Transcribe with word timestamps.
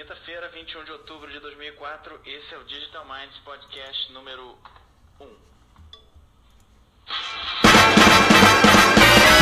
quinta-feira, 0.00 0.48
21 0.48 0.84
de 0.84 0.92
outubro 0.92 1.30
de 1.30 1.38
2004. 1.40 2.20
Esse 2.24 2.54
é 2.54 2.56
o 2.56 2.64
Digital 2.64 3.04
Minds 3.04 3.36
Podcast 3.44 4.10
número 4.14 4.56
1. 5.20 5.26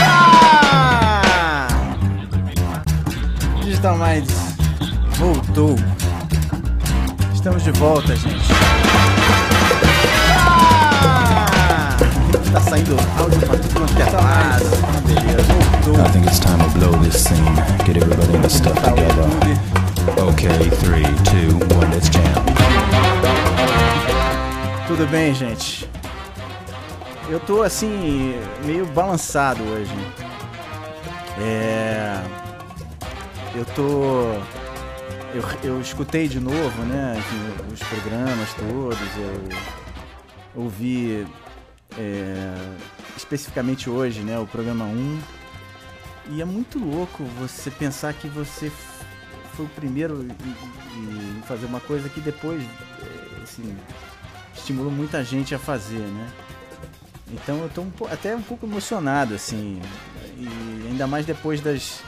Ah! 0.03 1.69
Digital 3.63 3.97
Minds 3.99 4.35
voltou. 5.17 5.77
Estamos 7.33 7.63
de 7.63 7.71
volta, 7.71 8.17
gente. 8.17 8.53
Ah! 10.37 11.97
Tá 12.53 12.61
saindo 12.63 12.97
áudio 13.17 13.39
pra 13.47 13.59
tudo 13.59 13.75
quanto 13.75 13.93
é 13.97 14.11
lado. 14.11 14.65
Beleza, 15.07 15.53
voltou. 15.85 16.05
I 16.05 16.09
think 16.11 16.27
it's 16.27 16.41
time 16.41 16.59
to 16.59 16.69
blow 16.77 17.01
this 17.01 17.23
scene. 17.23 17.55
Get 17.87 17.97
everybody 17.97 18.35
in 18.35 18.43
the 18.43 18.49
stuff 18.49 18.75
Tá 18.83 18.91
together. 18.91 19.88
Okay, 20.17 20.71
three, 20.81 21.03
two, 21.25 21.59
one, 21.77 21.91
let's 21.93 22.09
jam. 22.09 22.23
Tudo 24.87 25.07
bem, 25.11 25.35
gente? 25.35 25.87
Eu 27.29 27.39
tô 27.39 27.63
assim, 27.63 28.35
meio 28.65 28.87
balançado 28.87 29.63
hoje. 29.63 29.93
É. 31.39 32.23
Eu 33.55 33.65
tô. 33.67 34.33
Eu, 35.35 35.45
eu 35.63 35.81
escutei 35.83 36.27
de 36.27 36.41
novo, 36.41 36.83
né? 36.85 37.23
Os 37.71 37.81
programas 37.81 38.55
todos. 38.55 38.99
Eu 40.55 40.63
ouvi 40.63 41.27
é, 41.99 42.55
especificamente 43.15 43.91
hoje, 43.91 44.21
né? 44.21 44.39
O 44.39 44.47
programa 44.47 44.87
1. 44.87 45.19
E 46.31 46.41
é 46.41 46.45
muito 46.47 46.79
louco 46.79 47.25
você 47.39 47.71
pensar 47.71 48.15
que 48.15 48.27
você 48.27 48.73
foi 49.59 49.67
o 49.67 49.69
primeiro 49.71 50.23
em- 50.23 51.43
fazer 51.43 51.67
uma 51.67 51.81
coisa 51.81 52.09
que 52.09 52.21
depois, 52.21 52.63
é, 52.63 53.43
assim, 53.43 53.77
estimulou 54.57 54.93
muita 54.93 55.25
gente 55.25 55.53
a 55.53 55.59
fazer, 55.59 55.99
né? 55.99 56.31
Então 57.33 57.59
eu 57.59 57.69
tô 57.69 57.83
um 57.83 57.91
até 58.11 58.37
um 58.37 58.43
pouco 58.43 58.67
emocionado, 58.67 59.35
assim, 59.35 59.83
e 60.37 60.87
ainda 60.89 61.07
mais 61.09 61.27
depois 61.27 61.61
das, 61.61 62.01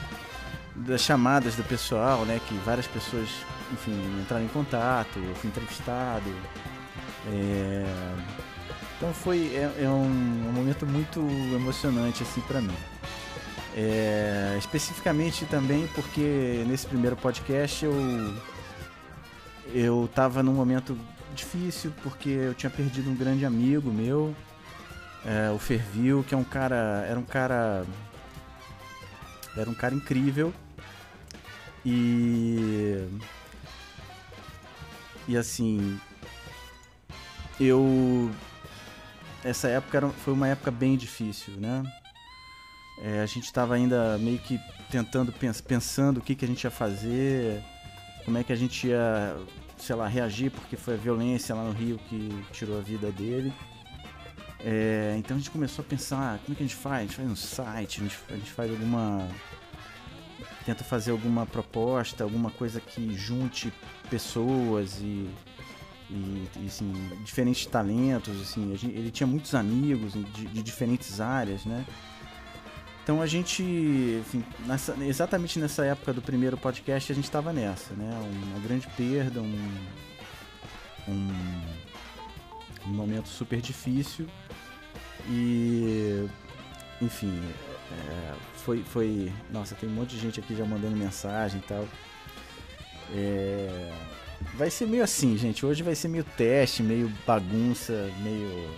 das 0.75 1.01
chamadas 1.01 1.55
do 1.55 1.63
pessoal, 1.63 2.23
né? 2.25 2.39
Que 2.47 2.53
várias 2.65 2.87
pessoas, 2.87 3.27
enfim, 3.73 3.91
entraram 4.21 4.45
em 4.45 4.47
contato, 4.47 5.19
eu 5.19 5.35
fui 5.35 5.49
entrevistado. 5.49 6.33
É, 7.27 7.85
Então 8.97 9.13
foi 9.13 9.51
é, 9.53 9.83
é 9.83 9.89
um, 9.89 10.03
um 10.49 10.51
momento 10.53 10.85
muito 10.87 11.19
emocionante 11.53 12.23
assim 12.23 12.39
para 12.41 12.61
mim. 12.61 12.73
É, 13.75 14.55
especificamente 14.59 15.45
também 15.45 15.87
porque 15.95 16.65
nesse 16.67 16.85
primeiro 16.85 17.15
podcast 17.15 17.85
eu 17.85 17.93
eu 19.73 20.09
tava 20.13 20.43
num 20.43 20.53
momento 20.53 20.97
difícil 21.33 21.93
porque 22.03 22.29
eu 22.29 22.53
tinha 22.53 22.69
perdido 22.69 23.09
um 23.09 23.15
grande 23.15 23.45
amigo 23.45 23.89
meu, 23.89 24.35
é, 25.25 25.49
o 25.51 25.57
Fervil, 25.57 26.23
que 26.27 26.33
é 26.33 26.37
um 26.37 26.43
cara, 26.43 27.05
era 27.07 27.17
um 27.17 27.23
cara, 27.23 27.85
era 29.55 29.69
um 29.69 29.73
cara 29.73 29.95
incrível 29.95 30.53
e 31.85 33.07
e 35.27 35.37
assim 35.37 35.97
eu 37.59 38.29
essa 39.43 39.67
época 39.69 39.97
era, 39.97 40.09
foi 40.09 40.33
uma 40.33 40.47
época 40.47 40.69
bem 40.71 40.97
difícil, 40.97 41.53
né? 41.57 41.83
É, 43.03 43.21
a 43.21 43.25
gente 43.25 43.45
estava 43.45 43.73
ainda 43.75 44.17
meio 44.19 44.37
que 44.39 44.59
tentando 44.91 45.31
pens- 45.31 45.61
pensando 45.61 46.17
o 46.17 46.21
que, 46.21 46.35
que 46.35 46.45
a 46.45 46.47
gente 46.47 46.63
ia 46.63 46.69
fazer, 46.71 47.63
como 48.23 48.37
é 48.37 48.43
que 48.43 48.53
a 48.53 48.55
gente 48.55 48.87
ia, 48.87 49.35
sei 49.77 49.95
lá, 49.95 50.07
reagir, 50.07 50.51
porque 50.51 50.75
foi 50.77 50.93
a 50.93 50.97
violência 50.97 51.55
lá 51.55 51.63
no 51.63 51.71
Rio 51.71 51.99
que 52.09 52.29
tirou 52.51 52.77
a 52.77 52.81
vida 52.81 53.11
dele. 53.11 53.51
É, 54.63 55.15
então 55.17 55.35
a 55.35 55.39
gente 55.39 55.49
começou 55.49 55.83
a 55.83 55.87
pensar, 55.87 56.37
como 56.39 56.53
é 56.53 56.55
que 56.55 56.63
a 56.63 56.67
gente 56.67 56.75
faz? 56.75 56.97
A 56.97 57.01
gente 57.01 57.15
faz 57.15 57.31
um 57.31 57.35
site, 57.35 57.99
a 57.99 58.03
gente, 58.03 58.17
a 58.29 58.33
gente 58.35 58.51
faz 58.51 58.69
alguma. 58.69 59.27
Tenta 60.65 60.83
fazer 60.83 61.09
alguma 61.09 61.45
proposta, 61.47 62.23
alguma 62.23 62.51
coisa 62.51 62.79
que 62.79 63.15
junte 63.15 63.73
pessoas 64.11 64.99
e, 65.01 65.27
e, 66.07 66.47
e, 66.57 66.65
assim, 66.67 66.93
diferentes 67.25 67.65
talentos. 67.65 68.39
Assim, 68.39 68.75
gente- 68.77 68.95
ele 68.95 69.09
tinha 69.09 69.25
muitos 69.25 69.55
amigos 69.55 70.13
de, 70.13 70.45
de 70.45 70.61
diferentes 70.61 71.19
áreas, 71.19 71.65
né? 71.65 71.83
Então 73.03 73.21
a 73.21 73.25
gente, 73.25 73.63
enfim, 73.63 74.43
nessa- 74.65 74.95
exatamente 75.03 75.57
nessa 75.59 75.83
época 75.85 76.13
do 76.13 76.21
primeiro 76.21 76.55
podcast 76.57 77.11
a 77.11 77.15
gente 77.15 77.25
estava 77.25 77.51
nessa, 77.51 77.93
né? 77.95 78.09
Uma 78.47 78.59
grande 78.59 78.87
perda, 78.95 79.41
um, 79.41 79.69
um, 81.07 81.29
um 82.87 82.89
momento 82.93 83.27
super 83.27 83.59
difícil 83.59 84.27
e, 85.27 86.27
enfim, 87.01 87.41
é, 87.91 88.33
foi, 88.57 88.83
foi, 88.83 89.31
nossa, 89.51 89.73
tem 89.75 89.89
um 89.89 89.93
monte 89.93 90.11
de 90.11 90.19
gente 90.19 90.39
aqui 90.39 90.55
já 90.55 90.63
mandando 90.65 90.95
mensagem 90.95 91.59
e 91.59 91.63
tal. 91.67 91.87
É, 93.13 93.91
vai 94.55 94.69
ser 94.69 94.87
meio 94.87 95.03
assim, 95.03 95.37
gente. 95.37 95.65
Hoje 95.65 95.81
vai 95.83 95.95
ser 95.95 96.07
meio 96.07 96.23
teste, 96.23 96.81
meio 96.83 97.11
bagunça, 97.25 98.11
meio 98.23 98.69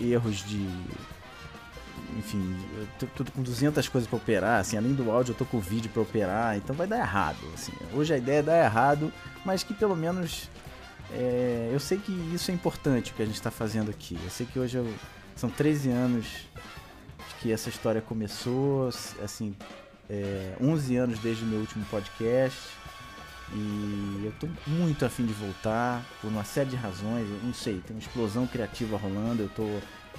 erros 0.00 0.44
de 0.46 0.68
enfim, 2.16 2.56
eu 2.78 3.06
tô, 3.08 3.24
tô 3.24 3.32
com 3.32 3.42
200 3.42 3.88
coisas 3.88 4.08
pra 4.08 4.16
operar, 4.16 4.60
assim, 4.60 4.76
além 4.76 4.92
do 4.94 5.10
áudio 5.10 5.32
eu 5.32 5.36
tô 5.36 5.44
com 5.44 5.56
o 5.58 5.60
vídeo 5.60 5.90
pra 5.90 6.02
operar, 6.02 6.56
então 6.56 6.74
vai 6.74 6.86
dar 6.86 6.98
errado, 6.98 7.38
assim. 7.54 7.72
Hoje 7.92 8.14
a 8.14 8.18
ideia 8.18 8.38
é 8.38 8.42
dar 8.42 8.64
errado, 8.64 9.12
mas 9.44 9.62
que 9.62 9.72
pelo 9.74 9.94
menos 9.96 10.48
é, 11.12 11.70
eu 11.72 11.80
sei 11.80 11.98
que 11.98 12.12
isso 12.34 12.50
é 12.50 12.54
importante 12.54 13.12
o 13.12 13.14
que 13.14 13.22
a 13.22 13.26
gente 13.26 13.40
tá 13.40 13.50
fazendo 13.50 13.90
aqui. 13.90 14.18
Eu 14.22 14.30
sei 14.30 14.46
que 14.46 14.58
hoje 14.58 14.76
eu- 14.78 14.94
são 15.36 15.48
13 15.48 15.88
anos 15.90 16.26
que 17.40 17.52
essa 17.52 17.68
história 17.68 18.00
começou, 18.00 18.88
assim, 19.22 19.54
é, 20.10 20.54
11 20.60 20.96
anos 20.96 21.18
desde 21.20 21.44
o 21.44 21.46
meu 21.46 21.60
último 21.60 21.84
podcast. 21.86 22.58
E 23.54 24.22
eu 24.26 24.32
tô 24.38 24.46
muito 24.66 25.06
afim 25.06 25.24
de 25.24 25.32
voltar, 25.32 26.04
por 26.20 26.28
uma 26.28 26.44
série 26.44 26.68
de 26.70 26.76
razões, 26.76 27.26
eu 27.30 27.38
não 27.42 27.54
sei, 27.54 27.78
tem 27.80 27.96
uma 27.96 28.00
explosão 28.02 28.46
criativa 28.46 28.98
rolando, 28.98 29.42
eu 29.44 29.48
tô 29.48 29.66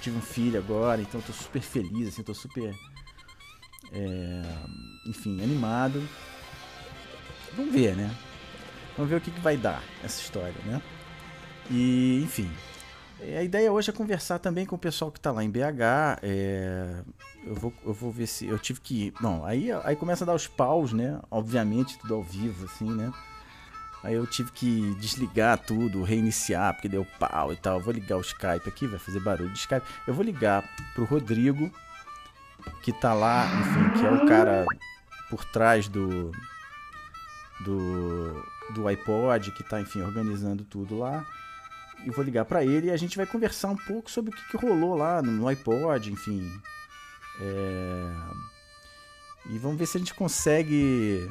tive 0.00 0.16
um 0.16 0.22
filho 0.22 0.58
agora, 0.58 1.00
então 1.00 1.20
tô 1.20 1.32
super 1.32 1.62
feliz, 1.62 2.08
assim, 2.08 2.22
tô 2.22 2.34
super. 2.34 2.74
é, 3.92 4.42
enfim, 5.06 5.42
animado. 5.42 6.02
Vamos 7.56 7.72
ver, 7.72 7.96
né? 7.96 8.14
Vamos 8.96 9.10
ver 9.10 9.16
o 9.16 9.20
que, 9.20 9.30
que 9.30 9.40
vai 9.40 9.56
dar 9.56 9.82
essa 10.02 10.20
história, 10.20 10.54
né? 10.64 10.80
E, 11.70 12.20
enfim. 12.24 12.50
A 13.36 13.42
ideia 13.42 13.70
hoje 13.70 13.90
é 13.90 13.92
conversar 13.92 14.38
também 14.38 14.64
com 14.64 14.76
o 14.76 14.78
pessoal 14.78 15.12
que 15.12 15.20
tá 15.20 15.30
lá 15.30 15.44
em 15.44 15.50
BH. 15.50 16.20
é, 16.22 17.02
eu, 17.44 17.54
vou, 17.54 17.72
eu 17.84 17.92
vou 17.92 18.10
ver 18.10 18.26
se. 18.26 18.46
Eu 18.46 18.58
tive 18.58 18.80
que. 18.80 19.12
Não, 19.20 19.44
aí, 19.44 19.70
aí 19.84 19.94
começa 19.94 20.24
a 20.24 20.26
dar 20.26 20.34
os 20.34 20.46
paus, 20.46 20.92
né? 20.92 21.20
Obviamente, 21.30 21.98
tudo 21.98 22.14
ao 22.14 22.22
vivo, 22.22 22.64
assim, 22.64 22.90
né? 22.90 23.12
Aí 24.02 24.14
eu 24.14 24.26
tive 24.26 24.50
que 24.52 24.94
desligar 24.94 25.58
tudo, 25.58 26.02
reiniciar, 26.02 26.72
porque 26.72 26.88
deu 26.88 27.06
pau 27.18 27.52
e 27.52 27.56
tal. 27.56 27.80
Vou 27.80 27.92
ligar 27.92 28.16
o 28.16 28.22
Skype 28.22 28.66
aqui, 28.66 28.86
vai 28.86 28.98
fazer 28.98 29.20
barulho 29.20 29.50
de 29.50 29.58
Skype. 29.58 29.86
Eu 30.06 30.14
vou 30.14 30.24
ligar 30.24 30.64
pro 30.94 31.04
Rodrigo, 31.04 31.70
que 32.82 32.92
tá 32.92 33.12
lá, 33.12 33.46
enfim, 33.60 33.98
que 33.98 34.06
é 34.06 34.10
o 34.10 34.26
cara 34.26 34.64
por 35.28 35.44
trás 35.44 35.86
do. 35.86 36.32
do. 37.60 38.42
do 38.74 38.88
iPod, 38.88 39.52
que 39.52 39.62
tá, 39.62 39.80
enfim, 39.80 40.00
organizando 40.00 40.64
tudo 40.64 40.98
lá. 40.98 41.26
E 42.04 42.10
vou 42.10 42.24
ligar 42.24 42.46
pra 42.46 42.64
ele 42.64 42.86
e 42.86 42.90
a 42.90 42.96
gente 42.96 43.16
vai 43.16 43.26
conversar 43.26 43.68
um 43.68 43.76
pouco 43.76 44.10
sobre 44.10 44.30
o 44.30 44.34
que, 44.34 44.48
que 44.48 44.56
rolou 44.56 44.96
lá 44.96 45.20
no, 45.20 45.30
no 45.30 45.48
iPod, 45.48 46.10
enfim. 46.10 46.50
É... 47.40 48.12
E 49.50 49.58
vamos 49.58 49.78
ver 49.78 49.86
se 49.86 49.96
a 49.96 50.00
gente 50.00 50.14
consegue. 50.14 51.28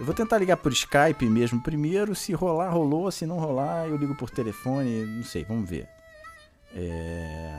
Eu 0.00 0.06
vou 0.06 0.14
tentar 0.14 0.38
ligar 0.38 0.56
por 0.56 0.72
Skype 0.72 1.26
mesmo 1.26 1.62
primeiro. 1.62 2.14
Se 2.14 2.32
rolar, 2.32 2.70
rolou. 2.70 3.10
Se 3.10 3.26
não 3.26 3.38
rolar, 3.38 3.86
eu 3.86 3.96
ligo 3.96 4.14
por 4.14 4.30
telefone. 4.30 5.04
Não 5.06 5.24
sei, 5.24 5.44
vamos 5.44 5.68
ver. 5.68 5.86
É... 6.74 7.52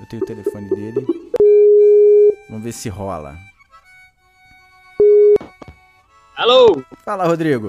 Eu 0.00 0.06
tenho 0.06 0.22
o 0.22 0.26
telefone 0.26 0.68
dele. 0.68 1.06
Vamos 2.48 2.64
ver 2.64 2.72
se 2.72 2.88
rola. 2.88 3.36
Alô? 6.36 6.82
Fala, 7.04 7.26
Rodrigo. 7.26 7.68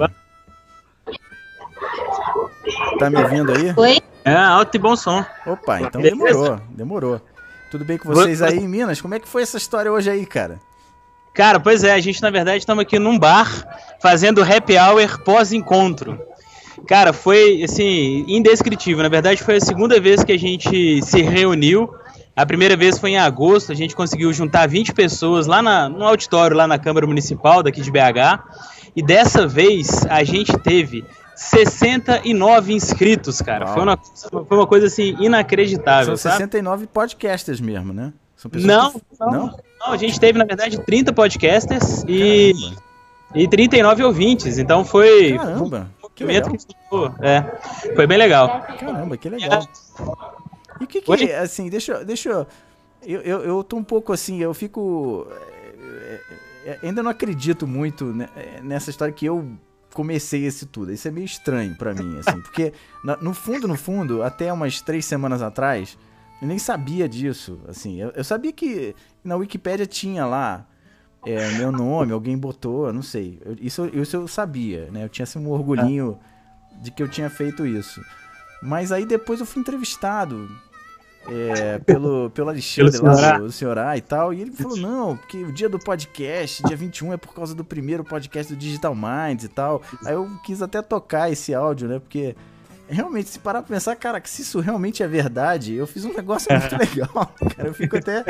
Tá 3.00 3.10
me 3.10 3.18
ouvindo 3.18 3.52
aí? 3.52 3.74
Oi? 3.76 4.02
É, 4.24 4.36
alto 4.36 4.76
e 4.76 4.80
bom 4.80 4.96
som. 4.96 5.26
Opa, 5.46 5.82
então 5.82 6.02
demorou. 6.02 6.58
Demorou. 6.70 7.22
Tudo 7.70 7.84
bem 7.84 7.98
com 7.98 8.10
vocês 8.10 8.42
aí 8.42 8.58
em 8.58 8.68
Minas? 8.68 9.02
Como 9.02 9.14
é 9.16 9.20
que 9.20 9.28
foi 9.28 9.42
essa 9.42 9.58
história 9.58 9.92
hoje 9.92 10.10
aí, 10.10 10.26
cara? 10.26 10.60
Cara, 11.34 11.60
pois 11.60 11.84
é, 11.84 11.94
a 11.94 12.00
gente 12.00 12.22
na 12.22 12.30
verdade 12.30 12.58
estamos 12.60 12.82
aqui 12.82 13.00
num 13.00 13.18
bar 13.18 13.50
fazendo 14.02 14.44
happy 14.44 14.78
hour 14.78 15.24
pós-encontro. 15.24 16.20
Cara, 16.88 17.14
foi 17.14 17.64
assim, 17.64 18.26
indescritível. 18.28 19.04
Na 19.04 19.10
verdade, 19.10 19.44
foi 19.44 19.58
a 19.58 19.62
segunda 19.62 20.00
vez 20.00 20.24
que 20.24 20.32
a 20.32 20.40
gente 20.40 21.02
se 21.04 21.22
reuniu. 21.22 21.94
A 22.36 22.46
primeira 22.46 22.76
vez 22.76 22.98
foi 22.98 23.12
em 23.12 23.18
agosto, 23.20 23.72
a 23.72 23.76
gente 23.76 23.96
conseguiu 23.96 24.32
juntar 24.34 24.68
20 24.68 24.94
pessoas 24.94 25.46
lá 25.46 25.62
na, 25.62 25.88
no 25.88 26.04
auditório, 26.06 26.56
lá 26.58 26.66
na 26.68 26.80
Câmara 26.80 27.06
Municipal 27.06 27.62
daqui 27.62 27.82
de 27.82 27.92
BH. 27.92 28.40
E 28.96 29.02
dessa 29.04 29.46
vez 29.48 30.06
a 30.08 30.24
gente 30.24 30.58
teve 30.60 31.06
69 31.36 32.74
inscritos, 32.74 33.42
cara. 33.42 33.68
Foi 33.68 33.84
uma, 33.84 33.98
foi 34.48 34.58
uma 34.58 34.68
coisa 34.68 34.88
assim 34.88 35.16
inacreditável. 35.20 36.18
São 36.18 36.32
sabe? 36.32 36.38
69 36.38 36.88
podcasters 36.88 37.62
mesmo, 37.62 37.94
né? 37.94 38.12
São 38.36 38.50
pessoas 38.50 38.68
Não, 38.74 38.92
que- 38.92 39.02
não, 39.20 39.32
não, 39.32 39.60
A 39.86 39.98
gente 39.98 40.20
teve, 40.20 40.38
na 40.38 40.46
verdade, 40.46 40.78
30 40.80 41.12
podcasters 41.14 42.04
e, 42.08 42.54
e 43.34 43.48
39 43.48 44.04
ouvintes. 44.04 44.58
Então 44.58 44.86
foi. 44.86 45.34
Caramba, 45.38 45.90
que 46.16 46.24
movimento 46.24 46.52
legal. 46.52 47.16
que. 47.20 47.26
É, 47.26 47.96
foi 47.96 48.08
bem 48.08 48.18
legal. 48.18 48.62
Caramba, 48.80 49.18
que 49.18 49.30
legal. 49.30 49.68
E 50.80 50.84
o 50.84 50.88
que 50.88 51.02
que, 51.02 51.12
Oi? 51.12 51.32
assim, 51.34 51.70
deixa, 51.70 51.94
eu- 51.94 52.06
deixa 52.06 52.30
eu, 52.30 52.48
eu, 53.04 53.22
eu, 53.22 53.44
eu 53.44 53.64
tô 53.64 53.78
um 53.78 53.84
pouco 53.84 54.12
assim, 54.14 54.40
eu 54.42 54.54
fico, 54.54 55.28
é, 55.30 56.20
é, 56.66 56.70
é, 56.72 56.80
ainda 56.88 57.02
não 57.04 57.12
acredito 57.12 57.68
muito 57.68 58.06
né, 58.06 58.28
nessa 58.64 58.90
história 58.90 59.14
que 59.14 59.26
eu 59.26 59.48
comecei 59.94 60.46
esse 60.46 60.66
tudo. 60.66 60.92
Isso 60.92 61.08
é 61.08 61.12
meio 61.12 61.26
estranho 61.26 61.76
pra 61.78 61.94
mim, 61.94 62.20
assim, 62.20 62.40
porque 62.42 62.74
no 63.22 63.34
fundo, 63.34 63.68
no 63.68 63.76
fundo, 63.76 64.24
até 64.24 64.52
umas 64.52 64.82
três 64.82 65.06
semanas 65.06 65.42
atrás, 65.42 65.98
eu 66.42 66.48
nem 66.48 66.58
sabia 66.60 67.08
disso, 67.08 67.60
assim, 67.68 68.02
eu, 68.02 68.10
eu 68.16 68.24
sabia 68.24 68.52
que 68.52 68.96
na 69.24 69.36
Wikipédia 69.36 69.86
tinha 69.86 70.26
lá 70.26 70.66
é, 71.26 71.52
meu 71.52 71.72
nome, 71.72 72.12
alguém 72.12 72.36
botou, 72.38 72.92
não 72.92 73.04
sei, 73.04 73.40
Eu- 73.46 73.56
isso, 73.62 73.86
isso 73.94 74.16
eu 74.16 74.28
sabia, 74.28 74.90
né, 74.92 75.04
eu 75.06 75.10
tinha 75.10 75.24
assim, 75.24 75.40
um 75.40 75.50
orgulhinho 75.52 76.18
de 76.82 76.90
que 76.90 77.04
eu 77.04 77.08
tinha 77.08 77.30
feito 77.30 77.66
isso. 77.66 78.02
Mas 78.64 78.92
aí 78.92 79.06
depois 79.06 79.40
eu 79.40 79.46
fui 79.46 79.62
entrevistado 79.62 80.50
é, 81.28 81.78
pelo, 81.80 82.32
pelo 82.32 82.50
Alexandre 82.50 82.92
Pelo 83.00 83.06
lá, 83.16 83.38
do 83.38 83.52
senhor 83.52 83.78
A 83.78 83.96
e 83.96 84.02
tal, 84.02 84.34
e 84.34 84.42
ele 84.42 84.52
falou, 84.52 84.78
não, 84.78 85.16
porque 85.18 85.38
o 85.44 85.52
dia 85.52 85.70
do 85.70 85.78
podcast, 85.78 86.64
dia 86.64 86.76
21, 86.76 87.14
é 87.14 87.18
por 87.18 87.34
causa 87.36 87.54
do 87.54 87.64
primeiro 87.64 88.04
podcast 88.04 88.52
do 88.54 88.58
Digital 88.60 88.96
Minds 88.96 89.46
e 89.46 89.48
tal. 89.48 89.82
Aí 90.04 90.14
eu 90.14 90.28
quis 90.44 90.62
até 90.64 90.82
tocar 90.82 91.32
esse 91.32 91.54
áudio, 91.54 91.88
né, 91.88 92.00
porque 92.00 92.36
realmente, 92.92 93.30
se 93.30 93.40
parar 93.40 93.62
pra 93.62 93.74
pensar, 93.76 93.96
cara, 93.96 94.20
que 94.22 94.30
se 94.30 94.42
isso 94.42 94.60
realmente 94.60 95.02
é 95.02 95.08
verdade, 95.08 95.74
eu 95.74 95.88
fiz 95.88 96.06
um 96.06 96.14
negócio 96.14 96.48
muito 96.54 96.78
legal, 96.78 97.34
cara, 97.56 97.70
eu 97.70 97.74
fico 97.74 97.98
até, 97.98 98.24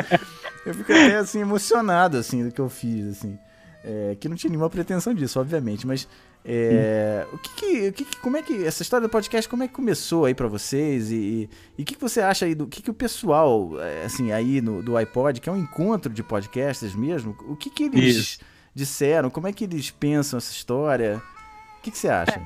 eu 0.64 0.74
fico 0.74 0.92
até, 0.92 1.16
assim, 1.16 1.40
emocionado, 1.40 2.16
assim, 2.16 2.44
do 2.46 2.52
que 2.52 2.60
eu 2.60 2.68
fiz, 2.68 3.06
assim. 3.18 3.38
É, 3.84 4.16
que 4.20 4.28
não 4.28 4.36
tinha 4.36 4.48
nenhuma 4.50 4.70
pretensão 4.70 5.12
disso, 5.12 5.40
obviamente, 5.40 5.84
mas 5.86 6.06
é, 6.44 7.26
o 7.32 7.38
que 7.38 7.54
que, 7.56 7.88
o 7.88 7.92
que 7.92 8.04
que- 8.04 8.16
como 8.18 8.36
é 8.36 8.42
que 8.42 8.64
essa 8.64 8.82
história 8.82 9.06
do 9.06 9.10
podcast, 9.10 9.48
como 9.48 9.62
é 9.64 9.68
que 9.68 9.74
começou 9.74 10.24
aí 10.24 10.34
pra 10.34 10.46
vocês 10.46 11.10
e, 11.10 11.48
o 11.78 11.84
que 11.84 11.94
que 11.96 12.00
você 12.00 12.20
acha 12.20 12.44
aí 12.46 12.54
do 12.54 12.66
que 12.68 12.80
que 12.80 12.90
o 12.90 12.94
pessoal, 12.94 13.80
é, 13.80 14.04
assim, 14.04 14.30
aí 14.32 14.60
no, 14.60 14.82
do 14.82 14.96
iPod, 14.96 15.40
que 15.40 15.48
é 15.48 15.52
um 15.52 15.56
encontro 15.56 16.12
de 16.12 16.22
podcasters 16.22 16.94
mesmo, 16.94 17.36
o 17.48 17.56
que 17.56 17.70
que 17.70 17.84
eles 17.84 18.16
Isso. 18.16 18.38
disseram, 18.74 19.30
como 19.30 19.48
é 19.48 19.52
que 19.52 19.64
eles 19.64 19.90
pensam 19.90 20.36
essa 20.38 20.52
história, 20.52 21.20
o 21.78 21.82
que 21.82 21.90
que 21.90 21.98
você 21.98 22.08
acha? 22.08 22.40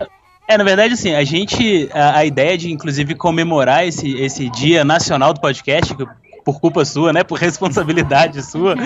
É, 0.49 0.57
na 0.57 0.65
verdade, 0.65 0.95
assim, 0.95 1.15
a 1.15 1.25
gente. 1.25 1.89
A, 1.93 2.19
a 2.19 2.25
ideia 2.25 2.57
de, 2.57 2.71
inclusive, 2.71 3.15
comemorar 3.15 3.87
esse, 3.87 4.15
esse 4.21 4.49
Dia 4.51 4.85
Nacional 4.85 5.33
do 5.33 5.41
Podcast, 5.41 5.95
que 5.95 6.07
por 6.47 6.61
culpa 6.61 6.85
sua, 6.85 7.13
né? 7.13 7.25
Por 7.25 7.39
responsabilidade 7.41 8.41
sua, 8.47 8.77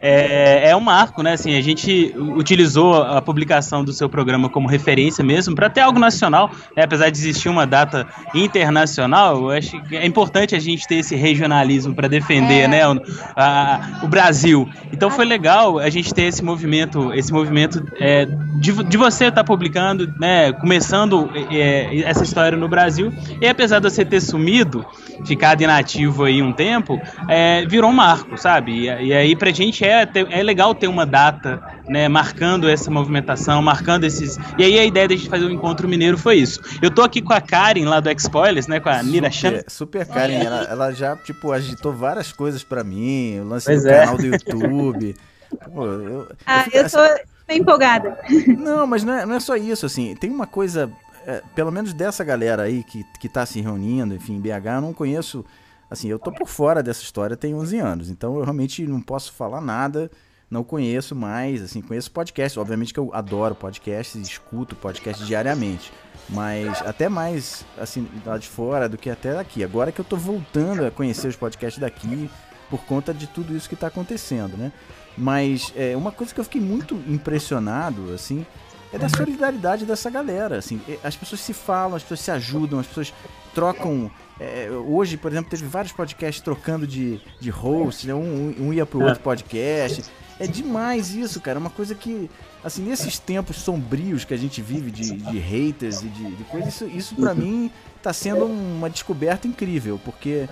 é, 0.00 0.70
é 0.70 0.76
um 0.76 0.80
marco, 0.80 1.20
né? 1.22 1.32
Assim, 1.32 1.56
a 1.56 1.60
gente 1.60 2.14
utilizou 2.16 3.02
a 3.02 3.20
publicação 3.20 3.84
do 3.84 3.92
seu 3.92 4.08
programa 4.08 4.48
como 4.48 4.68
referência 4.68 5.24
mesmo 5.24 5.54
para 5.56 5.68
ter 5.68 5.80
algo 5.80 5.98
nacional, 5.98 6.48
né? 6.76 6.84
apesar 6.84 7.10
de 7.10 7.18
existir 7.18 7.48
uma 7.48 7.66
data 7.66 8.06
internacional, 8.34 9.36
eu 9.36 9.50
acho 9.50 9.80
que 9.82 9.96
é 9.96 10.06
importante 10.06 10.54
a 10.54 10.60
gente 10.60 10.86
ter 10.86 10.96
esse 10.96 11.16
regionalismo 11.16 11.94
para 11.94 12.06
defender, 12.08 12.62
É. 12.62 12.68
né? 12.68 12.88
O, 12.88 13.00
a- 13.36 14.00
o 14.04 14.08
Brasil. 14.08 14.68
Então 14.92 15.10
foi 15.10 15.24
legal 15.24 15.78
a 15.80 15.90
gente 15.90 16.14
ter 16.14 16.22
esse 16.22 16.44
movimento, 16.44 17.12
esse 17.12 17.32
movimento 17.32 17.82
é, 17.98 18.26
de, 18.60 18.72
de 18.84 18.96
você 18.96 19.26
estar 19.26 19.42
publicando, 19.42 20.12
né? 20.20 20.52
Começando 20.52 21.28
é, 21.50 22.00
essa 22.02 22.22
história 22.22 22.56
no 22.56 22.68
Brasil. 22.68 23.12
E 23.40 23.48
apesar 23.48 23.80
de 23.80 23.90
você 23.90 24.04
ter 24.04 24.20
sumido, 24.20 24.86
ficado 25.26 25.62
inativo 25.62 26.24
aí 26.24 26.40
um 26.42 26.52
tempo, 26.52 27.00
é, 27.28 27.64
virou 27.66 27.90
um 27.90 27.94
marco, 27.94 28.36
sabe? 28.36 28.72
E, 28.72 28.84
e 29.06 29.12
aí 29.14 29.36
pra 29.36 29.50
gente 29.50 29.84
é, 29.84 30.08
é 30.30 30.42
legal 30.42 30.74
ter 30.74 30.88
uma 30.88 31.04
data, 31.06 31.62
né? 31.88 32.08
Marcando 32.08 32.68
essa 32.68 32.90
movimentação, 32.90 33.60
marcando 33.62 34.04
esses. 34.04 34.38
E 34.58 34.64
aí 34.64 34.78
a 34.78 34.84
ideia 34.84 35.08
da 35.08 35.14
gente 35.16 35.28
fazer 35.28 35.44
o 35.44 35.50
encontro 35.50 35.88
mineiro 35.88 36.16
foi 36.18 36.36
isso. 36.36 36.60
Eu 36.82 36.90
tô 36.90 37.02
aqui 37.02 37.20
com 37.22 37.32
a 37.32 37.40
Karen 37.40 37.84
lá 37.84 38.00
do 38.00 38.08
X-Spoilers, 38.10 38.66
né? 38.66 38.80
Com 38.80 38.88
a 38.88 39.02
Nira 39.02 39.30
Chan. 39.30 39.48
Super, 39.68 39.70
super 39.70 40.06
Karen, 40.06 40.34
ela, 40.44 40.62
ela 40.64 40.92
já, 40.92 41.16
tipo, 41.16 41.52
agitou 41.52 41.92
várias 41.92 42.32
coisas 42.32 42.62
pra 42.62 42.82
mim, 42.84 43.40
o 43.40 43.44
lance 43.48 43.66
Pois 43.66 43.82
do 43.82 43.88
é. 43.88 44.00
canal 44.00 44.16
do 44.16 44.26
YouTube. 44.26 45.14
Pô, 45.72 45.86
eu, 45.86 46.28
Ah, 46.46 46.64
fico- 46.64 46.76
eu 46.76 46.90
tô 46.90 46.98
bem 47.46 47.58
empolgada. 47.60 48.18
Não, 48.58 48.86
mas 48.86 49.02
não 49.02 49.14
é, 49.14 49.24
não 49.24 49.34
é 49.36 49.40
só 49.40 49.56
isso, 49.56 49.86
assim, 49.86 50.14
tem 50.14 50.30
uma 50.30 50.46
coisa, 50.46 50.90
é, 51.26 51.40
pelo 51.54 51.72
menos 51.72 51.94
dessa 51.94 52.22
galera 52.22 52.64
aí 52.64 52.82
que, 52.84 53.02
que 53.18 53.30
tá 53.30 53.46
se 53.46 53.58
reunindo, 53.60 54.14
enfim, 54.14 54.34
em 54.34 54.40
BH, 54.40 54.66
eu 54.76 54.80
não 54.82 54.92
conheço, 54.92 55.42
assim, 55.90 56.08
eu 56.08 56.18
tô 56.18 56.32
por 56.32 56.48
fora 56.48 56.82
dessa 56.82 57.02
história 57.02 57.36
tem 57.36 57.54
11 57.54 57.78
anos, 57.78 58.10
então 58.10 58.36
eu 58.36 58.42
realmente 58.42 58.86
não 58.86 59.00
posso 59.00 59.32
falar 59.32 59.60
nada, 59.60 60.10
não 60.50 60.64
conheço 60.64 61.14
mais, 61.14 61.62
assim, 61.62 61.80
conheço 61.80 62.10
podcast, 62.10 62.58
obviamente 62.58 62.92
que 62.92 63.00
eu 63.00 63.10
adoro 63.12 63.54
podcast, 63.54 64.20
escuto 64.20 64.74
podcast 64.76 65.24
diariamente, 65.24 65.92
mas 66.28 66.80
até 66.82 67.08
mais, 67.08 67.64
assim, 67.78 68.08
lá 68.24 68.38
de 68.38 68.48
fora 68.48 68.88
do 68.88 68.98
que 68.98 69.10
até 69.10 69.34
daqui, 69.34 69.62
agora 69.64 69.92
que 69.92 70.00
eu 70.00 70.04
tô 70.04 70.16
voltando 70.16 70.86
a 70.86 70.90
conhecer 70.90 71.28
os 71.28 71.36
podcasts 71.36 71.80
daqui, 71.80 72.30
por 72.68 72.84
conta 72.84 73.14
de 73.14 73.26
tudo 73.26 73.56
isso 73.56 73.68
que 73.68 73.76
tá 73.76 73.86
acontecendo, 73.86 74.56
né? 74.56 74.72
Mas 75.16 75.72
é, 75.74 75.96
uma 75.96 76.12
coisa 76.12 76.32
que 76.32 76.38
eu 76.38 76.44
fiquei 76.44 76.60
muito 76.60 76.94
impressionado, 77.06 78.12
assim, 78.12 78.46
é 78.92 78.98
da 78.98 79.08
solidariedade 79.08 79.84
dessa 79.84 80.08
galera, 80.10 80.58
assim. 80.58 80.80
As 81.02 81.16
pessoas 81.16 81.40
se 81.40 81.52
falam, 81.52 81.96
as 81.96 82.02
pessoas 82.02 82.20
se 82.20 82.30
ajudam, 82.30 82.78
as 82.78 82.86
pessoas 82.86 83.12
trocam. 83.54 84.10
É, 84.40 84.70
hoje, 84.70 85.16
por 85.16 85.30
exemplo, 85.32 85.50
teve 85.50 85.66
vários 85.66 85.92
podcasts 85.92 86.42
trocando 86.42 86.86
de, 86.86 87.20
de 87.40 87.50
host, 87.50 88.06
né? 88.06 88.14
Um, 88.14 88.54
um 88.58 88.72
ia 88.72 88.86
pro 88.86 89.02
outro 89.02 89.20
podcast. 89.20 90.04
É 90.38 90.46
demais 90.46 91.14
isso, 91.14 91.40
cara. 91.40 91.58
É 91.58 91.60
uma 91.60 91.70
coisa 91.70 91.94
que, 91.94 92.30
assim, 92.62 92.82
nesses 92.82 93.18
tempos 93.18 93.56
sombrios 93.56 94.24
que 94.24 94.32
a 94.32 94.36
gente 94.36 94.62
vive 94.62 94.90
de, 94.90 95.16
de 95.16 95.38
haters 95.38 96.02
e 96.02 96.08
de, 96.08 96.36
de 96.36 96.44
coisas, 96.44 96.74
isso, 96.74 96.86
isso 96.86 97.14
pra 97.16 97.34
mim 97.34 97.70
tá 98.00 98.12
sendo 98.12 98.44
uma 98.44 98.88
descoberta 98.88 99.48
incrível, 99.48 100.00
porque 100.04 100.48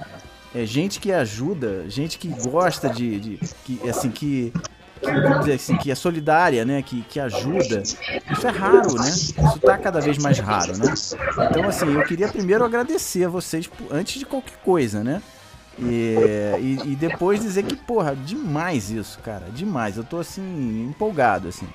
é 0.52 0.66
gente 0.66 0.98
que 0.98 1.12
ajuda, 1.12 1.88
gente 1.88 2.18
que 2.18 2.28
gosta 2.28 2.88
de, 2.88 3.20
de 3.20 3.40
que 3.64 3.88
assim 3.88 4.10
que, 4.10 4.52
vamos 5.02 5.40
dizer 5.40 5.54
assim, 5.54 5.76
que 5.76 5.90
é 5.90 5.94
solidária, 5.94 6.64
né? 6.64 6.82
Que, 6.82 7.02
que 7.02 7.20
ajuda. 7.20 7.82
Isso 7.82 8.46
é 8.46 8.50
raro, 8.50 8.94
né? 8.94 9.08
Isso 9.08 9.58
tá 9.60 9.78
cada 9.78 10.00
vez 10.00 10.18
mais 10.18 10.38
raro, 10.38 10.76
né? 10.76 10.92
Então, 11.50 11.68
assim, 11.68 11.92
eu 11.92 12.04
queria 12.04 12.28
primeiro 12.28 12.64
agradecer 12.64 13.24
a 13.24 13.28
vocês 13.28 13.68
antes 13.90 14.18
de 14.18 14.26
qualquer 14.26 14.56
coisa, 14.64 15.04
né? 15.04 15.22
E, 15.78 16.16
e, 16.58 16.92
e 16.92 16.96
depois 16.96 17.40
dizer 17.40 17.62
que, 17.64 17.76
porra, 17.76 18.16
demais 18.16 18.90
isso, 18.90 19.18
cara. 19.20 19.46
Demais. 19.52 19.96
Eu 19.96 20.04
tô, 20.04 20.18
assim, 20.18 20.86
empolgado, 20.88 21.48
assim. 21.48 21.66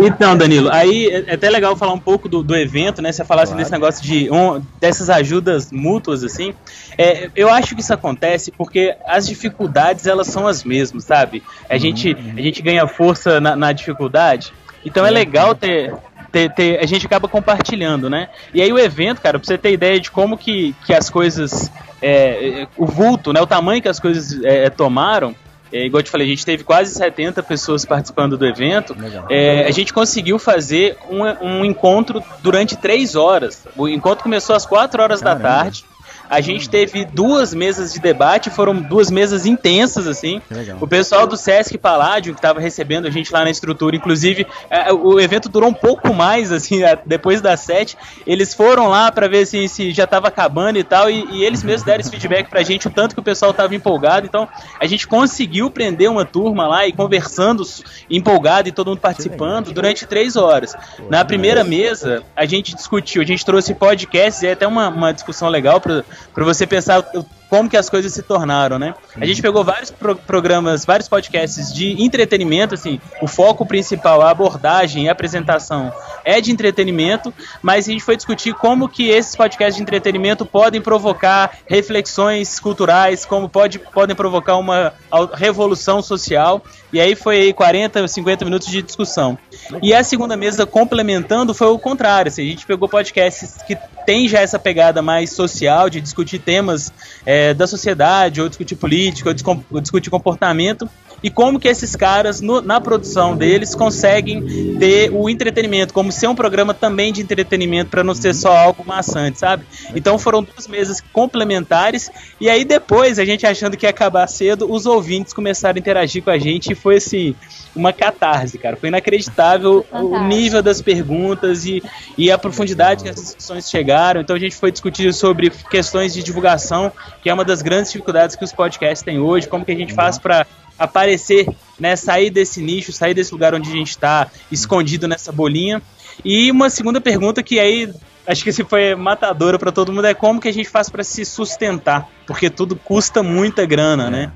Então, 0.00 0.36
Danilo, 0.36 0.70
aí 0.70 1.06
é 1.08 1.34
até 1.34 1.48
legal 1.48 1.76
falar 1.76 1.92
um 1.92 1.98
pouco 1.98 2.28
do, 2.28 2.42
do 2.42 2.54
evento, 2.56 3.00
né? 3.00 3.12
Você 3.12 3.24
falasse 3.24 3.52
Claro. 3.52 3.58
desse 3.62 3.72
negócio 3.72 4.02
de 4.04 4.30
um, 4.30 4.62
dessas 4.80 5.08
ajudas 5.10 5.70
mútuas, 5.72 6.22
assim. 6.22 6.52
É, 6.98 7.30
eu 7.34 7.48
acho 7.50 7.74
que 7.74 7.80
isso 7.80 7.92
acontece 7.92 8.50
porque 8.50 8.94
as 9.06 9.26
dificuldades 9.26 10.06
elas 10.06 10.26
são 10.26 10.46
as 10.46 10.62
mesmas, 10.64 11.04
sabe? 11.04 11.42
A, 11.68 11.78
gente, 11.78 12.16
a 12.36 12.40
gente 12.40 12.60
ganha 12.62 12.86
força 12.86 13.40
na, 13.40 13.56
na 13.56 13.72
dificuldade. 13.72 14.52
Então 14.84 15.04
é 15.04 15.08
Uhum. 15.08 15.14
legal 15.14 15.54
ter, 15.54 15.92
ter, 16.30 16.52
ter- 16.54 16.78
A 16.80 16.86
gente 16.86 17.06
acaba 17.06 17.26
compartilhando, 17.28 18.08
né? 18.10 18.28
E 18.54 18.60
aí 18.62 18.72
o 18.72 18.78
evento, 18.78 19.20
cara, 19.20 19.38
pra 19.38 19.46
você 19.46 19.58
ter 19.58 19.72
ideia 19.72 19.98
de 19.98 20.10
como 20.10 20.36
que, 20.36 20.74
que 20.86 20.92
as 20.94 21.08
coisas. 21.10 21.70
é, 22.02 22.62
é, 22.62 22.66
o 22.76 22.84
vulto, 22.86 23.32
né? 23.32 23.40
O 23.40 23.46
tamanho 23.46 23.80
que 23.80 23.88
as 23.88 23.98
coisas 23.98 24.38
é, 24.44 24.68
tomaram. 24.70 25.34
É, 25.72 25.84
igual 25.84 26.00
eu 26.00 26.04
te 26.04 26.10
falei, 26.10 26.26
a 26.26 26.30
gente 26.30 26.44
teve 26.44 26.64
quase 26.64 26.94
70 26.94 27.42
pessoas 27.42 27.84
participando 27.84 28.36
do 28.36 28.46
evento. 28.46 28.96
É, 29.28 29.66
a 29.66 29.70
gente 29.70 29.92
conseguiu 29.92 30.38
fazer 30.38 30.96
um, 31.10 31.22
um 31.44 31.64
encontro 31.64 32.22
durante 32.42 32.76
três 32.76 33.14
horas. 33.16 33.66
O 33.76 33.88
encontro 33.88 34.22
começou 34.22 34.54
às 34.54 34.64
quatro 34.64 35.02
horas 35.02 35.20
da 35.20 35.34
Caramba. 35.36 35.48
tarde. 35.48 35.84
A 36.28 36.40
gente 36.40 36.68
teve 36.68 37.04
duas 37.04 37.54
mesas 37.54 37.92
de 37.92 38.00
debate, 38.00 38.50
foram 38.50 38.74
duas 38.76 39.10
mesas 39.10 39.46
intensas, 39.46 40.06
assim. 40.06 40.40
Legal. 40.50 40.78
O 40.80 40.86
pessoal 40.86 41.26
do 41.26 41.36
Sesc 41.36 41.76
Paládio, 41.78 42.32
que 42.34 42.38
estava 42.38 42.60
recebendo 42.60 43.06
a 43.06 43.10
gente 43.10 43.32
lá 43.32 43.44
na 43.44 43.50
estrutura, 43.50 43.94
inclusive, 43.96 44.46
é, 44.70 44.92
o 44.92 45.20
evento 45.20 45.48
durou 45.48 45.68
um 45.68 45.74
pouco 45.74 46.12
mais, 46.12 46.50
assim, 46.52 46.82
a- 46.82 46.98
depois 47.06 47.40
das 47.40 47.60
sete. 47.60 47.96
Eles 48.26 48.54
foram 48.54 48.88
lá 48.88 49.10
para 49.12 49.28
ver 49.28 49.46
se, 49.46 49.68
se 49.68 49.90
já 49.92 50.04
estava 50.04 50.28
acabando 50.28 50.78
e 50.78 50.84
tal, 50.84 51.08
e, 51.10 51.24
e 51.32 51.44
eles 51.44 51.62
mesmos 51.62 51.82
deram 51.84 52.00
esse 52.00 52.10
feedback 52.10 52.48
pra 52.48 52.62
gente, 52.62 52.88
o 52.88 52.90
tanto 52.90 53.14
que 53.14 53.20
o 53.20 53.24
pessoal 53.24 53.50
estava 53.50 53.74
empolgado. 53.74 54.26
Então, 54.26 54.48
a 54.80 54.86
gente 54.86 55.06
conseguiu 55.06 55.70
prender 55.70 56.10
uma 56.10 56.24
turma 56.24 56.66
lá 56.66 56.86
e 56.86 56.92
conversando, 56.92 57.62
empolgado 58.10 58.68
e 58.68 58.72
todo 58.72 58.88
mundo 58.88 59.00
participando 59.00 59.72
durante 59.72 60.06
três 60.06 60.36
horas. 60.36 60.74
Na 61.08 61.24
primeira 61.24 61.62
mesa, 61.64 62.22
a 62.34 62.44
gente 62.44 62.74
discutiu, 62.74 63.22
a 63.22 63.24
gente 63.24 63.44
trouxe 63.44 63.74
podcasts, 63.74 64.42
e 64.42 64.46
é 64.46 64.52
até 64.52 64.66
uma, 64.66 64.88
uma 64.88 65.12
discussão 65.12 65.48
legal 65.48 65.80
para 65.80 66.04
você 66.44 66.66
pensar 66.66 67.04
como 67.48 67.68
que 67.68 67.76
as 67.76 67.88
coisas 67.88 68.12
se 68.12 68.22
tornaram, 68.22 68.78
né? 68.78 68.94
A 69.16 69.24
gente 69.24 69.40
pegou 69.40 69.64
vários 69.64 69.90
pro 69.90 70.16
programas, 70.16 70.84
vários 70.84 71.08
podcasts 71.08 71.72
de 71.72 72.02
entretenimento, 72.02 72.74
assim, 72.74 73.00
o 73.22 73.26
foco 73.26 73.64
principal, 73.64 74.22
a 74.22 74.30
abordagem 74.30 75.04
e 75.04 75.08
apresentação 75.08 75.92
é 76.24 76.40
de 76.40 76.50
entretenimento, 76.50 77.32
mas 77.62 77.88
a 77.88 77.92
gente 77.92 78.02
foi 78.02 78.16
discutir 78.16 78.52
como 78.54 78.88
que 78.88 79.08
esses 79.08 79.36
podcasts 79.36 79.76
de 79.76 79.82
entretenimento 79.82 80.44
podem 80.44 80.80
provocar 80.80 81.58
reflexões 81.66 82.58
culturais, 82.58 83.24
como 83.24 83.48
pode, 83.48 83.78
podem 83.78 84.16
provocar 84.16 84.56
uma 84.56 84.92
revolução 85.34 86.02
social, 86.02 86.64
e 86.92 87.00
aí 87.00 87.14
foi 87.14 87.40
aí 87.40 87.52
40, 87.52 88.08
50 88.08 88.44
minutos 88.44 88.68
de 88.68 88.82
discussão. 88.82 89.38
E 89.82 89.94
a 89.94 90.02
segunda 90.02 90.36
mesa 90.36 90.66
complementando 90.66 91.54
foi 91.54 91.68
o 91.68 91.78
contrário, 91.78 92.28
assim, 92.28 92.42
a 92.42 92.50
gente 92.50 92.66
pegou 92.66 92.88
podcasts 92.88 93.62
que 93.66 93.76
tem 94.04 94.28
já 94.28 94.40
essa 94.40 94.58
pegada 94.58 95.02
mais 95.02 95.32
social, 95.32 95.90
de 95.90 96.00
discutir 96.00 96.38
temas 96.38 96.92
é, 97.24 97.35
da 97.54 97.66
sociedade, 97.66 98.40
ou 98.40 98.48
discutir 98.48 98.76
política, 98.76 99.30
ou, 99.70 99.80
discutir 99.80 100.10
comportamento, 100.10 100.88
e 101.22 101.30
como 101.30 101.58
que 101.58 101.68
esses 101.68 101.96
caras, 101.96 102.40
no, 102.40 102.60
na 102.60 102.80
produção 102.80 103.36
deles, 103.36 103.74
conseguem 103.74 104.76
ter 104.78 105.10
o 105.12 105.28
entretenimento, 105.28 105.92
como 105.92 106.12
ser 106.12 106.28
um 106.28 106.34
programa 106.34 106.74
também 106.74 107.12
de 107.12 107.22
entretenimento, 107.22 107.90
para 107.90 108.04
não 108.04 108.14
ser 108.14 108.34
só 108.34 108.56
algo 108.56 108.84
maçante, 108.84 109.38
sabe? 109.38 109.64
Então 109.94 110.18
foram 110.18 110.42
duas 110.42 110.66
mesas 110.66 111.02
complementares, 111.12 112.10
e 112.40 112.48
aí 112.48 112.64
depois, 112.64 113.18
a 113.18 113.24
gente 113.24 113.46
achando 113.46 113.76
que 113.76 113.86
ia 113.86 113.90
acabar 113.90 114.26
cedo, 114.26 114.70
os 114.70 114.86
ouvintes 114.86 115.32
começaram 115.32 115.76
a 115.76 115.80
interagir 115.80 116.22
com 116.22 116.30
a 116.30 116.38
gente, 116.38 116.72
e 116.72 116.74
foi 116.74 116.96
assim 116.96 117.34
uma 117.76 117.92
catarse, 117.92 118.58
cara. 118.58 118.76
Foi 118.76 118.88
inacreditável 118.88 119.84
o 119.92 120.18
nível 120.20 120.62
das 120.62 120.80
perguntas 120.80 121.66
e, 121.66 121.82
e 122.16 122.30
a 122.30 122.38
profundidade 122.38 123.04
que 123.04 123.10
as 123.10 123.16
discussões 123.16 123.68
chegaram. 123.68 124.20
Então 124.20 124.34
a 124.34 124.38
gente 124.38 124.56
foi 124.56 124.72
discutir 124.72 125.12
sobre 125.12 125.50
questões 125.50 126.14
de 126.14 126.22
divulgação, 126.22 126.90
que 127.22 127.28
é 127.28 127.34
uma 127.34 127.44
das 127.44 127.62
grandes 127.62 127.92
dificuldades 127.92 128.34
que 128.34 128.44
os 128.44 128.52
podcasts 128.52 129.02
têm 129.02 129.18
hoje, 129.18 129.46
como 129.46 129.64
que 129.64 129.72
a 129.72 129.76
gente 129.76 129.92
faz 129.92 130.18
para 130.18 130.46
aparecer, 130.78 131.46
né, 131.78 131.96
sair 131.96 132.30
desse 132.30 132.60
nicho, 132.60 132.92
sair 132.92 133.14
desse 133.14 133.32
lugar 133.32 133.54
onde 133.54 133.68
a 133.68 133.72
gente 133.72 133.90
está 133.90 134.30
escondido 134.50 135.06
nessa 135.08 135.32
bolinha. 135.32 135.82
E 136.24 136.50
uma 136.50 136.70
segunda 136.70 137.00
pergunta 137.00 137.42
que 137.42 137.58
aí 137.58 137.92
acho 138.26 138.42
que 138.42 138.52
se 138.52 138.64
foi 138.64 138.94
matadora 138.94 139.58
para 139.58 139.70
todo 139.70 139.92
mundo 139.92 140.06
é 140.06 140.14
como 140.14 140.40
que 140.40 140.48
a 140.48 140.52
gente 140.52 140.68
faz 140.68 140.88
para 140.88 141.04
se 141.04 141.24
sustentar, 141.24 142.08
porque 142.26 142.50
tudo 142.50 142.74
custa 142.74 143.22
muita 143.22 143.64
grana, 143.64 144.10
né? 144.10 144.32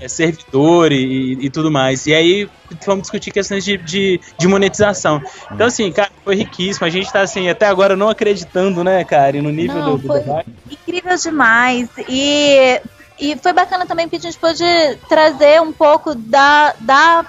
é, 0.00 0.08
servidor 0.08 0.92
e, 0.92 1.38
e, 1.40 1.50
tudo 1.50 1.70
mais. 1.70 2.06
E 2.06 2.14
aí 2.14 2.48
vamos 2.84 3.02
discutir 3.02 3.30
questões 3.30 3.64
de, 3.64 3.76
de, 3.76 4.20
de, 4.38 4.48
monetização. 4.48 5.22
Então, 5.50 5.66
assim, 5.66 5.90
cara, 5.92 6.10
foi 6.24 6.36
riquíssimo. 6.36 6.86
A 6.86 6.90
gente 6.90 7.12
tá, 7.12 7.20
assim, 7.20 7.48
até 7.48 7.66
agora 7.66 7.96
não 7.96 8.08
acreditando, 8.08 8.82
né, 8.82 9.04
cara, 9.04 9.40
no 9.40 9.50
nível 9.50 9.76
não, 9.76 9.92
do, 9.92 9.98
do 9.98 10.06
foi 10.06 10.20
debate. 10.20 10.48
Incrível 10.70 11.16
demais. 11.16 11.88
E, 12.08 12.80
e 13.18 13.36
foi 13.36 13.52
bacana 13.52 13.86
também 13.86 14.08
que 14.08 14.16
a 14.16 14.20
gente 14.20 14.38
pôde 14.38 14.64
trazer 15.08 15.60
um 15.60 15.72
pouco 15.72 16.14
da. 16.14 16.74
da 16.80 17.24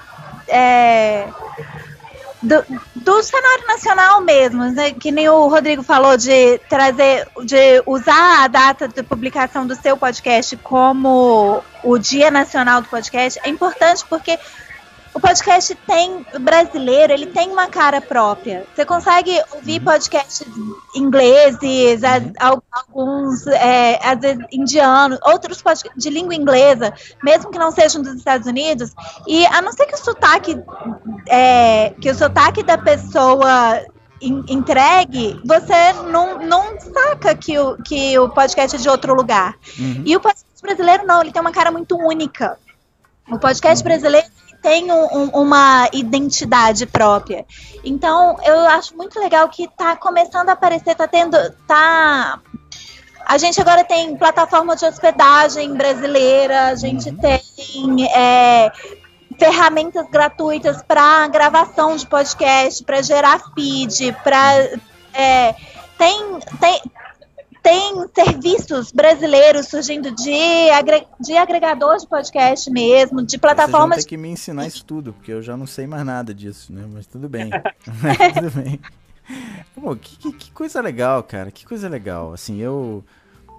é, 0.48 1.28
do, 2.42 2.64
do 2.94 3.22
cenário 3.22 3.66
nacional 3.66 4.20
mesmo, 4.20 4.64
né? 4.70 4.92
que 4.92 5.10
nem 5.10 5.28
o 5.28 5.48
Rodrigo 5.48 5.82
falou 5.82 6.16
de 6.16 6.58
trazer, 6.68 7.26
de 7.44 7.82
usar 7.86 8.44
a 8.44 8.46
data 8.46 8.86
de 8.86 9.02
publicação 9.02 9.66
do 9.66 9.74
seu 9.74 9.96
podcast 9.96 10.56
como 10.58 11.62
o 11.82 11.98
Dia 11.98 12.30
Nacional 12.30 12.82
do 12.82 12.88
Podcast, 12.88 13.40
é 13.42 13.48
importante 13.48 14.04
porque 14.08 14.38
o 15.16 15.20
podcast 15.20 15.74
tem 15.86 16.26
brasileiro, 16.40 17.10
ele 17.10 17.26
tem 17.26 17.50
uma 17.50 17.68
cara 17.68 18.02
própria. 18.02 18.66
Você 18.74 18.84
consegue 18.84 19.40
ouvir 19.52 19.78
uhum. 19.78 19.84
podcasts 19.84 20.46
ingleses, 20.96 22.00
uhum. 22.02 22.60
alguns 22.72 23.46
é, 23.46 24.00
às 24.02 24.18
vezes 24.18 24.44
indianos, 24.50 25.18
outros 25.24 25.62
de 25.96 26.10
língua 26.10 26.34
inglesa, 26.34 26.92
mesmo 27.22 27.50
que 27.50 27.58
não 27.58 27.70
sejam 27.70 28.02
dos 28.02 28.14
Estados 28.14 28.46
Unidos. 28.46 28.94
E 29.26 29.46
a 29.46 29.60
não 29.62 29.72
ser 29.72 29.86
que 29.86 29.94
o 29.94 29.98
sotaque 29.98 30.58
é, 31.28 31.90
que 32.00 32.10
o 32.10 32.14
sotaque 32.14 32.62
da 32.62 32.78
pessoa 32.78 33.84
entregue, 34.20 35.40
você 35.44 35.92
não, 36.10 36.38
não 36.38 36.80
saca 36.80 37.34
que 37.34 37.58
o, 37.58 37.76
que 37.82 38.18
o 38.18 38.30
podcast 38.30 38.76
é 38.76 38.78
de 38.78 38.88
outro 38.88 39.14
lugar. 39.14 39.54
Uhum. 39.78 40.02
E 40.04 40.16
o 40.16 40.20
podcast 40.20 40.62
brasileiro 40.62 41.06
não, 41.06 41.20
ele 41.20 41.32
tem 41.32 41.40
uma 41.40 41.52
cara 41.52 41.70
muito 41.70 41.96
única. 41.96 42.58
O 43.30 43.38
podcast 43.38 43.82
uhum. 43.82 43.88
brasileiro 43.88 44.26
tem 44.66 44.90
um, 44.90 45.04
um, 45.16 45.28
uma 45.42 45.88
identidade 45.92 46.86
própria. 46.86 47.46
Então, 47.84 48.36
eu 48.44 48.58
acho 48.66 48.96
muito 48.96 49.16
legal 49.20 49.48
que 49.48 49.68
tá 49.68 49.94
começando 49.94 50.48
a 50.48 50.54
aparecer, 50.54 50.96
tá 50.96 51.06
tendo. 51.06 51.36
tá 51.68 52.40
a 53.24 53.38
gente 53.38 53.60
agora 53.60 53.84
tem 53.84 54.16
plataforma 54.16 54.74
de 54.74 54.84
hospedagem 54.84 55.72
brasileira, 55.74 56.66
a 56.66 56.74
gente 56.74 57.10
uhum. 57.10 57.16
tem 57.16 58.06
é, 58.12 58.72
ferramentas 59.38 60.10
gratuitas 60.10 60.82
para 60.82 61.28
gravação 61.28 61.94
de 61.94 62.04
podcast, 62.04 62.82
para 62.82 63.02
gerar 63.02 63.40
feed, 63.54 64.16
para 64.24 64.68
é, 65.14 65.54
tem, 65.96 66.40
tem 66.60 66.82
tem 67.66 68.08
serviços 68.14 68.92
brasileiros 68.92 69.66
surgindo 69.66 70.12
de, 70.12 70.70
agre 70.70 71.04
de 71.18 71.36
agregador 71.36 71.96
de 71.96 72.06
podcast 72.06 72.70
mesmo, 72.70 73.26
de 73.26 73.36
plataformas. 73.38 73.98
Você 73.98 74.02
tem 74.02 74.10
que 74.10 74.16
me 74.16 74.28
ensinar 74.28 74.68
isso 74.68 74.84
tudo, 74.84 75.12
porque 75.12 75.32
eu 75.32 75.42
já 75.42 75.56
não 75.56 75.66
sei 75.66 75.84
mais 75.84 76.06
nada 76.06 76.32
disso, 76.32 76.72
né? 76.72 76.88
Mas 76.88 77.08
tudo 77.08 77.28
bem. 77.28 77.50
Tudo 78.34 78.50
bem. 78.52 78.80
Pô, 79.74 79.96
que, 79.96 80.16
que, 80.16 80.32
que, 80.32 80.50
coisa 80.52 80.80
legal, 80.80 81.24
cara. 81.24 81.50
Que 81.50 81.66
coisa 81.66 81.88
legal. 81.88 82.32
Assim, 82.32 82.58
eu. 82.60 83.04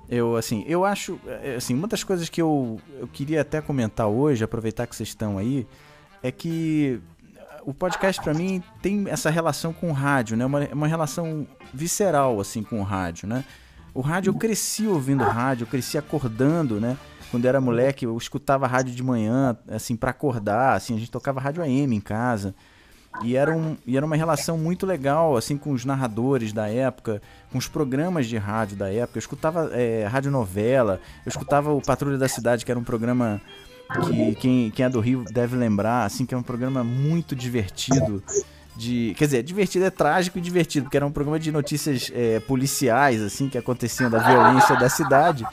Eu, 0.08 0.38
assim, 0.38 0.64
eu 0.68 0.86
acho. 0.86 1.20
É, 1.44 1.56
assim, 1.56 1.74
uma 1.74 1.88
das 1.88 2.02
coisas 2.02 2.30
que 2.30 2.42
eu, 2.42 2.80
eu 2.98 3.08
queria 3.10 3.42
até 3.42 3.60
comentar 3.60 4.08
hoje, 4.08 4.42
aproveitar 4.42 4.88
que 4.88 4.96
vocês 4.96 5.10
estão 5.10 5.38
aí, 5.38 5.68
é 6.24 6.32
que 6.32 7.02
o 7.66 7.74
podcast 7.74 8.22
para 8.22 8.34
mim 8.34 8.64
tem 8.82 9.06
essa 9.10 9.30
relação 9.30 9.74
com 9.74 9.90
o 9.90 9.94
rádio, 9.94 10.38
né? 10.38 10.46
Uma, 10.46 10.60
uma 10.72 10.88
relação 10.88 11.46
visceral, 11.74 12.40
assim, 12.40 12.64
com 12.64 12.80
o 12.80 12.84
rádio, 12.84 13.28
né? 13.28 13.44
O 13.98 14.02
rádio, 14.02 14.30
eu 14.30 14.36
cresci 14.36 14.86
ouvindo 14.86 15.24
rádio, 15.24 15.64
eu 15.64 15.68
cresci 15.68 15.98
acordando, 15.98 16.80
né? 16.80 16.96
Quando 17.32 17.46
eu 17.46 17.50
era 17.50 17.60
moleque, 17.60 18.06
eu 18.06 18.16
escutava 18.16 18.68
rádio 18.68 18.94
de 18.94 19.02
manhã, 19.02 19.58
assim, 19.68 19.96
para 19.96 20.12
acordar, 20.12 20.76
assim, 20.76 20.96
a 20.96 21.00
gente 21.00 21.10
tocava 21.10 21.42
rádio 21.42 21.64
AM 21.64 21.96
em 21.96 22.00
casa. 22.00 22.54
E 23.24 23.36
era, 23.36 23.52
um, 23.52 23.76
e 23.88 23.98
era 23.98 24.06
uma 24.06 24.16
relação 24.16 24.56
muito 24.56 24.86
legal, 24.86 25.36
assim, 25.36 25.58
com 25.58 25.72
os 25.72 25.84
narradores 25.84 26.54
da 26.54 26.70
época, 26.70 27.24
com 27.52 27.58
os 27.58 27.68
programas 27.68 28.28
de 28.28 28.38
rádio 28.38 28.78
da 28.78 28.94
época. 28.94 29.18
Eu 29.18 29.22
escutava 29.22 29.72
é, 29.74 30.06
rádio 30.06 30.30
novela, 30.30 31.02
eu 31.26 31.30
escutava 31.32 31.74
o 31.74 31.82
Patrulha 31.82 32.20
da 32.20 32.28
Cidade, 32.28 32.64
que 32.64 32.70
era 32.70 32.80
um 32.80 32.84
programa 32.84 33.42
que 34.06 34.36
quem, 34.36 34.70
quem 34.70 34.86
é 34.86 34.90
do 34.90 35.00
Rio 35.00 35.26
deve 35.26 35.56
lembrar, 35.56 36.06
assim, 36.06 36.24
que 36.24 36.36
é 36.36 36.38
um 36.38 36.44
programa 36.44 36.84
muito 36.84 37.36
divertido 37.36 38.22
de. 38.78 39.14
Quer 39.18 39.26
dizer, 39.26 39.44
divertido 39.44 39.86
é 39.86 39.90
trágico 39.90 40.38
e 40.38 40.42
divertido, 40.42 40.86
porque 40.86 40.98
era 40.98 41.06
um 41.06 41.12
programa 41.12 41.40
de 41.40 41.52
notícias 41.52 42.12
é, 42.14 42.40
policiais, 42.40 43.22
assim, 43.22 43.50
que 43.50 43.58
aconteciam 43.58 44.10
da 44.10 44.20
violência 44.20 44.76
da 44.76 44.90
cidade, 44.90 45.46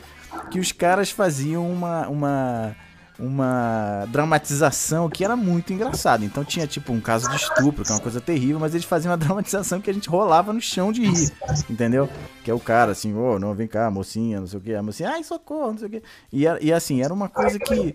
que 0.51 0.61
os 0.61 0.71
caras 0.71 1.11
faziam 1.11 1.69
uma. 1.71 2.07
uma 2.09 2.77
uma 3.17 4.07
dramatização 4.11 5.09
que 5.09 5.25
era 5.25 5.37
muito 5.37 5.73
engraçada. 5.73 6.25
Então 6.25 6.45
tinha 6.45 6.67
tipo 6.67 6.93
um 6.93 7.01
caso 7.01 7.31
de 7.31 7.37
estupro, 7.37 7.85
que 7.85 7.91
é 7.93 7.95
uma 7.95 8.01
coisa 8.01 8.21
terrível, 8.21 8.59
mas 8.59 8.75
eles 8.75 8.85
faziam 8.85 9.13
uma 9.13 9.17
dramatização 9.19 9.81
que 9.81 9.89
a 9.89 9.95
gente 9.95 10.09
rolava 10.09 10.53
no 10.53 10.61
chão 10.61 10.91
de 10.91 11.03
rir, 11.03 11.33
entendeu? 11.71 12.09
Que 12.43 12.51
é 12.51 12.55
o 12.55 12.59
cara 12.59 12.91
assim, 12.91 13.15
ô, 13.15 13.35
oh, 13.35 13.39
não, 13.39 13.55
vem 13.55 13.69
cá, 13.69 13.89
mocinha, 13.89 14.41
não 14.41 14.49
sei 14.49 14.59
o 14.59 14.63
que, 14.63 14.75
a 14.75 14.83
mocinha, 14.83 15.11
ai, 15.11 15.23
socorro, 15.23 15.71
não 15.71 15.79
sei 15.79 15.87
o 15.87 15.91
que. 15.91 16.03
E, 16.33 16.45
e 16.61 16.73
assim, 16.73 17.03
era 17.03 17.15
uma 17.15 17.29
coisa 17.29 17.57
que 17.57 17.95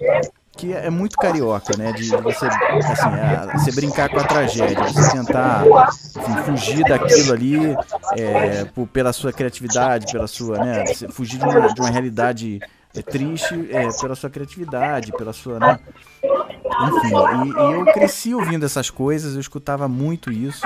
que 0.60 0.74
é 0.74 0.89
muito 0.89 1.16
carioca, 1.16 1.78
né? 1.78 1.94
De, 1.94 2.10
você, 2.10 2.46
assim, 2.46 3.10
é, 3.16 3.58
você 3.58 3.72
brincar 3.72 4.10
com 4.10 4.20
a 4.20 4.24
tragédia, 4.25 4.84
você 4.84 5.12
tentar 5.18 5.63
enfim, 5.66 6.44
fugir 6.44 6.84
daquilo 6.84 7.34
ali 7.34 7.58
é, 8.18 8.66
por, 8.66 8.86
pela 8.88 9.13
sua 9.13 9.32
criatividade, 9.32 10.12
pela 10.12 10.28
sua, 10.28 10.58
né? 10.58 10.84
Fugir 11.12 11.38
de 11.39 11.46
uma, 11.46 11.74
de 11.74 11.80
uma 11.80 11.89
realidade 11.89 12.60
é, 12.94 13.01
triste 13.01 13.70
é, 13.72 13.88
pela 14.01 14.16
sua 14.16 14.30
criatividade, 14.30 15.13
pela 15.13 15.32
sua, 15.32 15.60
né? 15.60 15.80
Enfim, 16.24 17.16
e, 17.46 17.50
e, 17.50 17.74
eu 17.74 17.86
cresci 17.86 18.36
ouvindo 18.36 18.66
essas 18.66 18.89
coisas, 18.89 19.36
eu 19.36 19.39
escutava 19.39 19.88
muito 19.88 20.30
isso. 20.30 20.66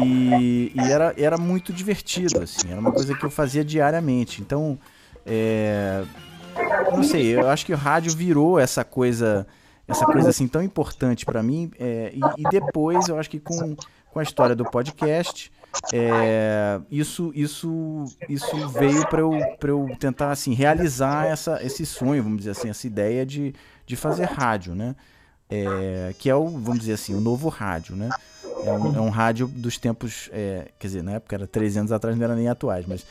E, 0.00 0.72
e, 0.72 0.80
era, 0.90 1.12
era 1.16 1.36
muito 1.36 1.72
divertido, 1.72 2.42
assim, 2.42 2.70
era 2.70 2.80
uma 2.80 2.92
coisa 2.92 3.12
que 3.12 3.24
eu 3.24 3.30
fazia 3.30 3.64
diariamente. 3.64 4.40
Então, 4.40 4.78
é, 5.26 6.04
não 6.92 7.02
sei, 7.02 7.34
eu 7.34 7.48
acho 7.48 7.64
que 7.64 7.72
o 7.72 7.76
rádio 7.76 8.14
virou 8.14 8.58
essa 8.58 8.84
coisa, 8.84 9.46
essa 9.86 10.04
coisa 10.06 10.30
assim 10.30 10.46
tão 10.48 10.62
importante 10.62 11.24
para 11.24 11.42
mim. 11.42 11.70
É, 11.78 12.12
e, 12.14 12.20
e, 12.40 12.50
depois 12.50 13.08
eu 13.08 13.18
acho 13.18 13.30
que 13.30 13.40
com, 13.40 13.76
com 14.12 14.18
a 14.18 14.22
história 14.22 14.54
do 14.54 14.64
podcast, 14.64 15.52
é, 15.92 16.80
isso, 16.90 17.32
isso, 17.34 18.04
isso 18.28 18.68
veio 18.68 19.06
para 19.06 19.20
eu, 19.20 19.32
eu 19.62 19.96
tentar 19.98 20.30
assim 20.30 20.52
realizar 20.52 21.26
essa, 21.26 21.64
esse 21.64 21.86
sonho, 21.86 22.22
vamos 22.22 22.38
dizer 22.38 22.50
assim, 22.50 22.68
essa 22.68 22.86
ideia 22.86 23.24
de, 23.24 23.54
de 23.86 23.96
fazer 23.96 24.24
rádio, 24.24 24.74
né? 24.74 24.94
É, 25.52 26.14
que 26.18 26.30
é 26.30 26.34
o, 26.34 26.46
vamos 26.46 26.80
dizer 26.80 26.92
assim, 26.92 27.12
o 27.12 27.20
novo 27.20 27.48
rádio, 27.48 27.96
né? 27.96 28.08
é 28.64 28.72
um, 28.72 28.96
é 28.96 29.00
um 29.00 29.08
rádio 29.08 29.46
dos 29.46 29.78
tempos, 29.78 30.28
é, 30.32 30.68
quer 30.78 30.86
dizer, 30.86 31.02
na 31.02 31.12
época 31.12 31.36
era 31.36 31.46
300 31.46 31.92
atrás, 31.92 32.16
não 32.16 32.24
era 32.24 32.34
nem 32.34 32.48
atuais, 32.48 32.84
mas 32.86 33.04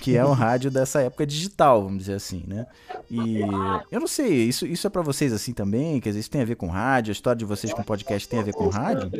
que 0.00 0.16
é 0.16 0.24
um 0.24 0.32
rádio 0.32 0.70
dessa 0.70 1.00
época 1.00 1.26
digital, 1.26 1.82
vamos 1.82 1.98
dizer 1.98 2.14
assim, 2.14 2.44
né? 2.46 2.66
E 3.10 3.40
eu 3.90 4.00
não 4.00 4.06
sei, 4.06 4.28
isso, 4.44 4.66
isso 4.66 4.86
é 4.86 4.90
para 4.90 5.02
vocês 5.02 5.32
assim 5.32 5.52
também? 5.52 6.00
Quer 6.00 6.10
dizer, 6.10 6.20
isso 6.20 6.30
tem 6.30 6.42
a 6.42 6.44
ver 6.44 6.56
com 6.56 6.68
rádio? 6.68 7.10
A 7.10 7.12
história 7.12 7.38
de 7.38 7.44
vocês 7.44 7.72
com 7.72 7.82
podcast 7.82 8.28
tem 8.28 8.40
a 8.40 8.42
ver 8.42 8.52
com 8.52 8.68
rádio? 8.68 9.10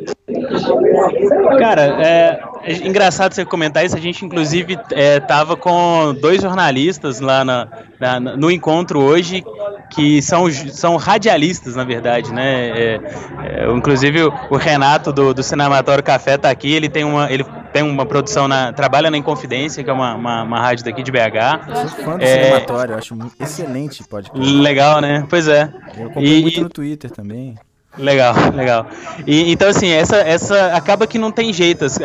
Cara, 1.59 2.03
é, 2.05 2.41
é 2.63 2.73
engraçado 2.87 3.33
você 3.33 3.45
comentar 3.45 3.85
isso. 3.85 3.95
A 3.95 3.99
gente, 3.99 4.25
inclusive, 4.25 4.77
é, 4.91 5.19
tava 5.19 5.55
com 5.55 6.15
dois 6.19 6.41
jornalistas 6.41 7.19
lá 7.19 7.45
na, 7.45 7.67
na, 7.99 8.19
no 8.19 8.51
encontro 8.51 9.01
hoje 9.01 9.43
que 9.89 10.21
são, 10.21 10.49
são 10.51 10.97
radialistas, 10.97 11.75
na 11.75 11.83
verdade, 11.83 12.33
né? 12.33 12.69
É, 12.69 13.01
é, 13.43 13.71
inclusive 13.71 14.23
o, 14.23 14.57
Renato 14.57 15.13
do, 15.13 15.33
do 15.33 15.43
Cinematório 15.43 16.03
Café 16.03 16.37
tá 16.37 16.49
aqui, 16.49 16.73
ele 16.73 16.89
tem 16.89 17.03
uma, 17.03 17.31
ele 17.31 17.45
tem 17.75 17.83
uma 17.83 18.05
produção 18.05 18.47
na. 18.47 18.71
trabalha 18.71 19.11
na 19.11 19.17
Inconfidência, 19.17 19.83
que 19.83 19.89
é 19.89 19.93
uma, 19.93 20.15
uma, 20.15 20.43
uma 20.43 20.59
rádio 20.61 20.85
daqui 20.85 21.03
de 21.03 21.11
BH. 21.11 21.67
Eu 21.67 21.75
sou 21.75 22.05
fã 22.05 22.17
do 22.17 22.23
é... 22.23 22.43
Cinematório, 22.43 22.93
eu 22.93 22.97
acho 22.97 23.17
excelente 23.37 24.01
podcast. 24.05 24.49
Legal, 24.49 25.01
né? 25.01 25.27
Pois 25.29 25.49
é. 25.49 25.73
Eu 25.97 26.05
acompanho 26.05 26.41
muito 26.41 26.61
no 26.61 26.69
Twitter 26.69 27.11
também. 27.11 27.55
Legal, 27.97 28.35
legal. 28.53 28.87
E, 29.25 29.51
então, 29.51 29.69
assim, 29.69 29.89
essa, 29.89 30.17
essa 30.17 30.67
acaba 30.75 31.07
que 31.07 31.17
não 31.17 31.31
tem 31.31 31.53
jeito. 31.53 31.85
As, 31.85 31.99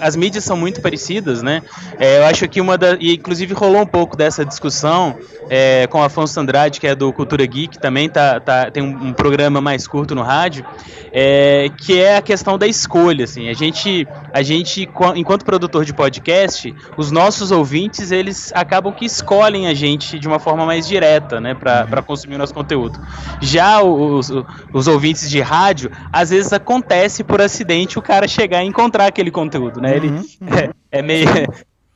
as 0.00 0.16
mídias 0.16 0.44
são 0.44 0.56
muito 0.56 0.80
parecidas, 0.82 1.42
né? 1.42 1.62
É, 1.98 2.18
eu 2.18 2.26
acho 2.26 2.46
que 2.48 2.60
uma 2.60 2.76
da. 2.76 2.96
E 3.00 3.14
inclusive 3.14 3.54
rolou 3.54 3.82
um 3.82 3.86
pouco 3.86 4.16
dessa 4.16 4.44
discussão 4.44 5.16
é, 5.48 5.86
com 5.86 6.02
Afonso 6.02 6.38
Andrade, 6.38 6.78
que 6.78 6.86
é 6.86 6.94
do 6.94 7.12
Cultura 7.12 7.44
Geek, 7.46 7.78
também 7.78 8.08
tá, 8.08 8.38
tá, 8.38 8.70
tem 8.70 8.82
um, 8.82 9.08
um 9.08 9.12
programa 9.12 9.60
mais 9.60 9.86
curto 9.86 10.14
no 10.14 10.22
rádio, 10.22 10.64
é, 11.12 11.70
que 11.76 11.98
é 11.98 12.18
a 12.18 12.22
questão 12.22 12.58
da 12.58 12.66
escolha. 12.66 13.24
Assim. 13.24 13.48
A 13.48 13.54
gente, 13.54 14.06
a 14.32 14.42
gente, 14.42 14.88
enquanto 15.16 15.44
produtor 15.44 15.84
de 15.84 15.94
podcast, 15.94 16.74
os 16.96 17.10
nossos 17.10 17.50
ouvintes, 17.50 18.10
eles 18.10 18.52
acabam 18.54 18.92
que 18.92 19.06
escolhem 19.06 19.68
a 19.68 19.74
gente 19.74 20.18
de 20.18 20.28
uma 20.28 20.38
forma 20.38 20.66
mais 20.66 20.86
direta, 20.86 21.40
né? 21.40 21.54
Para 21.54 22.02
consumir 22.02 22.34
o 22.34 22.38
nosso 22.38 22.52
conteúdo. 22.52 23.00
Já 23.40 23.82
os, 23.82 24.30
os 24.72 24.86
ouvintes 24.86 25.29
de 25.30 25.40
rádio, 25.40 25.90
às 26.12 26.30
vezes 26.30 26.52
acontece 26.52 27.24
por 27.24 27.40
acidente 27.40 27.98
o 27.98 28.02
cara 28.02 28.26
chegar 28.28 28.62
e 28.62 28.66
encontrar 28.66 29.06
aquele 29.06 29.30
conteúdo, 29.30 29.80
né? 29.80 29.96
Ele 29.96 30.08
uhum, 30.08 30.16
uhum. 30.16 30.48
É, 30.92 30.98
é, 30.98 31.02
meio. 31.02 31.26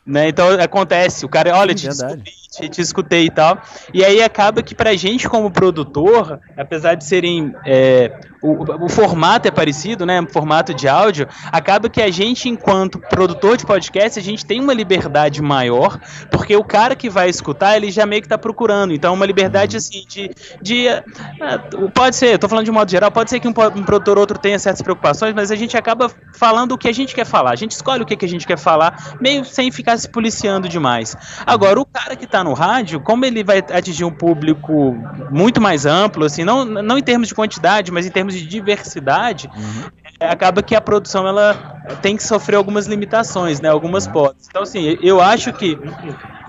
Né? 0.06 0.28
Então 0.28 0.48
acontece, 0.60 1.24
o 1.24 1.28
cara, 1.28 1.56
olha, 1.56 1.76
Sim, 1.76 1.88
te 1.88 1.88
descobri, 1.88 2.30
te, 2.54 2.68
te, 2.68 2.80
escutei 2.80 3.26
e 3.26 3.30
tal. 3.30 3.60
E 3.92 4.04
aí 4.04 4.22
acaba 4.22 4.62
que 4.62 4.74
pra 4.74 4.94
gente, 4.94 5.28
como 5.28 5.50
produtor, 5.50 6.40
apesar 6.56 6.94
de 6.94 7.04
serem. 7.04 7.54
É, 7.64 8.18
o, 8.42 8.84
o, 8.84 8.88
formato 8.90 9.48
é 9.48 9.50
parecido, 9.50 10.04
né? 10.04 10.22
Formato 10.30 10.74
de 10.74 10.86
áudio, 10.86 11.26
acaba 11.50 11.88
que 11.88 12.02
a 12.02 12.10
gente, 12.10 12.46
enquanto 12.46 12.98
produtor 12.98 13.56
de 13.56 13.64
podcast, 13.64 14.18
a 14.18 14.22
gente 14.22 14.44
tem 14.44 14.60
uma 14.60 14.74
liberdade 14.74 15.40
maior, 15.40 15.98
porque 16.30 16.54
o 16.54 16.62
cara 16.62 16.94
que 16.94 17.08
vai 17.08 17.30
escutar, 17.30 17.74
ele 17.76 17.90
já 17.90 18.04
meio 18.04 18.20
que 18.20 18.28
tá 18.28 18.36
procurando. 18.36 18.92
Então, 18.92 19.14
uma 19.14 19.24
liberdade 19.24 19.78
assim 19.78 20.04
de. 20.06 20.30
de 20.60 20.88
uh, 20.88 21.90
pode 21.90 22.16
ser, 22.16 22.38
tô 22.38 22.46
falando 22.46 22.66
de 22.66 22.70
modo 22.70 22.90
geral, 22.90 23.10
pode 23.10 23.30
ser 23.30 23.40
que 23.40 23.48
um, 23.48 23.54
um 23.76 23.82
produtor 23.82 24.18
ou 24.18 24.20
outro 24.20 24.38
tenha 24.38 24.58
certas 24.58 24.82
preocupações, 24.82 25.34
mas 25.34 25.50
a 25.50 25.56
gente 25.56 25.74
acaba 25.76 26.10
falando 26.34 26.72
o 26.72 26.78
que 26.78 26.88
a 26.88 26.92
gente 26.92 27.14
quer 27.14 27.24
falar. 27.24 27.52
A 27.52 27.56
gente 27.56 27.70
escolhe 27.70 28.02
o 28.02 28.06
que, 28.06 28.14
que 28.14 28.26
a 28.26 28.28
gente 28.28 28.46
quer 28.46 28.58
falar, 28.58 29.16
meio 29.20 29.42
sem 29.44 29.72
ficar 29.72 29.96
se 29.96 30.08
policiando 30.08 30.68
demais. 30.68 31.16
Agora, 31.46 31.80
o 31.80 31.86
cara 31.86 32.14
que 32.14 32.26
tá 32.26 32.43
no 32.44 32.52
rádio, 32.52 33.00
como 33.00 33.24
ele 33.24 33.42
vai 33.42 33.58
atingir 33.58 34.04
um 34.04 34.10
público 34.10 34.96
muito 35.30 35.60
mais 35.60 35.86
amplo, 35.86 36.24
assim, 36.24 36.44
não, 36.44 36.64
não 36.64 36.98
em 36.98 37.02
termos 37.02 37.28
de 37.28 37.34
quantidade, 37.34 37.90
mas 37.90 38.06
em 38.06 38.10
termos 38.10 38.34
de 38.34 38.46
diversidade, 38.46 39.50
uhum. 39.56 39.84
acaba 40.20 40.62
que 40.62 40.76
a 40.76 40.80
produção 40.80 41.26
ela 41.26 41.82
tem 42.00 42.16
que 42.16 42.22
sofrer 42.22 42.56
algumas 42.56 42.86
limitações, 42.86 43.60
né? 43.60 43.68
Algumas 43.68 44.06
potes. 44.06 44.46
Então, 44.48 44.62
assim, 44.62 44.98
eu 45.02 45.20
acho 45.20 45.52
que 45.52 45.78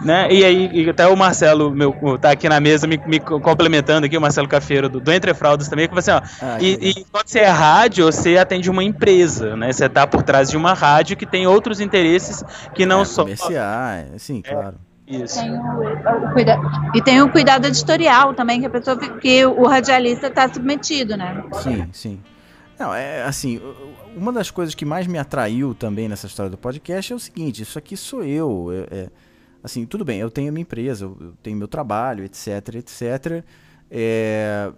né? 0.02 0.28
E 0.30 0.44
aí, 0.44 0.70
e 0.74 0.90
até 0.90 1.08
o 1.08 1.16
Marcelo, 1.16 1.72
meu, 1.72 2.18
tá 2.20 2.32
aqui 2.32 2.50
na 2.50 2.60
mesa 2.60 2.86
me, 2.88 3.00
me 3.06 3.20
complementando 3.20 4.06
aqui, 4.06 4.18
o 4.18 4.22
Marcelo 4.22 4.48
Cafeiro 4.48 4.90
do, 4.90 5.00
do 5.00 5.12
Entre 5.12 5.34
Fraldas 5.34 5.68
também, 5.68 5.88
que 5.88 5.98
assim, 5.98 6.12
ó, 6.12 6.22
ah, 6.42 6.58
e, 6.60 6.90
e, 6.90 7.06
quando 7.12 7.28
você 7.28 7.40
é 7.40 7.48
rádio, 7.48 8.06
você 8.06 8.38
atende 8.38 8.70
uma 8.70 8.84
empresa, 8.84 9.56
né? 9.56 9.72
Você 9.72 9.88
tá 9.88 10.06
por 10.06 10.24
trás 10.24 10.50
de 10.50 10.58
uma 10.58 10.74
rádio 10.74 11.16
que 11.16 11.26
tem 11.26 11.48
outros 11.48 11.80
interesses 11.80 12.44
que 12.74 12.86
não 12.86 13.02
é, 13.02 13.06
só. 13.06 13.24
Comerciais, 13.24 14.22
sim, 14.22 14.42
é. 14.46 14.50
claro. 14.50 14.76
Isso. 15.08 15.40
Tem 15.40 15.52
o, 15.52 15.60
o 15.60 16.34
cuida... 16.34 16.60
E 16.94 17.02
tem 17.02 17.22
o 17.22 17.32
cuidado 17.32 17.68
editorial 17.68 18.34
também, 18.34 18.60
que 18.60 18.66
a 18.66 18.70
pessoa 18.70 18.98
que 18.98 19.46
o 19.46 19.68
radialista 19.68 20.28
está 20.28 20.52
submetido, 20.52 21.16
né? 21.16 21.44
Sim, 21.62 21.88
sim. 21.94 22.20
Não, 22.78 22.94
é 22.94 23.24
assim, 23.24 23.62
uma 24.16 24.34
das 24.34 24.52
coisas 24.52 24.76
que 24.76 24.84
mais 24.84 25.08
me 25.08 25.18
atraiu 25.18 25.74
também 25.74 26.10
nessa 26.10 26.28
história 26.28 26.50
do 26.50 26.58
podcast 26.58 27.14
é 27.14 27.16
o 27.16 27.20
seguinte, 27.20 27.62
isso 27.62 27.78
aqui 27.78 27.96
sou 27.96 28.24
eu. 28.24 28.70
É, 28.72 28.96
é, 28.96 29.10
assim, 29.64 29.86
tudo 29.86 30.04
bem, 30.04 30.20
eu 30.20 30.30
tenho 30.30 30.50
a 30.50 30.52
minha 30.52 30.64
empresa, 30.64 31.06
eu 31.06 31.34
tenho 31.42 31.56
meu 31.56 31.68
trabalho, 31.68 32.24
etc, 32.24 32.76
etc. 32.76 33.44
É, 33.90 34.72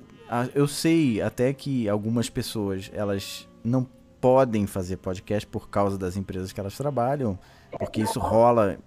eu 0.54 0.68
sei 0.68 1.22
até 1.22 1.54
que 1.54 1.88
algumas 1.88 2.30
pessoas, 2.30 2.92
elas 2.94 3.48
não 3.63 3.88
podem 4.20 4.68
fazer 4.68 4.98
podcast 4.98 5.48
por 5.48 5.70
causa 5.70 5.98
das 5.98 6.18
empresas 6.18 6.52
que 6.52 6.60
elas 6.60 6.76
trabalham 6.76 7.40
porque 7.80 8.02
isso 8.02 8.20
rola 8.20 8.78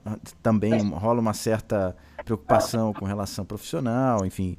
também 0.42 0.88
rola 0.90 1.20
uma 1.20 1.34
certa 1.34 1.96
preocupação 2.24 2.92
com 2.92 3.04
relação 3.04 3.44
profissional, 3.44 4.24
enfim. 4.24 4.56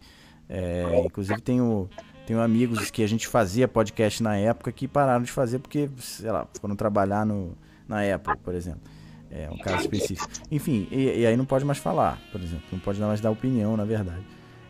É, 0.50 1.04
inclusive 1.06 1.40
tenho, 1.42 1.90
tenho 2.26 2.42
amigos 2.42 2.92
que 2.92 3.04
a 3.04 3.08
gente 3.08 3.28
fazia 3.28 3.68
podcast 3.68 4.22
na 4.22 4.36
época 4.36 4.72
que 4.72 4.88
pararam 4.88 5.24
de 5.24 5.32
fazer 5.32 5.60
porque, 5.60 5.90
sei 6.00 6.32
lá, 6.32 6.48
foram 6.60 6.76
trabalhar 6.76 7.26
no, 7.26 7.58
na 7.88 8.02
Apple, 8.14 8.36
por 8.38 8.54
exemplo. 8.54 8.82
É 9.30 9.50
um 9.50 9.58
caso 9.58 9.82
específico. 9.82 10.30
Enfim, 10.52 10.88
e, 10.92 11.22
e 11.22 11.26
aí 11.26 11.38
não 11.38 11.46
pode 11.46 11.64
mais 11.64 11.78
falar, 11.78 12.20
por 12.32 12.42
exemplo. 12.42 12.66
Não 12.72 12.80
pode 12.80 13.00
mais 13.00 13.22
dar 13.22 13.32
opinião, 13.32 13.78
na 13.78 13.86
verdade. 13.86 14.26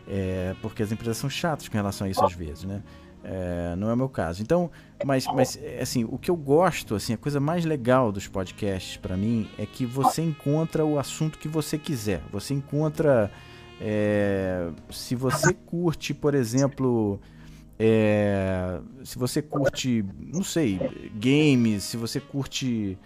É, 0.06 0.54
porque 0.62 0.82
as 0.82 0.92
empresas 0.92 1.16
são 1.16 1.28
chatas 1.28 1.68
com 1.68 1.76
relação 1.76 2.06
a 2.06 2.10
isso 2.10 2.24
às 2.24 2.32
vezes, 2.32 2.64
né? 2.64 2.80
É, 3.24 3.76
não 3.76 3.88
é 3.88 3.94
o 3.94 3.96
meu 3.96 4.08
caso. 4.08 4.42
Então, 4.42 4.70
mas, 5.04 5.26
mas 5.26 5.58
assim, 5.80 6.04
o 6.04 6.18
que 6.18 6.30
eu 6.30 6.36
gosto, 6.36 6.94
assim, 6.94 7.14
a 7.14 7.16
coisa 7.16 7.38
mais 7.38 7.64
legal 7.64 8.10
dos 8.10 8.26
podcasts 8.26 8.96
para 8.96 9.16
mim 9.16 9.48
é 9.58 9.66
que 9.66 9.86
você 9.86 10.22
encontra 10.22 10.84
o 10.84 10.98
assunto 10.98 11.38
que 11.38 11.48
você 11.48 11.78
quiser. 11.78 12.20
Você 12.32 12.54
encontra, 12.54 13.30
é, 13.80 14.68
se 14.90 15.14
você 15.14 15.54
curte, 15.54 16.12
por 16.12 16.34
exemplo, 16.34 17.20
é, 17.78 18.80
se 19.04 19.18
você 19.18 19.40
curte, 19.40 20.04
não 20.18 20.42
sei, 20.42 20.80
games, 21.14 21.84
se 21.84 21.96
você 21.96 22.20
curte 22.20 22.98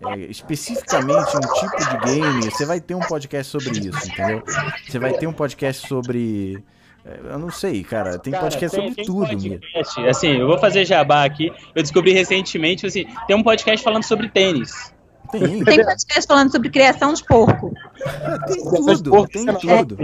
é, 0.00 0.16
especificamente 0.26 1.36
um 1.36 1.40
tipo 1.40 1.76
de 1.76 2.12
game, 2.12 2.44
você 2.44 2.64
vai 2.64 2.80
ter 2.80 2.94
um 2.94 3.00
podcast 3.00 3.50
sobre 3.50 3.70
isso, 3.70 4.08
entendeu? 4.08 4.42
Você 4.88 4.98
vai 4.98 5.12
ter 5.12 5.26
um 5.26 5.32
podcast 5.32 5.86
sobre 5.86 6.62
eu 7.04 7.38
não 7.38 7.50
sei, 7.50 7.84
cara. 7.84 8.18
Tem 8.18 8.32
cara, 8.32 8.44
podcast 8.44 8.76
tem, 8.76 8.88
sobre 8.88 8.96
tem 8.96 9.04
tudo. 9.04 9.26
Podcast. 9.26 10.06
Assim, 10.06 10.28
eu 10.38 10.46
vou 10.46 10.58
fazer 10.58 10.84
jabá 10.84 11.24
aqui. 11.24 11.52
Eu 11.74 11.82
descobri 11.82 12.12
recentemente, 12.12 12.86
assim, 12.86 13.06
tem 13.26 13.36
um 13.36 13.42
podcast 13.42 13.84
falando 13.84 14.04
sobre 14.04 14.28
tênis. 14.28 14.92
Tem. 15.30 15.64
Tem 15.64 15.84
podcast 15.84 16.26
falando 16.26 16.50
sobre 16.50 16.70
criação 16.70 17.12
de 17.12 17.24
porco. 17.24 17.72
É, 18.00 18.38
tem 18.46 18.64
tudo, 18.64 19.28
tem 19.28 19.46
tudo. 19.46 19.96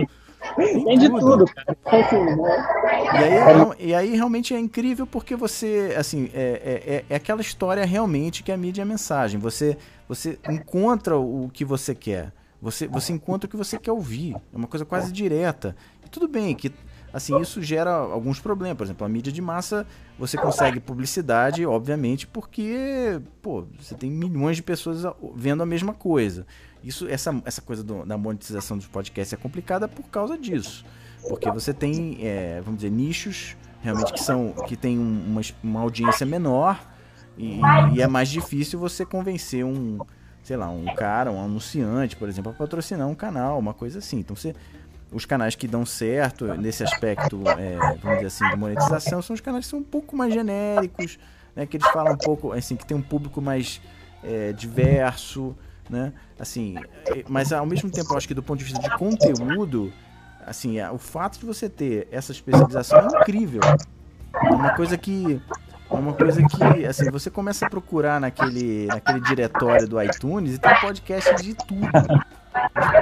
Tem, 0.57 0.85
tem 0.85 0.99
de 0.99 1.09
tudo, 1.09 1.45
cara. 1.47 1.77
E 3.13 3.17
aí, 3.17 3.35
é, 3.35 3.77
e 3.79 3.95
aí 3.95 4.17
realmente 4.17 4.55
é 4.55 4.59
incrível 4.59 5.07
porque 5.07 5.37
você, 5.37 5.95
assim, 5.99 6.31
é, 6.35 7.05
é, 7.09 7.15
é 7.15 7.15
aquela 7.15 7.41
história 7.41 7.85
realmente 7.85 8.43
que 8.43 8.51
a 8.51 8.57
mídia 8.57 8.83
é 8.83 8.85
mensagem. 8.85 9.39
Você, 9.41 9.77
você 10.09 10.39
encontra 10.49 11.17
o 11.17 11.51
que 11.53 11.65
você 11.65 11.95
quer. 11.95 12.33
Você, 12.61 12.87
você 12.87 13.13
encontra 13.13 13.47
o 13.47 13.51
que 13.51 13.57
você 13.57 13.79
quer 13.79 13.93
ouvir. 13.93 14.35
É 14.53 14.57
uma 14.57 14.67
coisa 14.67 14.85
quase 14.85 15.13
direta. 15.13 15.77
E 16.05 16.09
tudo 16.09 16.29
bem 16.29 16.55
que 16.55 16.73
assim, 17.13 17.39
isso 17.41 17.63
gera 17.63 17.93
alguns 17.93 18.41
problemas. 18.41 18.77
Por 18.77 18.85
exemplo, 18.85 19.07
a 19.07 19.09
mídia 19.09 19.33
de 19.33 19.41
massa, 19.41 19.87
você 20.19 20.37
consegue 20.37 20.81
publicidade, 20.81 21.65
obviamente, 21.67 22.27
porque, 22.27 23.21
pô, 23.43 23.65
você 23.79 23.95
tem 23.95 24.11
milhões 24.11 24.57
de 24.57 24.63
pessoas 24.63 25.05
vendo 25.35 25.63
a 25.63 25.67
mesma 25.67 25.93
coisa. 25.93 26.47
Isso, 26.83 27.07
essa, 27.09 27.41
essa 27.45 27.61
coisa 27.61 27.83
do, 27.83 28.05
da 28.07 28.17
monetização 28.17 28.77
dos 28.77 28.87
podcasts 28.87 29.33
é 29.33 29.37
complicada 29.37 29.87
por 29.87 30.05
causa 30.05 30.39
disso. 30.39 30.85
Porque 31.29 31.51
você 31.51 31.75
tem, 31.75 32.19
é, 32.23 32.61
vamos 32.65 32.81
dizer, 32.81 32.91
nichos 32.91 33.57
realmente 33.83 34.13
que 34.13 34.23
são 34.23 34.53
que 34.67 34.77
tem 34.77 34.99
uma, 34.99 35.41
uma 35.63 35.81
audiência 35.81 36.27
menor 36.27 36.79
e, 37.37 37.61
e 37.95 38.03
é 38.03 38.07
mais 38.07 38.29
difícil 38.29 38.79
você 38.79 39.05
convencer 39.07 39.65
um, 39.65 39.99
sei 40.43 40.57
lá, 40.57 40.69
um 40.69 40.85
cara, 40.95 41.31
um 41.31 41.43
anunciante, 41.43 42.17
por 42.17 42.29
exemplo, 42.29 42.53
a 42.53 42.55
patrocinar 42.55 43.09
um 43.09 43.15
canal, 43.15 43.59
uma 43.59 43.75
coisa 43.75 43.99
assim. 43.99 44.19
Então 44.19 44.37
você 44.37 44.55
os 45.13 45.25
canais 45.25 45.55
que 45.55 45.67
dão 45.67 45.85
certo 45.85 46.55
nesse 46.55 46.85
aspecto, 46.85 47.43
é, 47.59 47.77
vamos 48.03 48.21
dizer 48.21 48.27
assim, 48.27 48.49
de 48.49 48.57
monetização, 48.57 49.21
são 49.21 49.35
os 49.35 49.41
canais 49.41 49.65
que 49.65 49.71
são 49.71 49.81
um 49.81 49.85
pouco 49.85 50.17
mais 50.17 50.33
genéricos, 50.33 51.19
né, 51.55 51.67
que 51.67 51.77
eles 51.77 51.89
falam 51.89 52.13
um 52.13 52.17
pouco, 52.17 52.53
assim, 52.53 52.77
que 52.77 52.87
tem 52.87 52.97
um 52.97 53.03
público 53.03 53.41
mais 53.41 53.81
é, 54.23 54.53
diverso, 54.53 55.57
né, 55.89 56.13
assim, 56.39 56.77
é, 57.07 57.25
mas 57.29 57.53
ao 57.53 57.67
mesmo 57.67 57.91
tempo, 57.91 58.13
eu 58.13 58.17
acho 58.17 58.29
que 58.29 58.35
do 58.35 58.43
ponto 58.43 58.59
de 58.59 58.65
vista 58.65 58.81
de 58.81 58.97
conteúdo, 58.97 59.93
assim, 60.47 60.81
o 60.83 60.99
fato 60.99 61.39
de 61.41 61.47
você 61.47 61.69
ter 61.69 62.07
essa 62.13 62.31
especialização 62.33 63.01
é 63.01 63.21
incrível, 63.21 63.61
é 63.65 64.51
uma 64.51 64.75
coisa 64.75 64.97
que 64.97 65.41
É 65.91 65.95
uma 65.95 66.13
coisa 66.13 66.41
que, 66.41 66.87
assim, 66.87 67.11
você 67.11 67.29
começa 67.29 67.67
a 67.67 67.69
procurar 67.69 68.21
naquele, 68.21 68.87
naquele 68.87 69.21
diretório 69.23 69.89
do 69.89 70.01
iTunes 70.01 70.55
e 70.55 70.59
tem 70.59 70.73
podcast 70.81 71.43
de 71.43 71.53
tudo. 71.53 71.81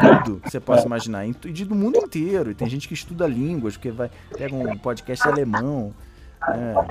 De 0.01 0.08
tudo 0.25 0.41
que 0.41 0.51
você 0.51 0.61
possa 0.61 0.87
imaginar. 0.87 1.27
E 1.27 1.33
de- 1.33 1.65
do 1.65 1.75
mundo 1.75 1.97
inteiro. 1.99 2.51
E 2.51 2.55
tem 2.55 2.69
gente 2.69 2.87
que 2.89 2.95
estuda 2.95 3.27
línguas, 3.27 3.77
porque 3.77 3.91
vai, 3.91 4.11
pega 4.37 4.55
um 4.55 4.77
podcast 4.77 5.27
alemão. 5.29 5.93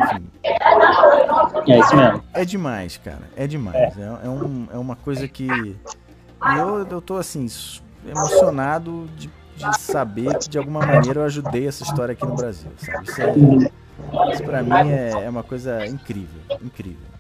enfim, 0.04 0.28
É 1.68 1.80
isso 1.80 1.96
mesmo. 1.96 2.24
é 2.34 2.46
demais, 2.46 2.98
cara. 2.98 3.22
É 3.36 3.48
demais. 3.48 3.76
É, 3.98 4.26
é, 4.26 4.30
um, 4.30 4.68
é 4.74 4.78
uma 4.78 4.96
coisa 4.96 5.28
que. 5.28 5.46
e 5.46 6.58
Eu, 6.58 6.86
eu 6.90 7.02
tô 7.02 7.16
assim, 7.18 7.48
emocionado 8.08 9.08
de, 9.16 9.30
de 9.56 9.78
saber 9.80 10.38
que 10.38 10.50
de 10.50 10.58
alguma 10.58 10.86
maneira 10.86 11.22
eu 11.22 11.26
ajudei 11.26 11.68
essa 11.68 11.84
história 11.84 12.14
aqui 12.14 12.26
no 12.26 12.36
Brasil, 12.36 12.70
sabe? 12.78 13.04
Isso, 13.10 13.22
é, 13.22 14.32
isso 14.34 14.44
pra 14.44 14.62
mim 14.62 14.92
é, 14.92 15.12
é 15.26 15.30
uma 15.30 15.44
coisa 15.44 15.86
incrível. 15.88 16.42
Incrível. 16.64 17.17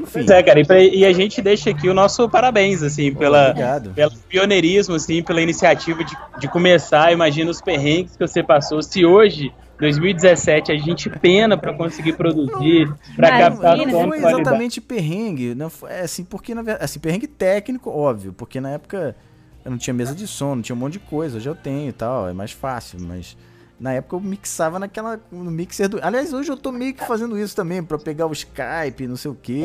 Enfim, 0.00 0.10
Pois 0.12 0.30
é, 0.30 0.42
cara, 0.42 0.60
e, 0.60 0.64
pra- 0.66 0.82
e 0.82 1.04
a 1.04 1.12
gente 1.12 1.40
deixa 1.42 1.70
aqui 1.70 1.88
o 1.88 1.94
nosso 1.94 2.28
parabéns, 2.28 2.82
assim, 2.82 3.12
pela, 3.14 3.50
obrigado. 3.50 3.90
pelo 3.94 4.12
pioneirismo, 4.28 4.94
assim, 4.94 5.22
pela 5.22 5.40
iniciativa 5.42 6.02
de, 6.04 6.14
de 6.38 6.48
começar. 6.48 7.12
Imagina 7.12 7.50
os 7.50 7.60
perrengues 7.60 8.16
que 8.16 8.26
você 8.26 8.42
passou. 8.42 8.82
Se 8.82 9.04
hoje, 9.04 9.52
2017, 9.78 10.72
a 10.72 10.76
gente 10.76 11.08
pena 11.10 11.56
pra 11.56 11.72
conseguir 11.74 12.12
produzir, 12.14 12.86
pra 13.16 13.28
Imagina. 13.28 13.50
captar 13.50 13.76
Não 13.76 13.84
de 13.86 13.90
foi 13.90 14.00
qualidade. 14.20 14.34
exatamente 14.40 14.80
perrengue, 14.80 15.54
não 15.54 15.70
foi, 15.70 15.90
é 15.90 16.00
assim, 16.00 16.24
porque 16.24 16.54
na 16.54 16.62
verdade, 16.62 16.84
assim, 16.84 16.98
perrengue 17.00 17.26
técnico, 17.26 17.90
óbvio, 17.90 18.32
porque 18.32 18.60
na 18.60 18.70
época 18.70 19.16
eu 19.64 19.70
não 19.70 19.78
tinha 19.78 19.92
mesa 19.94 20.14
de 20.14 20.26
som, 20.26 20.54
não 20.54 20.62
tinha 20.62 20.76
um 20.76 20.78
monte 20.78 20.94
de 20.94 20.98
coisa, 21.00 21.36
hoje 21.38 21.48
eu 21.48 21.54
tenho 21.54 21.88
e 21.88 21.92
tal, 21.92 22.28
é 22.28 22.32
mais 22.32 22.52
fácil, 22.52 22.98
mas 23.00 23.36
na 23.80 23.94
época 23.94 24.14
eu 24.14 24.20
mixava 24.20 24.78
naquela 24.78 25.18
no 25.32 25.50
mixer 25.50 25.88
do, 25.88 25.98
aliás, 26.04 26.32
hoje 26.32 26.52
eu 26.52 26.56
tô 26.56 26.70
meio 26.70 26.92
que 26.92 27.04
fazendo 27.06 27.38
isso 27.38 27.56
também 27.56 27.82
pra 27.82 27.98
pegar 27.98 28.26
o 28.26 28.32
Skype, 28.32 29.06
não 29.08 29.16
sei 29.16 29.30
o 29.30 29.34
quê. 29.34 29.64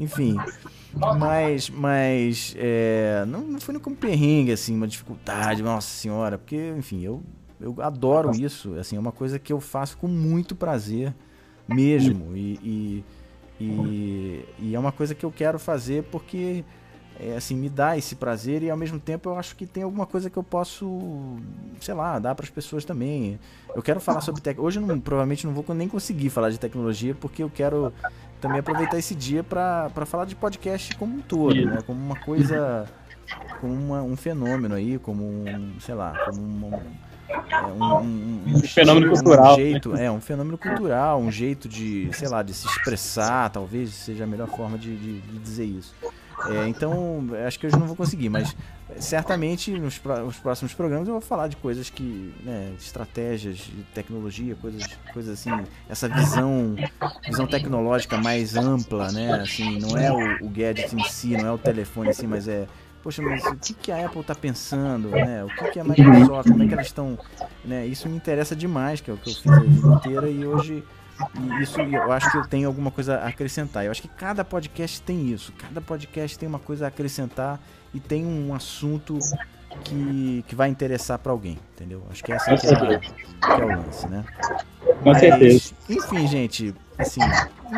Enfim, 0.00 0.36
mas 1.18 1.70
mas 1.70 2.54
é, 2.58 3.24
não, 3.28 3.42
não 3.42 3.60
foi 3.60 3.74
nem 3.74 3.82
como 3.82 3.94
perrengue 3.94 4.50
assim, 4.50 4.74
uma 4.74 4.88
dificuldade, 4.88 5.62
nossa 5.62 5.88
senhora, 5.88 6.38
porque 6.38 6.74
enfim, 6.76 7.02
eu 7.02 7.22
eu 7.60 7.76
adoro 7.80 8.32
isso, 8.34 8.74
assim, 8.74 8.96
é 8.96 8.98
uma 8.98 9.12
coisa 9.12 9.38
que 9.38 9.52
eu 9.52 9.60
faço 9.60 9.96
com 9.96 10.08
muito 10.08 10.54
prazer 10.56 11.14
mesmo. 11.68 12.36
E, 12.36 12.58
e, 12.62 13.04
e, 13.60 14.44
e 14.58 14.74
é 14.74 14.78
uma 14.78 14.92
coisa 14.92 15.14
que 15.14 15.24
eu 15.24 15.30
quero 15.30 15.58
fazer 15.58 16.04
porque 16.04 16.64
é, 17.20 17.36
assim, 17.36 17.54
me 17.54 17.68
dá 17.68 17.96
esse 17.96 18.16
prazer 18.16 18.62
e 18.62 18.70
ao 18.70 18.76
mesmo 18.76 18.98
tempo 18.98 19.28
eu 19.28 19.38
acho 19.38 19.54
que 19.56 19.66
tem 19.66 19.82
alguma 19.82 20.04
coisa 20.06 20.28
que 20.28 20.36
eu 20.36 20.42
posso, 20.42 21.36
sei 21.80 21.94
lá, 21.94 22.18
dar 22.18 22.34
para 22.34 22.44
as 22.44 22.50
pessoas 22.50 22.84
também. 22.84 23.38
Eu 23.74 23.82
quero 23.82 24.00
falar 24.00 24.20
sobre 24.20 24.40
tec... 24.40 24.58
hoje 24.58 24.78
eu 24.80 24.86
não, 24.86 24.98
provavelmente 24.98 25.46
não 25.46 25.54
vou 25.54 25.64
nem 25.74 25.88
conseguir 25.88 26.30
falar 26.30 26.50
de 26.50 26.58
tecnologia 26.58 27.14
porque 27.14 27.42
eu 27.42 27.50
quero 27.50 27.92
também 28.40 28.58
aproveitar 28.60 28.98
esse 28.98 29.14
dia 29.14 29.42
para 29.44 29.90
falar 30.06 30.24
de 30.24 30.34
podcast 30.34 30.94
como 30.96 31.16
um 31.16 31.20
todo, 31.20 31.54
né? 31.64 31.78
Como 31.86 31.98
uma 32.04 32.16
coisa, 32.16 32.84
como 33.60 33.72
uma- 33.72 34.02
um 34.02 34.16
fenômeno 34.16 34.74
aí, 34.74 34.98
como 34.98 35.24
um, 35.24 35.74
sei 35.80 35.94
lá, 35.94 36.12
como 36.26 36.40
um, 36.40 36.72
um, 37.72 37.94
um- 38.02 38.42
um 38.56 38.60
fenômeno 38.60 39.06
estilo, 39.06 39.10
cultural, 39.14 39.52
Um 39.52 39.56
jeito, 39.56 39.96
é, 39.96 40.10
um 40.10 40.20
fenômeno 40.20 40.58
cultural, 40.58 41.20
um 41.20 41.30
jeito 41.30 41.68
de, 41.68 42.08
sei 42.12 42.28
lá, 42.28 42.42
de 42.42 42.52
se 42.52 42.66
expressar, 42.66 43.48
talvez 43.50 43.90
seja 43.94 44.24
a 44.24 44.26
melhor 44.26 44.48
forma 44.48 44.76
de, 44.76 44.94
de- 44.96 45.20
de 45.20 45.38
dizer 45.38 45.64
isso. 45.64 45.94
É, 46.48 46.68
então, 46.68 47.26
acho 47.46 47.58
que 47.58 47.66
hoje 47.66 47.78
não 47.78 47.86
vou 47.86 47.96
conseguir, 47.96 48.28
mas 48.28 48.54
certamente 48.98 49.70
nos, 49.70 50.00
nos 50.02 50.36
próximos 50.36 50.74
programas 50.74 51.08
eu 51.08 51.14
vou 51.14 51.20
falar 51.20 51.48
de 51.48 51.56
coisas 51.56 51.88
que, 51.88 52.34
né, 52.42 52.72
de 52.76 52.82
estratégias, 52.82 53.56
de 53.56 53.82
tecnologia, 53.94 54.54
coisas, 54.56 54.86
coisas 55.12 55.38
assim, 55.38 55.50
essa 55.88 56.08
visão, 56.08 56.76
visão 57.26 57.46
tecnológica 57.46 58.16
mais 58.18 58.56
ampla, 58.56 59.10
né, 59.12 59.40
assim, 59.40 59.78
não 59.78 59.96
é 59.96 60.12
o, 60.12 60.46
o 60.46 60.48
gadget 60.48 60.94
em 60.94 61.04
si, 61.04 61.36
não 61.36 61.46
é 61.46 61.52
o 61.52 61.58
telefone 61.58 62.10
assim, 62.10 62.26
mas 62.26 62.46
é, 62.46 62.66
poxa, 63.02 63.22
mas 63.22 63.44
o 63.44 63.56
que, 63.56 63.74
que 63.74 63.92
a 63.92 64.06
Apple 64.06 64.20
está 64.20 64.34
pensando, 64.34 65.10
né, 65.10 65.44
o 65.44 65.48
que, 65.48 65.70
que 65.72 65.80
a 65.80 65.84
Microsoft, 65.84 66.50
como 66.50 66.62
é 66.62 66.66
que 66.66 66.74
elas 66.74 66.86
estão, 66.86 67.18
né, 67.64 67.86
isso 67.86 68.08
me 68.08 68.16
interessa 68.16 68.54
demais, 68.54 69.00
que 69.00 69.10
é 69.10 69.14
o 69.14 69.16
que 69.16 69.30
eu 69.30 69.34
fiz 69.34 69.52
a 69.52 69.60
vida 69.60 69.88
inteira 69.88 70.28
e 70.28 70.46
hoje 70.46 70.84
e 71.40 71.62
isso 71.62 71.80
eu 71.80 72.12
acho 72.12 72.30
que 72.30 72.36
eu 72.38 72.46
tenho 72.46 72.66
alguma 72.68 72.90
coisa 72.90 73.16
a 73.18 73.28
acrescentar. 73.28 73.84
Eu 73.84 73.90
acho 73.90 74.02
que 74.02 74.08
cada 74.08 74.44
podcast 74.44 75.00
tem 75.02 75.28
isso. 75.30 75.52
Cada 75.52 75.80
podcast 75.80 76.38
tem 76.38 76.48
uma 76.48 76.58
coisa 76.58 76.84
a 76.86 76.88
acrescentar 76.88 77.60
e 77.92 78.00
tem 78.00 78.24
um 78.26 78.54
assunto 78.54 79.18
que, 79.84 80.44
que 80.48 80.54
vai 80.54 80.68
interessar 80.68 81.18
pra 81.18 81.32
alguém, 81.32 81.58
entendeu? 81.74 82.02
Acho 82.10 82.22
que 82.22 82.32
essa 82.32 82.56
que 82.56 82.66
é, 82.66 82.74
a- 82.74 82.98
que 82.98 83.60
é 83.60 83.64
o 83.64 83.68
lance, 83.68 84.08
né? 84.08 84.24
Com 85.02 85.10
Mas, 85.10 85.18
certeza. 85.18 85.72
Enfim, 85.88 86.26
gente, 86.26 86.74
assim, 86.98 87.20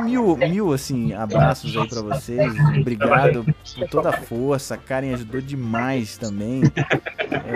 mil, 0.05 0.37
mil 0.37 0.73
assim, 0.73 1.13
abraços 1.13 1.77
aí 1.77 1.89
pra 1.89 2.03
vocês. 2.03 2.53
Obrigado 2.81 3.45
por 3.75 3.89
toda 3.89 4.11
a 4.11 4.13
força. 4.13 4.75
A 4.75 4.79
Karen 4.79 5.15
ajudou 5.15 5.41
demais 5.41 6.17
também. 6.17 6.63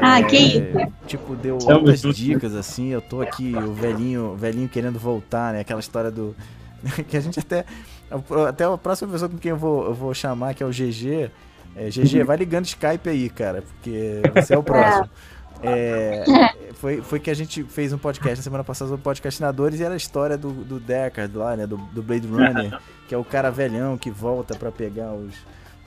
Ah, 0.02 0.22
que 0.22 0.36
isso. 0.36 0.92
Tipo, 1.06 1.36
deu 1.36 1.58
altas 1.68 2.00
junto. 2.00 2.16
dicas, 2.16 2.54
assim. 2.54 2.88
Eu 2.88 3.00
tô 3.00 3.20
aqui, 3.20 3.54
o 3.56 3.72
velhinho, 3.72 4.32
o 4.32 4.36
velhinho 4.36 4.68
querendo 4.68 4.98
voltar, 4.98 5.52
né? 5.52 5.60
Aquela 5.60 5.80
história 5.80 6.10
do. 6.10 6.34
que 7.08 7.16
a 7.16 7.20
gente 7.20 7.38
até. 7.38 7.64
Até 8.48 8.64
a 8.64 8.76
próxima 8.76 9.12
pessoa 9.12 9.28
com 9.28 9.38
quem 9.38 9.50
eu 9.50 9.56
vou, 9.56 9.86
eu 9.86 9.94
vou 9.94 10.12
chamar, 10.14 10.54
que 10.54 10.62
é 10.62 10.66
o 10.66 10.70
GG. 10.70 11.30
É, 11.76 11.88
GG, 11.88 12.24
vai 12.24 12.36
ligando 12.36 12.64
Skype 12.64 13.08
aí, 13.08 13.30
cara, 13.30 13.62
porque 13.62 14.20
você 14.34 14.54
é 14.54 14.58
o 14.58 14.62
próximo. 14.64 15.04
É, 15.04 15.08
foi, 16.74 17.02
foi 17.02 17.20
que 17.20 17.30
a 17.30 17.34
gente 17.34 17.62
fez 17.64 17.92
um 17.92 17.98
podcast 17.98 18.38
na 18.38 18.42
semana 18.42 18.64
passada 18.64 18.88
sobre 18.88 19.02
podcastinadores 19.02 19.80
e 19.80 19.84
era 19.84 19.94
a 19.94 19.96
história 19.96 20.36
do, 20.38 20.50
do 20.50 20.80
Deckard 20.80 21.36
lá, 21.36 21.56
né? 21.56 21.66
Do, 21.66 21.76
do 21.76 22.02
Blade 22.02 22.26
Runner, 22.26 22.78
que 23.08 23.14
é 23.14 23.18
o 23.18 23.24
cara 23.24 23.50
velhão 23.50 23.98
que 23.98 24.10
volta 24.10 24.54
pra 24.56 24.70
pegar 24.72 25.12
os, 25.12 25.34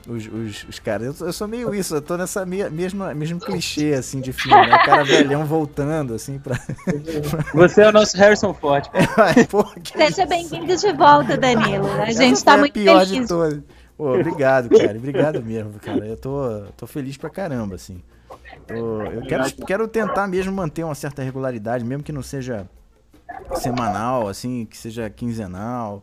os, 0.06 0.26
os, 0.26 0.66
os 0.68 0.78
caras. 0.78 1.06
Eu, 1.08 1.12
sou- 1.14 1.26
eu 1.26 1.32
sou 1.32 1.48
meio 1.48 1.74
isso, 1.74 1.94
eu 1.96 2.02
tô 2.02 2.16
nessa 2.16 2.44
me- 2.46 2.68
mesma, 2.70 3.12
mesmo 3.14 3.40
clichê, 3.40 3.94
assim, 3.94 4.20
de 4.20 4.32
filme, 4.32 4.66
né? 4.66 4.74
O 4.76 4.84
cara 4.84 5.02
velhão 5.04 5.44
voltando, 5.44 6.14
assim, 6.14 6.38
pra... 6.38 6.56
Você 7.54 7.82
é 7.82 7.88
o 7.88 7.92
nosso 7.92 8.16
Harrison 8.16 8.54
Ford. 8.54 8.84
Seja 9.96 10.26
bem-vindo 10.26 10.76
de 10.76 10.92
volta, 10.92 11.36
Danilo. 11.36 11.90
A 11.92 12.08
Essa 12.08 12.22
gente 12.22 12.36
foi 12.36 12.44
tá 12.44 12.56
muito 12.58 12.72
pior 12.72 13.04
de 13.04 13.12
feliz. 13.14 13.28
todas. 13.28 13.60
Pô, 13.96 14.12
obrigado, 14.12 14.68
cara. 14.76 14.96
Obrigado 14.98 15.42
mesmo, 15.42 15.74
cara. 15.80 16.04
Eu 16.06 16.16
tô, 16.16 16.62
tô 16.76 16.86
feliz 16.86 17.16
pra 17.16 17.30
caramba, 17.30 17.76
assim. 17.76 18.02
Eu 18.68 19.22
quero, 19.26 19.44
quero 19.66 19.88
tentar 19.88 20.26
mesmo 20.26 20.52
manter 20.52 20.84
uma 20.84 20.94
certa 20.94 21.22
regularidade, 21.22 21.84
mesmo 21.84 22.02
que 22.02 22.12
não 22.12 22.22
seja 22.22 22.68
semanal, 23.54 24.28
assim, 24.28 24.66
que 24.66 24.76
seja 24.76 25.08
quinzenal. 25.10 26.02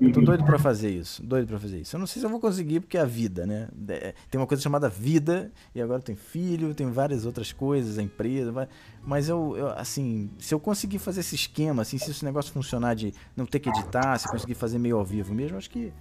Eu 0.00 0.12
tô 0.12 0.20
doido 0.20 0.44
pra 0.44 0.58
fazer 0.58 0.90
isso, 0.90 1.22
doido 1.22 1.46
pra 1.46 1.60
fazer 1.60 1.78
isso. 1.78 1.94
Eu 1.94 2.00
não 2.00 2.08
sei 2.08 2.18
se 2.18 2.26
eu 2.26 2.30
vou 2.30 2.40
conseguir 2.40 2.80
porque 2.80 2.98
é 2.98 3.00
a 3.00 3.04
vida, 3.04 3.46
né? 3.46 3.68
É, 3.88 4.14
Tem 4.28 4.40
uma 4.40 4.48
coisa 4.48 4.60
chamada 4.60 4.88
vida 4.88 5.52
e 5.72 5.80
agora 5.80 6.02
tem 6.02 6.16
filho, 6.16 6.74
tem 6.74 6.90
várias 6.90 7.24
outras 7.24 7.52
coisas, 7.52 7.98
a 7.98 8.02
empresa, 8.02 8.68
mas 9.06 9.28
eu, 9.28 9.56
eu, 9.56 9.68
assim, 9.68 10.28
se 10.40 10.52
eu 10.52 10.58
conseguir 10.58 10.98
fazer 10.98 11.20
esse 11.20 11.36
esquema, 11.36 11.82
assim, 11.82 11.98
se 11.98 12.10
esse 12.10 12.24
negócio 12.24 12.52
funcionar 12.52 12.94
de 12.94 13.14
não 13.36 13.46
ter 13.46 13.60
que 13.60 13.68
editar, 13.68 14.18
se 14.18 14.28
conseguir 14.28 14.54
fazer 14.54 14.76
meio 14.76 14.96
ao 14.96 15.04
vivo 15.04 15.32
mesmo, 15.32 15.56
acho 15.56 15.70
que, 15.70 15.92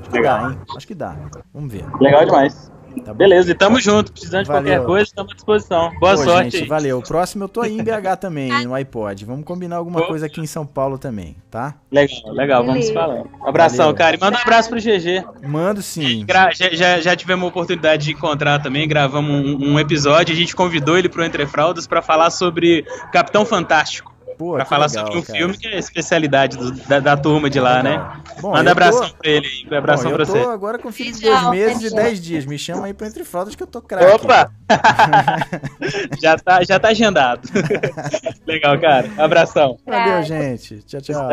acho 0.00 0.08
que 0.08 0.16
Legal. 0.16 0.40
dá, 0.40 0.50
hein? 0.50 0.58
Acho 0.74 0.86
que 0.86 0.94
dá. 0.94 1.16
Vamos 1.52 1.70
ver. 1.70 1.84
Legal 2.00 2.24
demais. 2.24 2.72
Tá 3.02 3.12
bom? 3.12 3.18
Beleza, 3.18 3.50
e 3.50 3.54
tamo 3.54 3.80
junto. 3.80 4.12
Precisando 4.12 4.42
de 4.42 4.48
Valeu. 4.48 4.62
qualquer 4.72 4.86
coisa, 4.86 5.04
estamos 5.04 5.32
à 5.32 5.34
disposição. 5.34 5.92
Boa 5.98 6.14
Pô, 6.16 6.24
sorte 6.24 6.50
gente, 6.52 6.62
aí. 6.62 6.68
valeu. 6.68 6.98
O 6.98 7.02
próximo 7.02 7.44
eu 7.44 7.48
tô 7.48 7.60
aí 7.60 7.72
em 7.78 7.82
BH 7.82 8.16
também, 8.20 8.64
no 8.64 8.74
iPod. 8.74 9.24
Vamos 9.24 9.44
combinar 9.44 9.76
alguma 9.76 10.06
coisa 10.06 10.26
aqui 10.26 10.40
em 10.40 10.46
São 10.46 10.64
Paulo 10.66 10.96
também, 10.98 11.36
tá? 11.50 11.74
Legal, 11.90 12.32
legal, 12.32 12.64
vamos 12.64 12.90
falando. 12.90 13.28
Abração, 13.44 13.86
Valeu. 13.86 13.94
cara. 13.96 14.16
E 14.16 14.20
manda 14.20 14.36
um 14.38 14.40
abraço 14.40 14.68
pro 14.70 14.78
GG. 14.80 15.24
Mando 15.46 15.82
sim. 15.82 16.24
Gra- 16.26 16.50
já, 16.52 16.70
já, 16.70 17.00
já 17.00 17.16
tivemos 17.16 17.44
a 17.44 17.48
oportunidade 17.48 18.04
de 18.04 18.12
encontrar 18.12 18.62
também, 18.62 18.86
gravamos 18.88 19.30
um, 19.30 19.72
um 19.72 19.78
episódio, 19.80 20.32
a 20.34 20.36
gente 20.36 20.54
convidou 20.54 20.96
ele 20.96 21.08
pro 21.08 21.24
Entre 21.24 21.46
Fraldas 21.46 21.86
pra 21.86 22.00
falar 22.00 22.30
sobre 22.30 22.84
Capitão 23.12 23.44
Fantástico. 23.44 24.13
Pô, 24.36 24.54
Pra 24.54 24.64
falar 24.64 24.86
legal, 24.86 25.06
sobre 25.06 25.18
um 25.18 25.22
cara. 25.22 25.38
filme 25.38 25.56
que 25.56 25.66
é 25.68 25.74
a 25.76 25.78
especialidade 25.78 26.56
do- 26.56 26.72
da, 26.72 27.00
da 27.00 27.16
turma 27.16 27.48
de 27.48 27.58
lá, 27.60 27.82
né? 27.82 27.90
Legal. 27.92 28.16
Bom, 28.40 28.50
Manda 28.52 28.70
abração 28.72 29.08
tô- 29.08 29.14
pra 29.16 29.30
ele 29.30 29.46
aí. 29.46 29.76
Abração 29.78 30.10
Bom, 30.10 30.14
pra 30.16 30.22
eu 30.22 30.26
tô 30.26 30.32
você. 30.32 30.48
agora 30.48 30.78
com 30.78 30.90
filho 30.92 31.12
de 31.12 31.20
dois 31.22 31.50
meses 31.50 31.92
e 31.92 31.94
dez 31.94 32.20
dias. 32.20 32.44
Me 32.46 32.58
chama 32.58 32.86
aí 32.86 32.94
pra 32.94 33.06
Entre 33.06 33.24
Fraldas 33.24 33.54
que 33.54 33.62
eu 33.62 33.66
tô 33.66 33.80
craque. 33.80 34.04
Opa! 34.12 34.50
já, 36.20 36.36
tá, 36.36 36.62
já 36.64 36.78
tá 36.80 36.88
agendado. 36.88 37.48
Legal, 38.46 38.78
cara. 38.80 39.10
Abração. 39.18 39.78
Valeu, 39.86 40.22
gente. 40.22 40.82
Tchau, 40.82 41.00
tchau. 41.00 41.28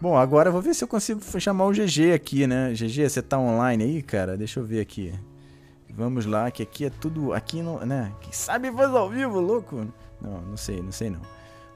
Bom, 0.00 0.16
agora 0.16 0.48
eu 0.48 0.52
vou 0.52 0.60
ver 0.62 0.74
se 0.74 0.84
eu 0.84 0.88
consigo 0.88 1.20
chamar 1.40 1.66
o 1.66 1.72
GG 1.72 2.12
aqui, 2.14 2.46
né? 2.46 2.72
GG, 2.74 3.08
você 3.08 3.22
tá 3.22 3.38
online 3.38 3.84
aí, 3.84 4.02
cara? 4.02 4.36
Deixa 4.36 4.60
eu 4.60 4.64
ver 4.64 4.80
aqui. 4.80 5.12
Vamos 5.96 6.26
lá, 6.26 6.50
que 6.50 6.62
aqui 6.62 6.86
é 6.86 6.90
tudo. 6.90 7.32
Aqui 7.32 7.62
não. 7.62 7.78
né? 7.80 8.10
Quem 8.20 8.32
sabe 8.32 8.70
faz 8.72 8.90
ao 8.92 9.08
vivo, 9.08 9.40
louco? 9.40 9.86
Não, 10.20 10.40
não 10.42 10.56
sei, 10.56 10.82
não 10.82 10.90
sei 10.92 11.08
não. 11.10 11.20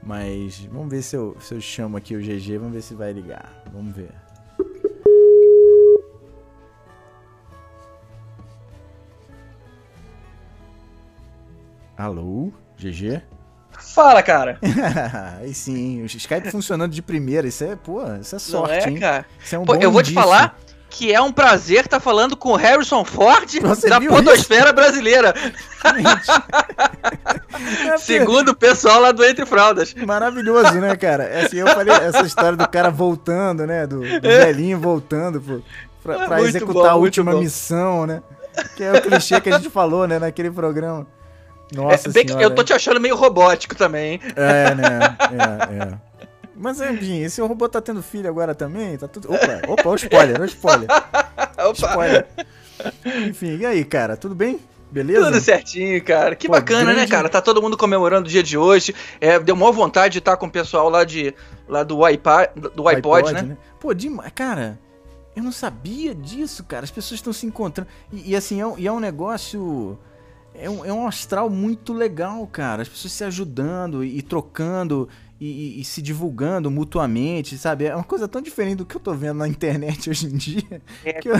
Mas 0.02 0.58
vamos 0.66 0.88
ver 0.90 1.02
se 1.02 1.16
eu, 1.16 1.36
se 1.40 1.54
eu 1.54 1.60
chamo 1.60 1.96
aqui 1.96 2.16
o 2.16 2.20
GG, 2.20 2.56
vamos 2.58 2.72
ver 2.74 2.82
se 2.82 2.94
vai 2.94 3.12
ligar. 3.12 3.62
Vamos 3.72 3.94
ver. 3.94 4.10
Alô, 11.96 12.52
GG? 12.78 13.20
Fala, 13.72 14.22
cara. 14.22 14.58
Aí 15.40 15.52
sim, 15.52 16.02
o 16.02 16.06
Skype 16.06 16.50
funcionando 16.50 16.92
de 16.92 17.02
primeira, 17.02 17.46
isso 17.46 17.64
é, 17.64 17.74
pô, 17.76 18.00
isso 18.20 18.34
é 18.34 18.38
Não 18.38 18.40
sorte, 18.40 18.72
é, 18.86 18.90
hein? 18.90 18.98
cara? 18.98 19.26
Isso 19.42 19.54
é 19.54 19.58
um 19.58 19.64
Pô, 19.64 19.74
bom 19.74 19.80
eu 19.80 19.90
vou 19.90 20.02
te 20.02 20.10
indício. 20.10 20.22
falar 20.22 20.56
que 20.90 21.12
é 21.12 21.20
um 21.20 21.30
prazer 21.32 21.84
estar 21.84 22.00
falando 22.00 22.36
com 22.36 22.50
o 22.50 22.56
Harrison 22.56 23.04
Ford 23.04 23.48
Você 23.60 23.88
da 23.88 24.00
podosfera 24.00 24.72
brasileira, 24.72 25.34
É, 27.92 27.96
segundo 27.98 28.50
o 28.50 28.56
pessoal 28.56 29.00
lá 29.00 29.12
do 29.12 29.24
Entre 29.24 29.44
Fraldas. 29.46 29.94
Maravilhoso, 29.94 30.74
né, 30.80 30.96
cara? 30.96 31.24
É 31.24 31.44
Assim, 31.44 31.58
eu 31.58 31.66
falei 31.68 31.94
essa 31.94 32.22
história 32.22 32.56
do 32.56 32.68
cara 32.68 32.90
voltando, 32.90 33.66
né? 33.66 33.86
Do, 33.86 34.00
do 34.00 34.28
velhinho 34.28 34.78
voltando 34.78 35.40
pro, 35.40 35.62
pra, 36.02 36.14
É 36.14 36.26
pra 36.26 36.40
executar 36.42 36.74
bom, 36.74 36.88
a 36.88 36.94
última 36.94 37.34
missão, 37.34 38.06
né? 38.06 38.22
Que 38.76 38.82
é 38.84 38.92
o 38.92 39.02
clichê 39.02 39.40
que 39.40 39.50
a 39.50 39.56
gente 39.58 39.70
falou, 39.70 40.06
né, 40.06 40.18
naquele 40.18 40.50
programa. 40.50 41.06
Nossa 41.72 42.08
É, 42.08 42.12
bem 42.12 42.24
que 42.24 42.32
senhora. 42.32 42.44
eu 42.46 42.54
tô 42.54 42.64
te 42.64 42.72
achando 42.72 42.98
meio 42.98 43.14
robótico 43.14 43.74
também, 43.74 44.14
hein? 44.14 44.20
É, 44.34 44.74
né? 44.74 45.16
É, 45.30 45.82
é. 45.94 46.07
Mas, 46.58 46.80
enfim, 46.80 47.20
esse 47.22 47.40
robô 47.40 47.68
tá 47.68 47.80
tendo 47.80 48.02
filho 48.02 48.28
agora 48.28 48.54
também? 48.54 48.96
Tá 48.98 49.06
tudo... 49.06 49.32
Opa, 49.32 49.62
opa, 49.68 49.88
o 49.88 49.94
spoiler, 49.94 50.40
o 50.40 50.44
spoiler. 50.44 50.88
Opa, 51.58 51.72
Spoiler. 51.72 52.26
Enfim, 53.28 53.56
e 53.58 53.66
aí, 53.66 53.84
cara? 53.84 54.16
Tudo 54.16 54.34
bem? 54.34 54.60
Beleza? 54.90 55.26
tudo 55.26 55.40
certinho, 55.40 56.02
cara. 56.02 56.34
Que 56.34 56.46
Pô, 56.46 56.52
bacana, 56.54 56.84
né, 56.84 56.94
grande- 56.94 57.10
cara? 57.10 57.28
Tá 57.28 57.40
todo 57.42 57.60
mundo 57.60 57.76
comemorando 57.76 58.26
o 58.26 58.30
dia 58.30 58.42
de 58.42 58.56
hoje. 58.56 58.94
É, 59.20 59.38
deu 59.38 59.54
maior 59.54 59.72
vontade 59.72 60.12
de 60.14 60.18
estar 60.18 60.36
com 60.36 60.46
o 60.46 60.50
pessoal 60.50 60.88
lá, 60.88 61.04
de, 61.04 61.34
lá 61.68 61.82
do 61.82 62.08
iPad, 62.08 62.50
do 62.74 62.88
iPod, 62.88 63.32
né? 63.32 63.56
Pô, 63.78 63.92
demais. 63.92 64.32
Cara, 64.34 64.78
eu 65.36 65.42
não 65.42 65.52
sabia 65.52 66.14
disso, 66.14 66.64
cara. 66.64 66.84
As 66.84 66.90
pessoas 66.90 67.18
estão 67.18 67.32
se 67.32 67.44
encontrando. 67.46 67.88
E, 68.12 68.30
e 68.32 68.36
assim, 68.36 68.60
é 68.60 68.66
um, 68.66 68.86
é 68.86 68.90
um 68.92 69.00
negócio. 69.00 69.98
É 70.54 70.68
um, 70.68 70.84
é 70.84 70.92
um 70.92 71.06
astral 71.06 71.48
muito 71.50 71.92
legal, 71.92 72.46
cara. 72.46 72.82
As 72.82 72.88
pessoas 72.88 73.12
se 73.12 73.22
ajudando 73.24 74.02
e, 74.02 74.18
e 74.18 74.22
trocando 74.22 75.08
e, 75.40 75.46
e- 75.46 75.80
e 75.80 75.84
se 75.84 76.00
divulgando 76.02 76.70
mutuamente, 76.70 77.56
sabe? 77.58 77.84
É 77.86 77.94
uma 77.94 78.04
coisa 78.04 78.26
tão 78.28 78.40
diferente 78.42 78.76
do 78.78 78.86
que 78.86 78.96
eu 78.96 79.00
tô 79.00 79.12
vendo 79.14 79.38
na 79.38 79.48
internet 79.48 80.10
hoje 80.10 80.26
em 80.26 80.36
dia. 80.36 80.82
É, 81.04 81.20
eu- 81.24 81.34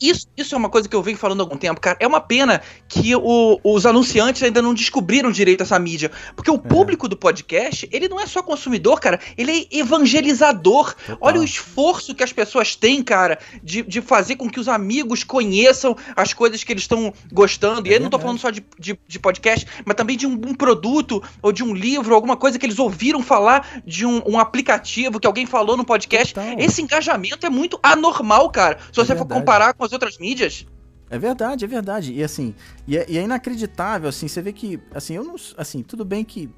E 0.00 0.10
Isso, 0.10 0.26
isso 0.36 0.54
é 0.54 0.58
uma 0.58 0.68
coisa 0.70 0.88
que 0.88 0.96
eu 0.96 1.02
venho 1.02 1.16
falando 1.18 1.40
há 1.40 1.44
algum 1.44 1.56
tempo, 1.56 1.80
cara. 1.80 1.96
É 2.00 2.06
uma 2.06 2.20
pena 2.20 2.60
que 2.88 3.14
o- 3.14 3.60
os 3.62 3.84
anunciantes 3.86 4.42
ainda 4.42 4.60
não 4.62 4.72
descobriram 4.74 5.30
direito 5.30 5.62
essa 5.62 5.78
mídia. 5.78 6.10
Porque 6.34 6.50
o 6.50 6.58
público 6.58 7.08
do 7.08 7.16
podcast, 7.16 7.88
ele 7.92 8.08
não 8.08 8.18
é 8.18 8.26
só 8.26 8.42
consumidor, 8.42 9.00
cara. 9.00 9.20
Ele 9.36 9.68
é 9.70 9.76
evangelizador. 9.78 10.94
Total. 10.94 11.18
Olha 11.20 11.40
o 11.40 11.44
esforço 11.44 12.14
que 12.14 12.22
as 12.22 12.32
pessoas 12.32 12.74
têm, 12.74 13.02
cara, 13.02 13.38
de, 13.62 13.82
de 13.82 14.00
fazer 14.00 14.36
com 14.36 14.48
que 14.48 14.60
os 14.60 14.68
amigos 14.68 15.24
conheçam 15.24 15.96
as 16.16 16.32
coisas 16.32 16.62
que 16.64 16.72
eles 16.72 16.84
estão 16.84 17.12
gostando. 17.32 17.86
E 17.88 17.90
É 17.92 17.94
aí 17.94 18.00
não 18.00 18.10
tô 18.10 18.18
falando 18.18 18.38
só 18.38 18.50
de, 18.50 18.64
de, 18.78 18.98
de 19.06 19.18
podcast, 19.18 19.66
mas 19.84 19.94
também 19.96 20.16
de 20.16 20.26
um, 20.26 20.32
um 20.32 20.54
produto, 20.54 21.22
ou 21.42 21.52
de 21.52 21.62
um 21.62 21.74
livro, 21.74 22.14
alguma 22.14 22.36
coisa 22.36 22.58
que 22.58 22.66
eles 22.66 22.78
ouviram 22.78 23.22
falar 23.22 23.41
de 23.84 24.06
um, 24.06 24.22
um 24.26 24.38
aplicativo 24.38 25.18
que 25.20 25.26
alguém 25.26 25.46
falou 25.46 25.76
no 25.76 25.84
podcast. 25.84 26.34
Total. 26.34 26.58
Esse 26.58 26.80
engajamento 26.82 27.44
é 27.46 27.50
muito 27.50 27.78
anormal, 27.82 28.50
cara. 28.50 28.78
Se 28.92 29.00
É 29.00 29.04
você 29.04 29.12
for 29.14 29.20
verdade. 29.20 29.40
comparar 29.40 29.74
com 29.74 29.84
as 29.84 29.92
outras 29.92 30.18
mídias. 30.18 30.66
É 31.10 31.18
verdade, 31.18 31.64
é 31.64 31.68
verdade. 31.68 32.12
E 32.14 32.22
assim, 32.22 32.54
e 32.86 32.96
é, 32.96 33.04
e 33.08 33.18
é 33.18 33.22
inacreditável, 33.22 34.08
assim, 34.08 34.26
você 34.28 34.40
vê 34.40 34.52
que, 34.52 34.80
assim, 34.94 35.14
eu 35.14 35.24
não, 35.24 35.34
assim, 35.58 35.82
tudo 35.82 36.04
bem 36.06 36.24
que 36.24 36.48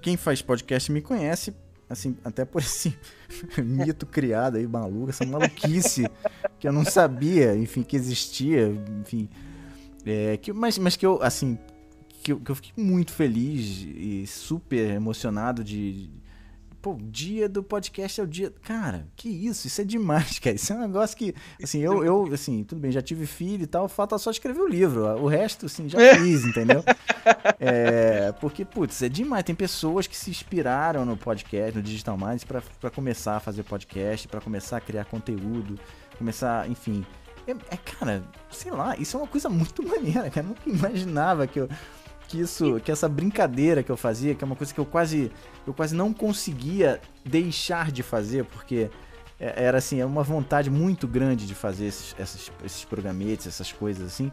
quem 0.00 0.16
faz 0.16 0.40
podcast 0.40 0.90
me 0.90 1.02
conhece, 1.02 1.54
assim, 1.90 2.16
até 2.24 2.46
por 2.46 2.62
esse 2.62 2.96
mito 3.58 4.06
criado 4.06 4.56
aí, 4.56 4.66
maluco, 4.66 5.10
essa 5.10 5.26
maluquice 5.26 6.08
que 6.58 6.66
eu 6.66 6.72
não 6.72 6.84
sabia, 6.84 7.54
enfim, 7.54 7.82
que 7.82 7.94
existia, 7.94 8.68
enfim, 9.02 9.28
é, 10.06 10.38
que, 10.38 10.52
mas, 10.54 10.78
mas 10.78 10.96
que 10.96 11.04
eu, 11.04 11.22
assim, 11.22 11.58
que 12.26 12.32
eu, 12.32 12.40
que 12.40 12.50
eu 12.50 12.56
fiquei 12.56 12.72
muito 12.76 13.12
feliz 13.12 13.86
e 13.86 14.26
super 14.26 14.90
emocionado 14.90 15.62
de, 15.62 16.10
Pô, 16.82 16.94
o 16.94 17.00
dia 17.00 17.48
do 17.48 17.62
podcast 17.62 18.20
é 18.20 18.24
o 18.24 18.26
dia. 18.26 18.52
Cara, 18.62 19.06
que 19.14 19.28
isso? 19.28 19.68
Isso 19.68 19.80
é 19.80 19.84
demais, 19.84 20.38
cara. 20.40 20.56
Isso 20.56 20.72
é 20.72 20.76
um 20.76 20.80
negócio 20.80 21.16
que. 21.16 21.32
Assim, 21.62 21.80
eu, 21.80 22.04
eu 22.04 22.32
assim, 22.32 22.64
tudo 22.64 22.80
bem, 22.80 22.90
já 22.90 23.00
tive 23.00 23.26
filho 23.26 23.62
e 23.62 23.66
tal, 23.66 23.88
falta 23.88 24.18
só 24.18 24.30
escrever 24.30 24.60
o 24.60 24.66
livro. 24.66 25.04
O 25.20 25.28
resto, 25.28 25.66
assim, 25.66 25.88
já 25.88 25.98
fiz, 26.16 26.44
entendeu? 26.44 26.82
É, 27.60 28.32
porque, 28.40 28.64
putz, 28.64 29.02
é 29.02 29.08
demais. 29.08 29.44
Tem 29.44 29.54
pessoas 29.54 30.08
que 30.08 30.16
se 30.16 30.30
inspiraram 30.30 31.04
no 31.04 31.16
podcast, 31.16 31.76
no 31.76 31.82
Digital 31.82 32.16
Minds, 32.16 32.44
pra, 32.44 32.60
pra 32.80 32.90
começar 32.90 33.36
a 33.36 33.40
fazer 33.40 33.62
podcast, 33.62 34.26
pra 34.26 34.40
começar 34.40 34.78
a 34.78 34.80
criar 34.80 35.04
conteúdo, 35.04 35.78
começar, 36.18 36.68
enfim. 36.68 37.06
É, 37.46 37.52
é, 37.52 37.76
cara, 37.76 38.24
sei 38.50 38.72
lá, 38.72 38.96
isso 38.96 39.16
é 39.16 39.20
uma 39.20 39.28
coisa 39.28 39.48
muito 39.48 39.82
maneira, 39.86 40.28
cara. 40.28 40.46
Eu 40.46 40.50
nunca 40.50 40.68
imaginava 40.68 41.46
que 41.46 41.60
eu 41.60 41.68
que 42.28 42.40
isso, 42.40 42.80
que 42.84 42.90
essa 42.90 43.08
brincadeira 43.08 43.82
que 43.82 43.90
eu 43.90 43.96
fazia, 43.96 44.34
que 44.34 44.42
é 44.42 44.46
uma 44.46 44.56
coisa 44.56 44.72
que 44.74 44.80
eu 44.80 44.84
quase, 44.86 45.30
eu 45.66 45.72
quase 45.72 45.94
não 45.94 46.12
conseguia 46.12 47.00
deixar 47.24 47.90
de 47.92 48.02
fazer, 48.02 48.44
porque 48.46 48.90
é- 49.38 49.64
era 49.64 49.78
assim, 49.78 50.00
é 50.00 50.04
uma 50.06 50.22
vontade 50.22 50.70
muito 50.70 51.06
grande 51.06 51.46
de 51.46 51.54
fazer 51.54 51.86
esses, 51.86 52.14
esses, 52.18 52.52
esses 52.64 52.84
programetes, 52.84 53.46
essas 53.46 53.70
coisas 53.72 54.06
assim, 54.06 54.30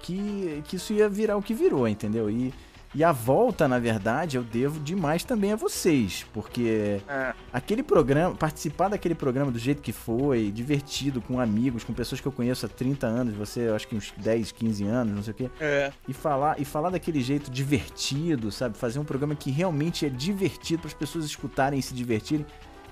que, 0.00 0.62
que 0.66 0.76
isso 0.76 0.92
ia 0.92 1.08
virar 1.08 1.36
o 1.36 1.42
que 1.42 1.54
virou, 1.54 1.86
entendeu? 1.88 2.28
E, 2.28 2.52
e 2.94 3.02
a 3.02 3.10
volta, 3.12 3.66
na 3.66 3.78
verdade, 3.78 4.36
eu 4.36 4.42
devo 4.42 4.78
demais 4.80 5.24
também 5.24 5.52
a 5.52 5.56
vocês, 5.56 6.26
porque 6.32 7.00
É. 7.08 7.32
aquele 7.52 7.82
programa, 7.82 8.34
participar 8.34 8.88
daquele 8.88 9.14
programa 9.14 9.50
do 9.50 9.58
jeito 9.58 9.80
que 9.80 9.92
foi, 9.92 10.50
divertido, 10.50 11.20
com 11.22 11.40
amigos, 11.40 11.84
com 11.84 11.92
pessoas 11.92 12.20
que 12.20 12.26
eu 12.28 12.32
conheço 12.32 12.66
há 12.66 12.68
30 12.68 13.06
anos, 13.06 13.34
você, 13.34 13.68
eu 13.68 13.74
acho 13.74 13.88
que 13.88 13.94
uns 13.96 14.12
10, 14.16 14.52
15 14.52 14.84
anos, 14.84 15.14
não 15.14 15.22
sei 15.22 15.32
o 15.32 15.34
quê 15.36 15.50
É. 15.60 15.92
e 16.08 16.12
falar 16.12 16.60
e 16.60 16.64
falar 16.64 16.90
daquele 16.90 17.20
jeito 17.22 17.50
divertido, 17.50 18.50
sabe? 18.52 18.76
Fazer 18.76 18.98
um 18.98 19.04
programa 19.04 19.34
que 19.34 19.50
realmente 19.50 20.04
é 20.06 20.08
divertido 20.08 20.80
para 20.82 20.88
as 20.88 20.94
pessoas 20.94 21.24
escutarem 21.24 21.78
e 21.78 21.82
se 21.82 21.94
divertirem. 21.94 22.44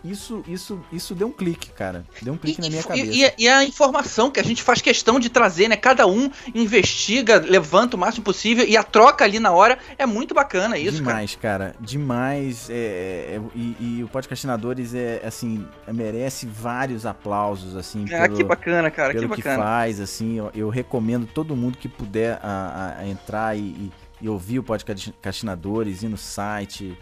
Isso, 0.04 0.42
isso, 0.48 0.80
isso 0.92 1.14
deu 1.14 1.28
um 1.28 1.32
clique, 1.32 1.70
cara. 1.70 2.04
Deu 2.22 2.32
um 2.32 2.36
clique 2.36 2.60
E, 2.60 2.62
na 2.64 2.70
minha 2.70 2.82
cabeça. 2.82 3.10
e- 3.38 3.44
e 3.44 3.48
a 3.48 3.62
informação 3.64 4.30
que 4.30 4.40
a 4.40 4.42
gente 4.44 4.62
faz 4.62 4.80
questão 4.80 5.20
de 5.20 5.28
trazer, 5.28 5.68
né? 5.68 5.76
Cada 5.76 6.06
um 6.06 6.30
investiga, 6.54 7.38
levanta 7.38 7.96
o 7.96 7.98
máximo 7.98 8.24
possível 8.24 8.64
e 8.66 8.76
a 8.76 8.82
troca 8.82 9.24
ali 9.24 9.38
na 9.38 9.50
hora 9.52 9.78
é 9.98 10.06
muito 10.06 10.32
bacana 10.34 10.78
isso, 10.78 10.98
cara. 11.02 11.14
Demais, 11.16 11.34
cara. 11.36 11.74
Demais. 11.80 12.68
é, 12.70 12.74
é, 12.74 13.40
e, 13.54 13.76
e 13.98 14.04
o 14.04 14.08
Podcastinadores 14.08 14.94
é 14.94 15.20
assim 15.24 15.66
merece 15.92 16.46
vários 16.46 17.04
aplausos 17.04 17.76
assim 17.76 18.04
Ah, 18.12 18.28
que 18.28 18.42
bacana, 18.44 18.90
cara, 18.90 19.12
que 19.12 19.20
pelo 19.20 19.34
que, 19.34 19.42
bacana. 19.42 19.62
faz, 19.62 20.00
assim, 20.00 20.38
eu, 20.38 20.50
eu 20.54 20.68
recomendo 20.68 21.26
todo 21.26 21.54
mundo 21.56 21.76
que 21.78 21.88
puder 21.88 22.38
a, 22.42 22.94
a- 22.98 23.00
a 23.02 23.06
entrar 23.08 23.56
e, 23.56 23.60
e- 23.60 23.92
e 24.22 24.28
ouvir 24.28 24.58
o 24.58 24.62
Podcastinadores, 24.62 26.02
ir 26.02 26.08
no 26.08 26.16
site, 26.16 26.96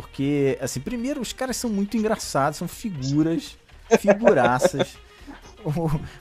porque, 0.00 0.58
assim, 0.60 0.80
primeiro, 0.80 1.20
os 1.20 1.32
caras 1.32 1.56
são 1.56 1.68
muito 1.70 1.96
engraçados, 1.96 2.58
são 2.58 2.66
figuras, 2.68 3.56
figuraças. 3.98 4.96
O, 5.62 5.70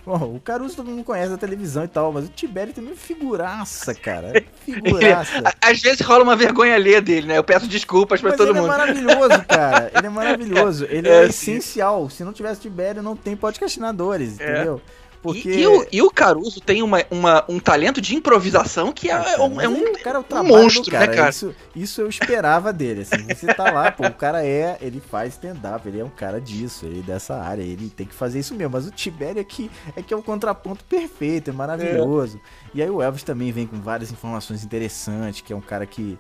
o, 0.06 0.36
o 0.36 0.40
Caruso 0.42 0.76
todo 0.76 0.90
mundo 0.92 1.02
conhece 1.06 1.30
da 1.32 1.38
televisão 1.38 1.86
e 1.86 1.88
tal, 1.88 2.12
mas 2.12 2.26
o 2.26 2.28
Tibério 2.28 2.74
também 2.74 2.92
é 2.92 2.96
figuraça, 2.98 3.96
cara. 3.96 4.44
Figuraça. 4.66 5.32
Às 5.64 5.80
vezes 5.80 6.02
rola 6.02 6.24
uma 6.26 6.36
vergonha 6.36 6.76
alheia 6.76 7.02
dele, 7.02 7.26
né? 7.28 7.38
Eu 7.38 7.44
peço 7.46 7.66
desculpas 7.66 8.20
pra 8.20 8.32
Mas 8.32 8.38
todo 8.38 8.50
ele 8.50 8.60
mundo. 8.60 8.66
é 8.74 8.78
maravilhoso, 8.78 9.46
cara. 9.48 9.92
Ele 9.96 10.08
é 10.08 10.10
maravilhoso. 10.10 10.86
Ele 10.92 11.08
é, 11.08 11.24
É, 11.24 11.26
essencial. 11.28 12.10
Se 12.10 12.22
não 12.26 12.34
tivesse 12.34 12.60
Tibério, 12.60 13.02
não 13.02 13.16
tem 13.16 13.34
podcastinadores, 13.38 14.38
É. 14.42 14.44
entendeu? 14.56 14.82
E- 14.86 15.09
Porque. 15.22 15.50
E, 15.50 15.68
o, 15.68 15.86
e 15.92 16.02
o 16.02 16.10
Caruso 16.10 16.62
tem 16.62 16.82
uma, 16.82 17.04
uma- 17.12 17.44
um 17.50 17.60
talento 17.60 18.00
de 18.00 18.16
improvisação 18.16 18.92
que 18.94 19.10
é, 19.10 19.16
um, 19.40 19.50
mas 19.50 19.66
é 19.66 19.68
um, 19.68 19.94
cara 20.02 20.18
é 20.18 20.36
um 20.36 20.44
monstro, 20.44 20.92
cara. 20.92 21.08
né, 21.08 21.14
cara? 21.18 21.30
Isso, 21.30 21.56
isso 21.76 22.02
eu 22.02 22.08
esperava 22.10 22.72
dele. 22.72 23.02
Assim, 23.02 23.24
você 23.28 23.48
tá 23.54 23.70
lá, 23.70 23.92
pô, 23.92 24.06
o 24.08 24.14
cara 24.14 24.46
é, 24.46 24.78
ele 24.82 25.02
faz 25.02 25.34
stand-up, 25.34 25.86
ele 25.88 26.00
é 26.00 26.06
um 26.06 26.10
cara 26.10 26.40
disso, 26.40 26.86
ele 26.86 27.00
é 27.00 27.04
dessa 27.04 27.36
área, 27.36 27.62
ele 27.62 27.90
tem 27.90 28.06
que 28.08 28.14
fazer 28.16 28.40
isso 28.40 28.56
mesmo. 28.56 28.72
Mas 28.74 28.88
o 28.88 28.92
Tibério 28.92 29.42
aqui 29.42 29.70
é 29.96 30.02
que 30.02 30.14
é 30.14 30.18
o 30.18 30.24
contraponto 30.24 30.84
perfeito, 30.86 31.50
é 31.50 31.54
maravilhoso. 31.54 32.40
E 32.74 32.82
aí 32.82 32.90
o 32.90 33.02
Elvis 33.02 33.24
também 33.24 33.52
vem 33.52 33.68
com 33.68 33.80
várias 33.82 34.12
informações 34.12 34.64
interessantes, 34.64 35.42
que 35.42 35.52
é 35.52 35.56
um 35.56 35.62
cara 35.62 35.86
que. 35.86 36.18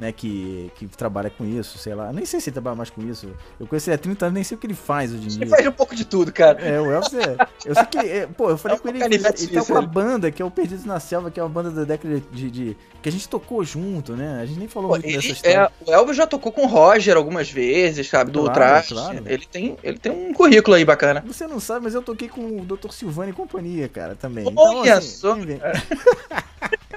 Né, 0.00 0.12
que, 0.12 0.72
que 0.76 0.86
trabalha 0.86 1.28
com 1.28 1.44
isso, 1.44 1.76
sei 1.76 1.94
lá. 1.94 2.10
Nem 2.10 2.24
sei 2.24 2.40
se 2.40 2.48
ele 2.48 2.54
trabalha 2.54 2.74
mais 2.74 2.88
com 2.88 3.02
isso. 3.02 3.28
Eu 3.60 3.66
conheci 3.66 3.90
ele 3.90 3.96
há 3.96 3.98
30 3.98 4.24
anos, 4.24 4.34
nem 4.34 4.42
sei 4.42 4.56
o 4.56 4.58
que 4.58 4.66
ele 4.66 4.72
faz 4.72 5.12
hoje 5.12 5.24
em 5.24 5.32
Ele 5.32 5.36
dia. 5.44 5.48
faz 5.48 5.66
um 5.66 5.72
pouco 5.72 5.94
de 5.94 6.06
tudo, 6.06 6.32
cara. 6.32 6.58
É, 6.58 6.80
o 6.80 6.90
Elvis 6.90 7.12
é. 7.12 7.36
Eu 7.66 7.74
sei 7.74 7.84
que. 7.84 7.98
é, 7.98 8.26
pô, 8.26 8.48
eu 8.48 8.56
falei 8.56 8.78
É 8.78 8.80
com 8.80 8.88
ele. 8.88 8.98
canivete 8.98 9.44
Ele 9.44 9.52
tá 9.60 9.62
com 9.62 9.74
a 9.74 9.78
ele. 9.80 9.86
banda, 9.86 10.30
que 10.30 10.40
é 10.40 10.44
o 10.44 10.50
Perdidos 10.50 10.86
na 10.86 10.98
Selva, 10.98 11.30
que 11.30 11.38
é 11.38 11.42
uma 11.42 11.50
banda 11.50 11.70
da 11.70 11.84
década 11.84 12.18
de. 12.32 12.50
de- 12.50 12.76
que 13.02 13.08
a 13.10 13.12
gente 13.12 13.28
tocou 13.28 13.62
junto, 13.62 14.14
né? 14.16 14.40
A 14.42 14.46
gente 14.46 14.58
nem 14.58 14.68
falou 14.68 14.88
Pô, 14.88 14.94
muito 14.94 15.06
dessa 15.06 15.18
ele- 15.26 15.32
história. 15.34 15.70
é, 15.86 15.90
o 15.90 15.92
Elvis 15.92 16.16
já 16.16 16.26
tocou 16.26 16.50
com 16.50 16.62
o 16.62 16.66
Roger 16.66 17.14
algumas 17.16 17.50
vezes, 17.50 18.08
sabe? 18.08 18.30
Do 18.30 18.40
Claro, 18.40 18.54
Trash. 18.54 18.88
claro. 18.88 19.22
Ele, 19.26 19.46
tem, 19.46 19.76
ele 19.82 19.98
tem 19.98 20.10
um 20.12 20.32
currículo 20.32 20.76
aí 20.76 20.84
bacana. 20.84 21.22
Você 21.26 21.46
não 21.46 21.60
sabe, 21.60 21.84
mas 21.84 21.94
eu 21.94 22.00
toquei 22.00 22.28
com 22.30 22.40
o 22.58 22.64
Dr. 22.64 22.90
Silvano 22.90 23.28
e 23.30 23.34
companhia, 23.34 23.86
cara, 23.86 24.14
também. 24.14 24.50
Olha 24.56 24.94
assim, 24.96 25.08
só, 25.08 25.36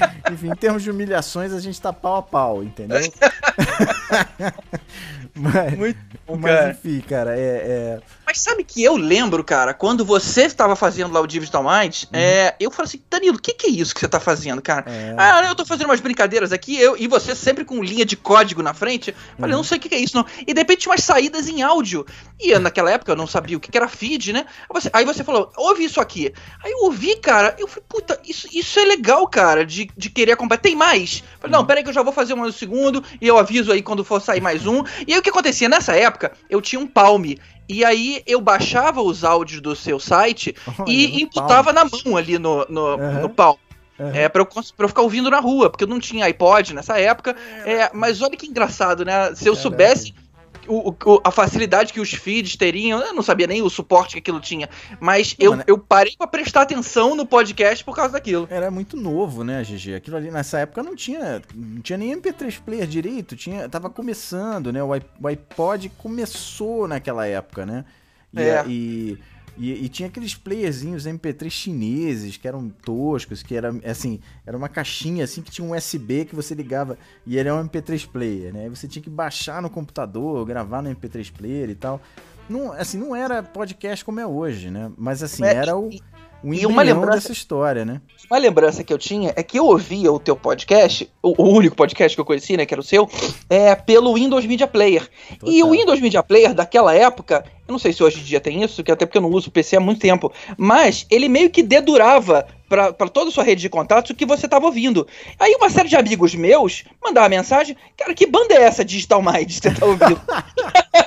Enfim. 0.32 0.50
Em 0.50 0.54
termos 0.56 0.82
de 0.82 0.90
humilhações, 0.90 1.52
a 1.52 1.60
gente 1.60 1.80
tá 1.80 1.92
pau 1.92 2.16
a 2.16 2.22
pau, 2.22 2.62
entendeu? 2.62 2.98
mas, 5.34 5.76
Muito 5.76 5.98
bom, 6.26 6.36
mas 6.36 6.54
cara. 6.54 6.70
enfim, 6.70 7.00
cara, 7.00 7.38
é, 7.38 7.40
é- 7.40 8.00
Mas 8.36 8.42
sabe 8.42 8.64
que 8.64 8.84
eu 8.84 8.96
lembro, 8.98 9.42
cara, 9.42 9.72
quando 9.72 10.04
você 10.04 10.42
estava 10.42 10.76
fazendo 10.76 11.10
lá 11.10 11.22
o 11.22 11.26
Digital 11.26 11.64
Minds, 11.64 12.02
Uhum. 12.04 12.10
é, 12.12 12.54
eu 12.60 12.70
falei 12.70 12.86
assim, 12.88 13.02
Danilo, 13.08 13.38
o 13.38 13.40
que, 13.40 13.54
que 13.54 13.66
é 13.66 13.70
isso 13.70 13.94
que 13.94 14.00
você 14.00 14.06
tá 14.08 14.20
fazendo, 14.20 14.60
cara? 14.60 14.84
É. 14.90 15.14
Ah, 15.16 15.42
eu 15.48 15.54
tô 15.54 15.64
fazendo 15.64 15.86
umas 15.86 16.00
brincadeiras 16.00 16.52
aqui, 16.52 16.78
eu 16.78 16.98
e 16.98 17.08
você 17.08 17.34
sempre 17.34 17.64
com 17.64 17.82
linha 17.82 18.04
de 18.04 18.14
código 18.14 18.62
na 18.62 18.74
frente. 18.74 19.14
Falei, 19.38 19.52
Uhum. 19.54 19.60
não 19.60 19.64
sei 19.64 19.78
o 19.78 19.80
que, 19.80 19.88
que 19.88 19.94
é 19.94 19.98
isso, 19.98 20.14
não. 20.18 20.26
E 20.46 20.52
de 20.52 20.60
repente 20.60 20.80
tinha 20.80 20.92
umas 20.92 21.02
saídas 21.02 21.48
em 21.48 21.62
áudio. 21.62 22.04
E 22.38 22.50
eu, 22.50 22.60
naquela 22.60 22.90
época 22.90 23.10
eu 23.12 23.16
não 23.16 23.26
sabia 23.26 23.56
o 23.56 23.60
que, 23.60 23.70
que 23.70 23.78
era 23.78 23.88
feed, 23.88 24.34
né? 24.34 24.44
Aí 24.92 25.06
você, 25.06 25.24
falou, 25.24 25.50
ouve 25.56 25.84
isso 25.84 25.98
aqui. 25.98 26.30
Aí 26.62 26.72
eu 26.72 26.80
ouvi, 26.84 27.16
cara, 27.16 27.56
eu 27.58 27.66
falei, 27.66 27.84
puta, 27.88 28.20
isso, 28.22 28.46
isso 28.52 28.78
é 28.78 28.84
legal, 28.84 29.26
cara, 29.28 29.64
de, 29.64 29.88
de 29.96 30.10
querer 30.10 30.32
acompanhar. 30.32 30.60
Tem 30.60 30.76
mais? 30.76 31.24
Falei, 31.40 31.54
Uhum. 31.56 31.60
não, 31.62 31.66
peraí 31.66 31.82
que 31.82 31.88
eu 31.88 31.94
já 31.94 32.02
vou 32.02 32.12
fazer 32.12 32.34
um 32.34 32.52
segundo, 32.52 33.02
e 33.18 33.26
eu 33.26 33.38
aviso 33.38 33.72
aí 33.72 33.80
quando 33.80 34.04
for 34.04 34.20
sair 34.20 34.42
mais 34.42 34.66
um. 34.66 34.84
E 35.06 35.14
aí 35.14 35.18
o 35.18 35.22
que 35.22 35.30
acontecia? 35.30 35.70
Nessa 35.70 35.96
época, 35.96 36.32
eu 36.50 36.60
tinha 36.60 36.78
um 36.78 36.86
Palme. 36.86 37.38
E 37.68 37.84
aí 37.84 38.22
eu 38.26 38.40
baixava 38.40 39.02
os 39.02 39.24
áudios 39.24 39.60
do 39.60 39.74
seu 39.74 39.98
site 39.98 40.54
Olha, 40.78 40.90
e 40.90 41.22
imputava 41.22 41.72
na 41.72 41.84
mão 41.84 42.16
ali 42.16 42.38
no, 42.38 42.64
no, 42.68 42.86
Aham. 42.94 43.20
no. 43.22 43.58
Aham. 43.98 44.14
É, 44.14 44.28
pra 44.28 44.42
eu, 44.42 44.46
pra 44.46 44.84
eu 44.84 44.88
ficar 44.88 45.00
ouvindo 45.02 45.30
na 45.30 45.40
rua, 45.40 45.70
porque 45.70 45.84
eu 45.84 45.88
não 45.88 45.98
tinha 45.98 46.26
iPod 46.26 46.74
nessa 46.74 47.00
época. 47.00 47.34
É, 47.64 47.90
mas 47.94 48.20
olha 48.20 48.36
que 48.36 48.46
engraçado, 48.46 49.04
né? 49.06 49.34
Se 49.34 49.48
eu 49.48 49.54
Caraca. 49.54 49.62
soubesse 49.62 50.14
o, 50.68 50.90
o- 50.90 51.20
a 51.24 51.30
facilidade 51.30 51.92
que 51.92 52.00
os 52.00 52.12
feeds 52.12 52.56
teriam, 52.56 53.00
eu 53.00 53.12
não 53.14 53.22
sabia 53.22 53.46
nem 53.46 53.62
o 53.62 53.70
suporte 53.70 54.12
que 54.14 54.18
aquilo 54.18 54.40
tinha. 54.40 54.68
Mas 55.00 55.34
eu, 55.38 55.52
Mano, 55.52 55.64
eu 55.66 55.78
parei 55.78 56.14
pra 56.16 56.26
prestar 56.26 56.62
atenção 56.62 57.14
no 57.14 57.24
podcast 57.26 57.84
por 57.84 57.94
causa 57.94 58.12
daquilo. 58.14 58.46
Era 58.50 58.70
muito 58.70 58.96
novo, 58.96 59.42
né, 59.44 59.62
GG? 59.62 59.94
Aquilo 59.94 60.16
ali 60.16 60.30
nessa 60.30 60.58
época 60.60 60.82
não 60.82 60.94
tinha, 60.96 61.42
não 61.54 61.80
tinha 61.80 61.96
nem 61.96 62.14
MP3 62.16 62.60
player 62.64 62.86
direito, 62.86 63.36
tinha, 63.36 63.68
tava 63.68 63.88
começando, 63.90 64.72
né? 64.72 64.82
O 64.82 64.92
iPod 65.26 65.88
começou 65.98 66.86
naquela 66.88 67.26
época, 67.26 67.64
né? 67.66 67.84
E, 68.34 68.40
É. 68.40 68.64
e, 68.66 69.18
e- 69.58 69.84
e 69.84 69.88
tinha 69.88 70.08
aqueles 70.08 70.34
playerzinhos 70.34 71.06
MP3 71.06 71.50
chineses 71.50 72.36
que 72.36 72.46
eram 72.46 72.68
toscos, 72.68 73.42
que 73.42 73.54
era 73.54 73.74
assim, 73.84 74.20
era 74.46 74.56
uma 74.56 74.68
caixinha 74.68 75.24
assim 75.24 75.42
que 75.42 75.50
tinha 75.50 75.66
um 75.66 75.74
USB 75.74 76.24
que 76.24 76.34
você 76.34 76.54
ligava 76.54 76.98
e 77.26 77.36
ele 77.38 77.48
é 77.48 77.52
um 77.54 77.60
MP3 77.60 78.06
player, 78.06 78.52
né? 78.52 78.68
Você 78.68 78.86
tinha 78.86 79.02
que 79.02 79.10
baixar 79.10 79.60
no 79.62 79.70
computador, 79.70 80.44
gravar 80.44 80.82
no 80.82 80.90
MP3 80.90 81.30
player 81.32 81.70
e 81.70 81.74
tal. 81.74 82.00
Não, 82.48 82.70
assim, 82.72 82.96
não 82.98 83.14
era 83.16 83.42
podcast 83.42 84.04
como 84.04 84.20
é 84.20 84.26
hoje, 84.26 84.70
né? 84.70 84.92
Mas 84.96 85.22
assim, 85.22 85.42
É, 85.44 85.54
era 85.54 85.76
o, 85.76 85.90
o 86.42 86.52
e 86.54 86.66
uma 86.66 86.82
lembrança- 86.82 87.16
dessa 87.16 87.32
história, 87.32 87.84
né? 87.84 88.00
Uma 88.30 88.38
lembrança 88.38 88.82
que 88.82 88.92
eu 88.92 88.98
tinha 88.98 89.32
é 89.36 89.42
que 89.42 89.58
eu 89.58 89.66
ouvia 89.66 90.10
o 90.12 90.18
teu 90.18 90.34
podcast, 90.36 91.08
o, 91.22 91.42
o 91.42 91.48
único 91.56 91.76
podcast 91.76 92.16
que 92.16 92.20
eu 92.20 92.24
conheci, 92.24 92.56
né, 92.56 92.66
que 92.66 92.74
era 92.74 92.80
o 92.80 92.84
seu, 92.84 93.08
é 93.48 93.74
pelo 93.76 94.14
Windows 94.14 94.44
Media 94.46 94.66
Player. 94.66 95.08
E 95.44 95.62
o 95.62 95.66
Total. 95.66 95.70
Windows 95.70 96.00
Media 96.00 96.22
Player 96.22 96.52
daquela 96.52 96.92
época, 96.92 97.44
eu 97.68 97.72
não 97.72 97.78
sei 97.78 97.92
se 97.92 98.02
hoje 98.02 98.20
em 98.20 98.24
dia 98.24 98.40
tem 98.40 98.62
isso, 98.64 98.82
que 98.82 98.90
até 98.90 99.06
porque 99.06 99.18
eu 99.18 99.22
não 99.22 99.30
uso 99.30 99.50
PC 99.50 99.76
há 99.76 99.80
muito 99.80 100.00
tempo, 100.00 100.32
mas 100.56 101.06
ele 101.08 101.28
meio 101.28 101.50
que 101.50 101.62
dedurava 101.62 102.46
pra 102.68 102.92
toda 102.92 103.30
a 103.30 103.32
sua 103.32 103.44
rede 103.44 103.60
de 103.60 103.68
contatos 103.68 104.10
o 104.10 104.14
que 104.14 104.26
você 104.26 104.48
tava 104.48 104.66
ouvindo. 104.66 105.06
Aí 105.38 105.54
uma 105.54 105.70
série 105.70 105.88
de 105.88 105.94
amigos 105.96 106.34
meus 106.34 106.82
mandava 107.00 107.28
mensagem, 107.28 107.76
cara, 107.96 108.12
que 108.12 108.26
banda 108.26 108.54
é 108.54 108.62
essa 108.62 108.84
Digital 108.84 109.22
Mind 109.22 109.46
que 109.46 109.52
você 109.62 109.70
tá 109.70 109.86
ouvindo? 109.86 110.20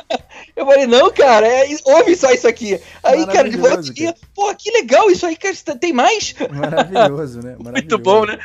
eu 0.59 0.65
falei, 0.65 0.87
não, 0.87 1.11
cara, 1.11 1.47
é- 1.47 1.67
ouve 1.85 2.15
só 2.15 2.31
isso 2.31 2.47
aqui. 2.47 2.79
Aí, 3.01 3.25
cara, 3.27 3.49
de 3.49 3.57
volta 3.57 3.91
ia, 3.95 4.13
pô, 4.35 4.53
que 4.55 4.69
legal 4.71 5.09
isso 5.09 5.25
aí, 5.25 5.35
cara, 5.35 5.55
tem 5.79 5.93
mais? 5.93 6.35
Maravilhoso, 6.53 7.41
né? 7.41 7.51
Muito 7.59 7.63
Maravilhoso. 7.63 8.03
bom, 8.03 8.25
né? 8.25 8.37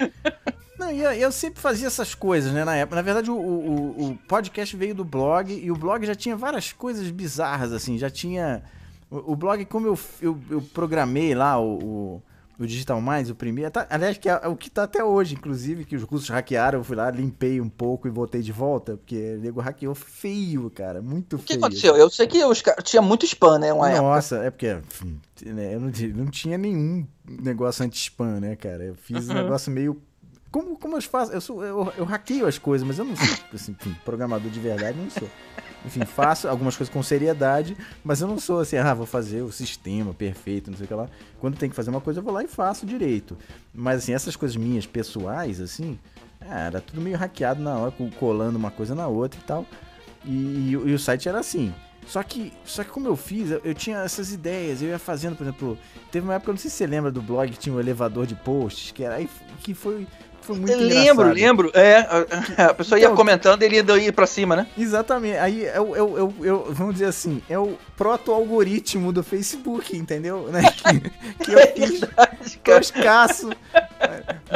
Não, 0.78 0.90
e 0.90 1.00
eu, 1.00 1.12
eu 1.12 1.32
sempre 1.32 1.60
fazia 1.60 1.86
essas 1.86 2.14
coisas, 2.14 2.52
né, 2.52 2.64
na 2.64 2.76
época. 2.76 2.96
Na 2.96 3.02
verdade, 3.02 3.30
o, 3.30 3.36
o, 3.36 4.10
o 4.10 4.18
podcast 4.28 4.76
veio 4.76 4.94
do 4.94 5.04
blog 5.04 5.52
e 5.52 5.70
o 5.70 5.76
blog 5.76 6.04
já 6.04 6.14
tinha 6.14 6.36
várias 6.36 6.72
coisas 6.72 7.08
bizarras, 7.10 7.72
assim. 7.72 7.96
Já 7.98 8.10
tinha. 8.10 8.62
O, 9.10 9.32
o 9.32 9.36
blog, 9.36 9.64
como 9.66 9.86
eu, 9.86 9.98
eu, 10.20 10.38
eu 10.50 10.62
programei 10.74 11.34
lá 11.34 11.58
o, 11.60 11.78
o, 11.78 12.22
o 12.58 12.66
Digital 12.66 13.00
Minds, 13.00 13.30
o 13.30 13.34
primeiro. 13.34 13.70
tá- 13.70 13.86
aliás, 13.90 14.16
que 14.18 14.28
é 14.28 14.36
o 14.46 14.56
que 14.56 14.70
tá 14.70 14.84
até 14.84 15.02
hoje, 15.02 15.34
inclusive, 15.34 15.84
que 15.84 15.96
os 15.96 16.02
russos 16.02 16.28
hackearam. 16.28 16.78
Eu 16.80 16.84
fui 16.84 16.94
lá, 16.96 17.10
limpei 17.10 17.60
um 17.60 17.68
pouco 17.68 18.06
e 18.06 18.10
voltei 18.10 18.40
de 18.42 18.52
volta, 18.52 18.96
porque 18.96 19.34
o 19.36 19.40
nego 19.40 19.60
hackeou 19.60 19.94
feio, 19.94 20.70
cara. 20.70 21.02
Muito 21.02 21.36
O 21.36 21.38
que 21.40 21.54
feio. 21.54 21.58
aconteceu? 21.60 21.96
Eu 21.96 22.08
sei 22.10 22.26
que 22.26 22.44
os 22.44 22.62
caras 22.62 22.84
tinha 22.84 23.02
muito 23.02 23.24
spam, 23.26 23.58
né? 23.58 23.72
Uma 23.72 23.88
época. 23.90 24.02
Nossa, 24.02 24.36
é 24.36 24.50
porque 24.50 24.78
enfim, 24.88 25.20
né, 25.46 25.74
eu 25.74 25.80
não, 25.80 25.90
não 26.14 26.26
tinha 26.26 26.56
nenhum 26.56 27.06
negócio 27.28 27.84
anti-spam, 27.84 28.38
né, 28.40 28.54
cara? 28.56 28.84
Eu 28.84 28.94
fiz 28.94 29.28
um 29.28 29.34
negócio 29.34 29.72
meio. 29.72 30.00
Como, 30.54 30.76
como 30.76 30.96
eu 30.96 31.02
faço? 31.02 31.32
Eu, 31.32 31.40
sou, 31.40 31.64
eu, 31.64 31.92
eu 31.98 32.04
hackeio 32.04 32.46
as 32.46 32.58
coisas, 32.58 32.86
mas 32.86 32.96
eu 32.96 33.04
não 33.04 33.16
sou, 33.16 33.26
assim, 33.52 33.72
enfim, 33.72 33.92
programador 34.04 34.48
de 34.48 34.60
verdade, 34.60 34.96
não 34.96 35.10
sou. 35.10 35.28
Enfim, 35.84 36.04
faço 36.04 36.46
algumas 36.46 36.76
coisas 36.76 36.94
com 36.94 37.02
seriedade, 37.02 37.76
mas 38.04 38.20
eu 38.20 38.28
não 38.28 38.38
sou 38.38 38.60
assim, 38.60 38.76
ah, 38.76 38.94
vou 38.94 39.04
fazer 39.04 39.42
o 39.42 39.50
sistema 39.50 40.14
perfeito, 40.14 40.70
não 40.70 40.78
sei 40.78 40.84
o 40.84 40.86
que 40.88 40.94
lá. 40.94 41.08
Quando 41.40 41.56
tem 41.56 41.68
que 41.68 41.74
fazer 41.74 41.90
uma 41.90 42.00
coisa, 42.00 42.20
eu 42.20 42.24
vou 42.24 42.32
lá 42.32 42.44
e 42.44 42.46
faço 42.46 42.86
direito. 42.86 43.36
Mas, 43.74 44.04
assim, 44.04 44.14
essas 44.14 44.36
coisas 44.36 44.56
minhas, 44.56 44.86
pessoais, 44.86 45.60
assim, 45.60 45.98
ah, 46.40 46.60
era 46.66 46.80
tudo 46.80 47.00
meio 47.00 47.16
hackeado 47.18 47.60
na 47.60 47.76
hora, 47.76 47.90
co- 47.90 48.08
colando 48.20 48.56
uma 48.56 48.70
coisa 48.70 48.94
na 48.94 49.08
outra 49.08 49.40
e 49.40 49.42
tal. 49.42 49.66
E, 50.24 50.30
e 50.30 50.70
e 50.70 50.94
o 50.94 50.98
site 51.00 51.28
era 51.28 51.40
assim. 51.40 51.74
Só 52.06 52.22
que, 52.22 52.52
só 52.64 52.84
que 52.84 52.90
como 52.90 53.08
eu 53.08 53.16
fiz, 53.16 53.50
eu, 53.50 53.60
eu 53.64 53.74
tinha 53.74 53.98
essas 53.98 54.30
ideias, 54.30 54.82
eu 54.82 54.88
ia 54.88 54.98
fazendo, 54.98 55.34
por 55.36 55.42
exemplo, 55.42 55.78
teve 56.12 56.24
uma 56.24 56.34
época, 56.34 56.52
não 56.52 56.58
sei 56.58 56.70
se 56.70 56.76
você 56.76 56.86
lembra 56.86 57.10
do 57.10 57.22
blog 57.22 57.50
que 57.50 57.58
tinha 57.58 57.74
um 57.74 57.80
elevador 57.80 58.26
de 58.26 58.34
posts, 58.34 58.92
que 58.92 59.02
era 59.02 59.16
que 59.62 59.72
foi, 59.72 60.06
foi 60.44 60.56
muito 60.56 60.72
lembro, 60.76 60.92
engraçado. 61.28 61.32
lembro. 61.34 61.70
É, 61.74 61.96
a, 62.58 62.66
a 62.70 62.74
pessoa 62.74 62.98
ia 62.98 63.06
Então- 63.06 63.16
comentando 63.16 63.62
e 63.62 63.64
ele 63.66 63.76
ia 63.76 63.96
ir 64.08 64.12
pra 64.12 64.26
cima, 64.26 64.54
né? 64.56 64.66
Exatamente. 64.76 65.38
Aí 65.38 65.64
é 65.64 65.80
o, 65.80 65.96
é 65.96 66.02
o- 66.02 66.18
é 66.18 66.22
o- 66.22 66.34
é 66.46 66.52
o- 66.52 66.64
vamos 66.72 66.94
dizer 66.94 67.06
assim, 67.06 67.42
é 67.48 67.58
o 67.58 67.76
proto-algoritmo 67.96 69.12
do 69.12 69.22
Facebook, 69.22 69.96
entendeu? 69.96 70.48
Né? 70.54 70.62
Que, 70.70 71.44
que 71.44 71.50
eu 71.52 71.86
fiz 72.42 72.56
toscaço. 72.62 73.50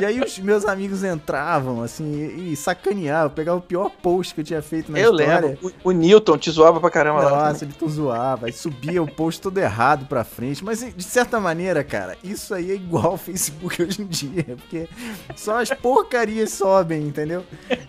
E 0.00 0.04
aí 0.04 0.20
os 0.20 0.38
meus 0.38 0.64
amigos 0.66 1.02
entravam, 1.02 1.82
assim, 1.82 2.50
e, 2.52 2.54
sacaneavam, 2.56 3.30
pegavam 3.34 3.58
o 3.58 3.62
pior 3.62 3.90
post 4.02 4.34
que 4.34 4.40
eu 4.40 4.44
tinha 4.44 4.62
feito 4.62 4.92
na 4.92 4.98
eu 4.98 5.12
história. 5.12 5.40
lembro. 5.48 5.72
O, 5.82 5.88
o 5.88 5.92
Newton 5.92 6.36
te 6.38 6.50
zoava 6.50 6.78
pra 6.80 6.90
caramba 6.90 7.22
lá. 7.22 7.48
Nossa, 7.48 7.64
ele 7.64 7.72
tu 7.76 7.88
zoava, 7.88 8.46
aí 8.46 8.52
subia 8.52 9.02
o 9.02 9.10
post 9.10 9.40
todo 9.40 9.58
errado 9.58 10.06
pra 10.06 10.22
frente. 10.24 10.62
Mas 10.64 10.80
de 10.94 11.02
certa 11.02 11.40
maneira, 11.40 11.82
cara, 11.82 12.16
isso 12.22 12.54
aí 12.54 12.70
é 12.70 12.74
igual 12.74 13.06
ao 13.12 13.16
Facebook 13.16 13.82
hoje 13.82 14.02
em 14.02 14.06
dia, 14.06 14.44
porque 14.56 14.88
só 15.34 15.58
as 15.60 15.70
porcarias 15.82 16.50
sobem, 16.52 17.02
entendeu? 17.02 17.44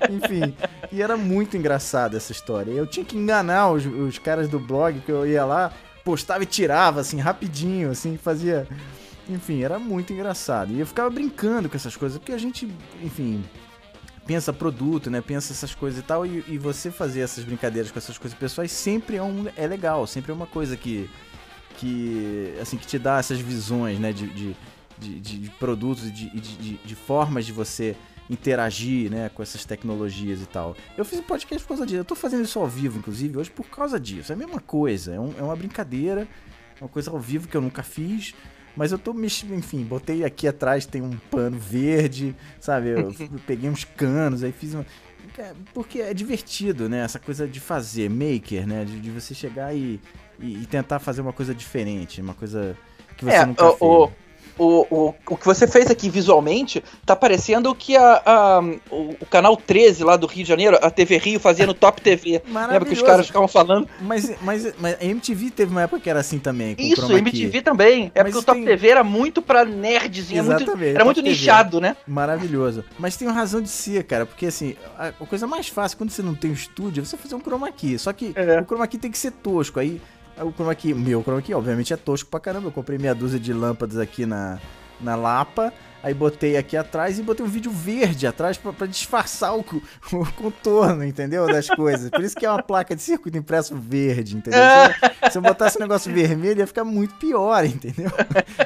Enfim, 0.10 0.56
e 0.92 1.02
era 1.02 1.16
muito 1.18 1.58
engraçado 1.58 2.16
essa 2.16 2.32
história. 2.32 2.72
Eu 2.72 2.88
tinha 2.88 3.06
que 3.06 3.18
enganar 3.18 3.72
os, 3.72 3.86
os 3.86 4.18
caras 4.18 4.48
do 4.48 4.60
blog 4.60 5.00
que 5.02 5.12
eu 5.12 5.26
ia 5.26 5.46
lá, 5.46 5.74
postava 6.04 6.44
e 6.44 6.48
tirava, 6.48 7.02
assim, 7.02 7.20
rapidinho, 7.20 7.92
assim, 7.92 8.18
fazia. 8.18 8.68
Enfim, 9.28 9.64
era 9.64 9.78
muito 9.78 10.12
engraçado. 10.12 10.74
E 10.74 10.80
eu 10.80 10.88
ficava 10.88 11.10
brincando 11.10 11.70
com 11.70 11.76
essas 11.76 11.96
coisas, 11.96 12.18
porque 12.18 12.32
a 12.32 12.38
gente, 12.38 12.68
enfim, 13.04 13.44
pensa 14.26 14.54
produto, 14.54 15.10
né? 15.10 15.22
Pensa 15.22 15.54
essas 15.54 15.74
coisas 15.74 16.00
e 16.00 16.04
tal. 16.04 16.26
E, 16.26 16.44
e 16.48 16.58
você 16.58 16.92
fazer 16.92 17.22
essas 17.22 17.44
brincadeiras 17.44 17.92
com 17.92 17.98
essas 17.98 18.18
coisas 18.18 18.38
pessoais 18.38 18.72
sempre 18.72 19.18
é, 19.18 19.24
um, 19.24 19.46
é 19.56 19.68
legal, 19.68 20.06
sempre 20.08 20.32
é 20.32 20.36
uma 20.36 20.48
coisa 20.48 20.78
que, 20.78 21.10
que 21.78 22.54
assim, 22.62 22.78
que 22.78 22.88
te 22.88 23.00
dá 23.00 23.18
essas 23.20 23.40
visões, 23.40 24.00
né? 24.00 24.12
De, 24.12 24.28
de, 24.28 24.56
de, 25.00 25.20
de- 25.20 25.40
de 25.40 25.50
produtos 25.52 26.06
e 26.08 26.12
de, 26.12 26.30
de, 26.30 26.78
de, 26.78 26.96
formas 26.96 27.46
de 27.46 27.52
você 27.54 27.96
interagir, 28.30 29.10
né? 29.10 29.30
Com 29.30 29.42
essas 29.42 29.66
tecnologias 29.66 30.42
e 30.42 30.46
tal. 30.46 30.76
Eu 30.98 31.04
fiz 31.06 31.20
um 31.20 31.24
podcast 31.24 31.64
por 31.64 31.70
causa 31.70 31.86
disso. 31.86 31.98
Eu 32.00 32.06
tô 32.06 32.16
fazendo 32.16 32.44
isso 32.44 32.60
ao 32.60 32.68
vivo, 32.68 33.00
inclusive, 33.00 33.38
hoje 33.38 33.50
por 33.50 33.66
causa 33.68 34.00
disso. 34.00 34.32
É 34.32 34.36
a 34.36 34.38
mesma 34.38 34.60
coisa. 34.60 35.14
É, 35.16 35.20
um- 35.20 35.34
é 35.38 35.42
uma 35.42 35.56
brincadeira, 35.56 36.28
é 36.80 36.84
uma 36.84 36.90
coisa 36.90 37.10
ao 37.12 37.20
vivo 37.20 37.48
que 37.48 37.58
eu 37.58 37.62
nunca 37.62 37.84
fiz. 37.84 38.34
Mas 38.76 38.92
eu 38.92 39.00
tô 39.00 39.14
mexendo, 39.14 39.56
enfim, 39.56 39.84
botei 39.84 40.24
aqui 40.24 40.48
atrás, 40.48 40.86
tem 40.86 41.02
um 41.02 41.18
pano 41.32 41.58
verde, 41.58 42.36
sabe? 42.60 42.90
Eu 42.90 43.14
peguei 43.46 43.70
uns 43.70 43.84
canos, 43.84 44.44
aí 44.44 44.52
fiz 44.52 44.74
uma. 44.74 44.86
É, 45.38 45.54
Porque 45.74 46.00
é 46.00 46.14
divertido, 46.14 46.88
né? 46.88 47.00
Essa 47.04 47.20
coisa 47.20 47.48
de 47.48 47.60
fazer, 47.60 48.10
maker, 48.10 48.68
né? 48.68 48.86
De, 48.86 49.00
de 49.00 49.10
você 49.10 49.34
chegar 49.34 49.76
e, 49.76 50.00
e, 50.40 50.62
e 50.62 50.66
tentar 50.66 51.00
fazer 51.00 51.22
uma 51.22 51.34
coisa 51.34 51.54
diferente, 51.54 52.22
uma 52.22 52.34
coisa 52.34 52.78
que 53.18 53.26
você 53.26 53.38
É, 53.38 53.46
nunca 53.46 53.66
o, 53.66 53.76
fez. 53.76 53.82
o, 53.82 54.12
o, 54.60 54.86
o, 54.92 55.16
o 55.30 55.38
que 55.38 55.46
você 55.46 55.66
fez 55.68 55.90
aqui 55.90 56.10
visualmente 56.10 56.84
tá 57.06 57.16
parecendo 57.16 57.70
o 57.72 57.76
que 57.76 57.96
a, 57.96 58.22
a- 58.26 58.60
o, 58.92 59.16
o 59.22 59.26
canal 59.26 59.56
13 59.58 60.04
lá 60.04 60.16
do 60.18 60.28
Rio 60.28 60.44
de 60.44 60.50
Janeiro, 60.50 60.78
a 60.82 60.92
TV 60.92 61.18
Rio, 61.18 61.40
fazia 61.40 61.66
no 61.66 61.74
Top 61.74 62.02
TV. 62.02 62.42
Lembra 62.46 62.86
que 62.86 62.94
os 62.94 63.02
caras 63.02 63.28
ficavam 63.28 63.48
falando? 63.48 63.88
Mas, 64.02 64.32
mas, 64.42 64.74
mas 64.78 64.96
a 65.00 65.06
MTV 65.06 65.50
teve 65.52 65.72
uma 65.72 65.82
época 65.84 66.02
que 66.02 66.10
era 66.10 66.20
assim 66.20 66.38
também, 66.40 66.76
Isso, 66.78 67.08
key. 67.08 67.16
MTV 67.16 67.62
também. 67.62 68.12
É 68.14 68.22
Mas 68.24 68.34
porque 68.34 68.44
o 68.44 68.46
Top 68.46 68.60
tem- 68.60 68.68
TV 68.68 68.90
era 68.90 69.04
muito 69.04 69.42
pra 69.42 69.64
nerdzinho, 69.66 70.40
é 70.40 70.44
muito- 70.44 70.62
Exatamente, 70.64 70.96
era 70.96 71.06
muito 71.06 71.18
TV. 71.24 71.30
nichado, 71.30 71.80
né? 71.82 71.96
Maravilhoso. 72.06 72.84
Mas 73.00 73.16
tem 73.16 73.28
uma 73.28 73.34
razão 73.34 73.62
de 73.62 73.70
ser, 73.70 74.04
cara, 74.04 74.26
porque 74.26 74.46
assim, 74.48 74.76
a, 74.98 75.08
a 75.08 75.12
coisa 75.14 75.48
mais 75.48 75.68
fácil 75.70 75.98
quando 75.98 76.10
você 76.12 76.22
não 76.22 76.36
tem 76.36 76.52
um 76.52 76.54
estúdio 76.54 77.02
é 77.02 77.06
você 77.06 77.16
fazer 77.18 77.36
um 77.36 77.40
chroma 77.40 77.72
key. 77.72 77.98
Só 77.98 78.12
que 78.14 78.34
É. 78.36 78.60
o 78.60 78.66
chroma 78.66 78.88
key 78.88 78.98
tem 78.98 79.10
que 79.12 79.18
ser 79.18 79.32
tosco. 79.32 79.80
Aí 79.80 80.02
o 80.44 80.52
chroma 80.52 80.76
key, 80.76 80.94
meu 80.94 81.22
chroma 81.22 81.42
key, 81.42 81.54
obviamente 81.54 81.94
é 81.94 81.98
tosco 81.98 82.30
pra 82.30 82.40
caramba. 82.40 82.68
Eu 82.68 82.72
comprei 82.72 82.98
meia 82.98 83.16
dúzia 83.16 83.40
de 83.40 83.54
lâmpadas 83.54 83.98
aqui 83.98 84.26
na, 84.26 84.60
na 85.00 85.16
Lapa. 85.16 85.74
Aí 86.02 86.14
botei 86.14 86.56
aqui 86.56 86.78
atrás 86.78 87.20
e 87.20 87.24
botei 87.24 87.46
um 87.46 87.50
vídeo 87.50 87.70
verde 87.70 88.26
atrás 88.26 88.58
pra, 88.58 88.72
pra 88.72 88.88
disfarçar 88.88 89.54
o, 89.54 89.60
o 90.14 90.34
contorno, 90.34 91.04
entendeu? 91.04 91.46
Das 91.46 91.68
coisas. 91.68 92.10
Por 92.10 92.24
isso 92.24 92.36
que 92.36 92.46
é 92.46 92.50
uma 92.50 92.64
placa 92.64 92.96
de 92.96 93.02
circuito 93.02 93.38
impresso 93.38 93.76
verde, 93.76 94.38
entendeu? 94.38 94.62
Se 94.62 95.26
eu, 95.26 95.32
se 95.32 95.38
eu 95.38 95.42
botasse 95.42 95.78
um 95.78 95.82
negócio 95.82 96.14
vermelho, 96.14 96.60
ia 96.60 96.68
ficar 96.68 96.86
muito 96.86 97.16
pior, 97.16 97.66
entendeu? 97.66 98.10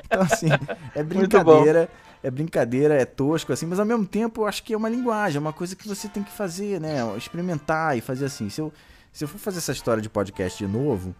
Então, 0.05 0.21
assim, 0.21 0.47
é 0.93 1.01
brincadeira. 1.01 1.89
É 2.21 2.29
brincadeira, 2.29 2.93
é 2.93 3.03
tosco, 3.03 3.51
assim, 3.51 3.65
mas 3.65 3.79
ao 3.79 3.85
mesmo 3.85 4.05
tempo 4.05 4.41
eu 4.41 4.45
acho 4.45 4.63
que 4.63 4.73
é 4.73 4.77
uma 4.77 4.87
linguagem, 4.87 5.37
é 5.37 5.39
uma 5.39 5.51
coisa 5.51 5.75
que 5.75 5.87
você 5.87 6.07
tem 6.07 6.23
que 6.23 6.31
fazer, 6.31 6.79
né? 6.79 6.99
Experimentar 7.17 7.97
e 7.97 8.01
fazer 8.01 8.25
assim. 8.25 8.47
Se 8.47 8.61
eu, 8.61 8.71
se 9.11 9.25
eu 9.25 9.27
for 9.27 9.39
fazer 9.39 9.57
essa 9.57 9.71
história 9.73 10.01
de 10.01 10.07
podcast 10.07 10.63
de 10.63 10.71
novo, 10.71 11.13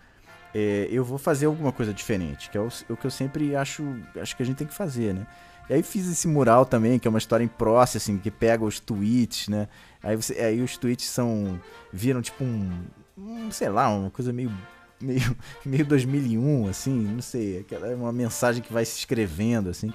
é, 0.54 0.88
eu 0.91 1.04
vou 1.04 1.18
fazer 1.18 1.47
alguma 1.47 1.72
coisa 1.72 1.93
diferente, 1.93 2.49
que 2.49 2.58
é 2.58 2.62
o, 2.62 2.70
o 2.89 2.97
que 2.97 3.06
eu 3.06 3.12
sempre 3.12 3.56
acho, 3.56 3.84
acho 4.22 4.36
que 4.36 4.43
a 4.43 4.45
gente 4.45 4.58
tem 4.58 4.68
que 4.68 4.74
fazer, 4.74 5.14
né? 5.14 5.26
E 5.70 5.74
aí 5.74 5.84
fiz 5.84 6.08
esse 6.10 6.28
mural 6.28 6.66
também, 6.66 6.99
que 6.99 7.08
é 7.08 7.10
uma 7.10 7.18
história 7.18 7.43
em 7.43 7.47
prosa, 7.47 7.97
assim, 7.97 8.18
que 8.18 8.30
pega 8.30 8.64
os 8.64 8.80
tweets, 8.80 9.47
né? 9.47 9.68
Aí, 10.01 10.16
você, 10.16 10.34
aí 10.39 10.62
os 10.62 10.78
tweets 10.78 11.08
são. 11.08 11.60
viram 11.91 12.22
tipo 12.22 12.43
um. 12.43 12.70
um, 13.18 13.51
sei 13.51 13.70
lá, 13.70 13.89
uma 13.89 14.10
coisa 14.10 14.34
meio. 14.34 14.51
meio, 14.99 15.36
meio 15.66 15.86
2001, 15.86 16.68
assim, 16.68 16.91
não 16.91 17.22
sei. 17.22 17.60
Aquela, 17.60 17.95
uma 17.95 18.12
mensagem 18.12 18.62
que 18.62 18.74
vai 18.74 18.84
se 18.84 18.99
escrevendo, 18.99 19.70
assim. 19.70 19.93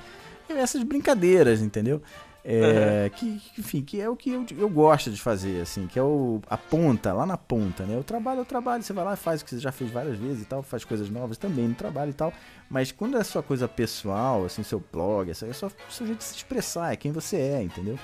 E 0.49 0.53
essas 0.55 0.83
brincadeiras, 0.83 1.61
entendeu? 1.61 2.01
É, 2.51 3.11
que, 3.15 3.43
enfim, 3.59 3.83
que 3.83 4.01
é 4.01 4.09
o 4.09 4.17
que 4.17 4.31
eu, 4.31 4.47
eu 4.57 4.69
gosto 4.71 5.11
de 5.11 5.21
fazer, 5.21 5.61
assim, 5.61 5.87
que 5.87 5.99
é 5.99 6.03
o, 6.03 6.41
a 6.49 6.57
ponta, 6.57 7.13
lá 7.13 7.27
na 7.27 7.37
ponta, 7.37 7.85
né? 7.85 7.97
O 7.99 8.03
trabalho 8.03 8.39
é 8.39 8.43
o 8.43 8.47
trabalho, 8.47 8.83
você 8.83 8.93
vai 8.95 9.05
lá 9.05 9.13
e 9.13 9.17
faz 9.17 9.43
o 9.43 9.45
que 9.45 9.51
você 9.51 9.59
já 9.61 9.71
fez 9.71 9.91
várias 9.91 10.17
vezes 10.17 10.43
e 10.43 10.45
tal, 10.47 10.63
faz 10.63 10.83
coisas 10.83 11.11
novas 11.11 11.37
também 11.37 11.69
no 11.69 11.75
trabalho 11.75 12.11
e 12.11 12.15
tal, 12.15 12.33
mas 12.71 12.91
quando 12.91 13.19
é 13.19 13.23
sua 13.25 13.43
coisa 13.43 13.69
pessoal, 13.69 14.47
assim, 14.47 14.63
seu 14.63 14.83
blog, 14.91 15.31
essa- 15.31 15.47
é 15.47 15.53
só 15.53 15.67
o 15.67 15.73
seu 15.93 16.07
jeito 16.07 16.21
de 16.21 16.25
se 16.25 16.37
expressar, 16.37 16.93
é 16.93 16.97
quem 16.97 17.13
você 17.13 17.37
é, 17.37 17.63
entendeu? 17.63 17.99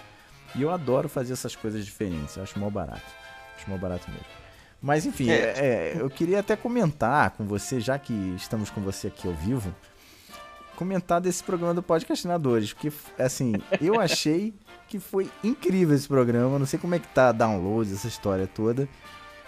E 0.54 0.60
eu 0.60 0.70
adoro 0.70 1.08
fazer 1.08 1.32
essas 1.32 1.56
coisas 1.56 1.82
diferentes, 1.84 2.36
eu 2.36 2.42
acho 2.42 2.58
mó 2.58 2.68
barato, 2.68 3.02
acho 3.56 3.68
mó 3.70 3.78
barato 3.78 4.10
mesmo. 4.10 4.26
Mas 4.82 5.06
enfim, 5.06 5.30
É. 5.30 5.34
é, 5.36 5.94
é, 5.96 5.96
eu 5.98 6.10
queria 6.10 6.40
até 6.40 6.54
comentar 6.54 7.30
com 7.30 7.44
você, 7.46 7.80
já 7.80 7.98
que 7.98 8.12
estamos 8.36 8.68
com 8.68 8.82
você 8.82 9.06
aqui 9.06 9.26
ao 9.26 9.32
vivo, 9.32 9.74
comentar 10.74 11.20
desse 11.20 11.42
programa 11.42 11.74
do 11.74 11.82
Podcastinadores, 11.82 12.72
porque, 12.72 12.92
assim, 13.18 13.54
eu 13.80 14.00
achei 14.00 14.54
que 14.88 14.98
foi 14.98 15.30
incrível 15.42 15.94
esse 15.94 16.06
programa, 16.06 16.58
não 16.58 16.66
sei 16.66 16.78
como 16.78 16.94
é 16.94 16.98
que 16.98 17.08
tá 17.08 17.32
downloads, 17.32 17.92
essa 17.92 18.08
história 18.08 18.46
toda, 18.46 18.88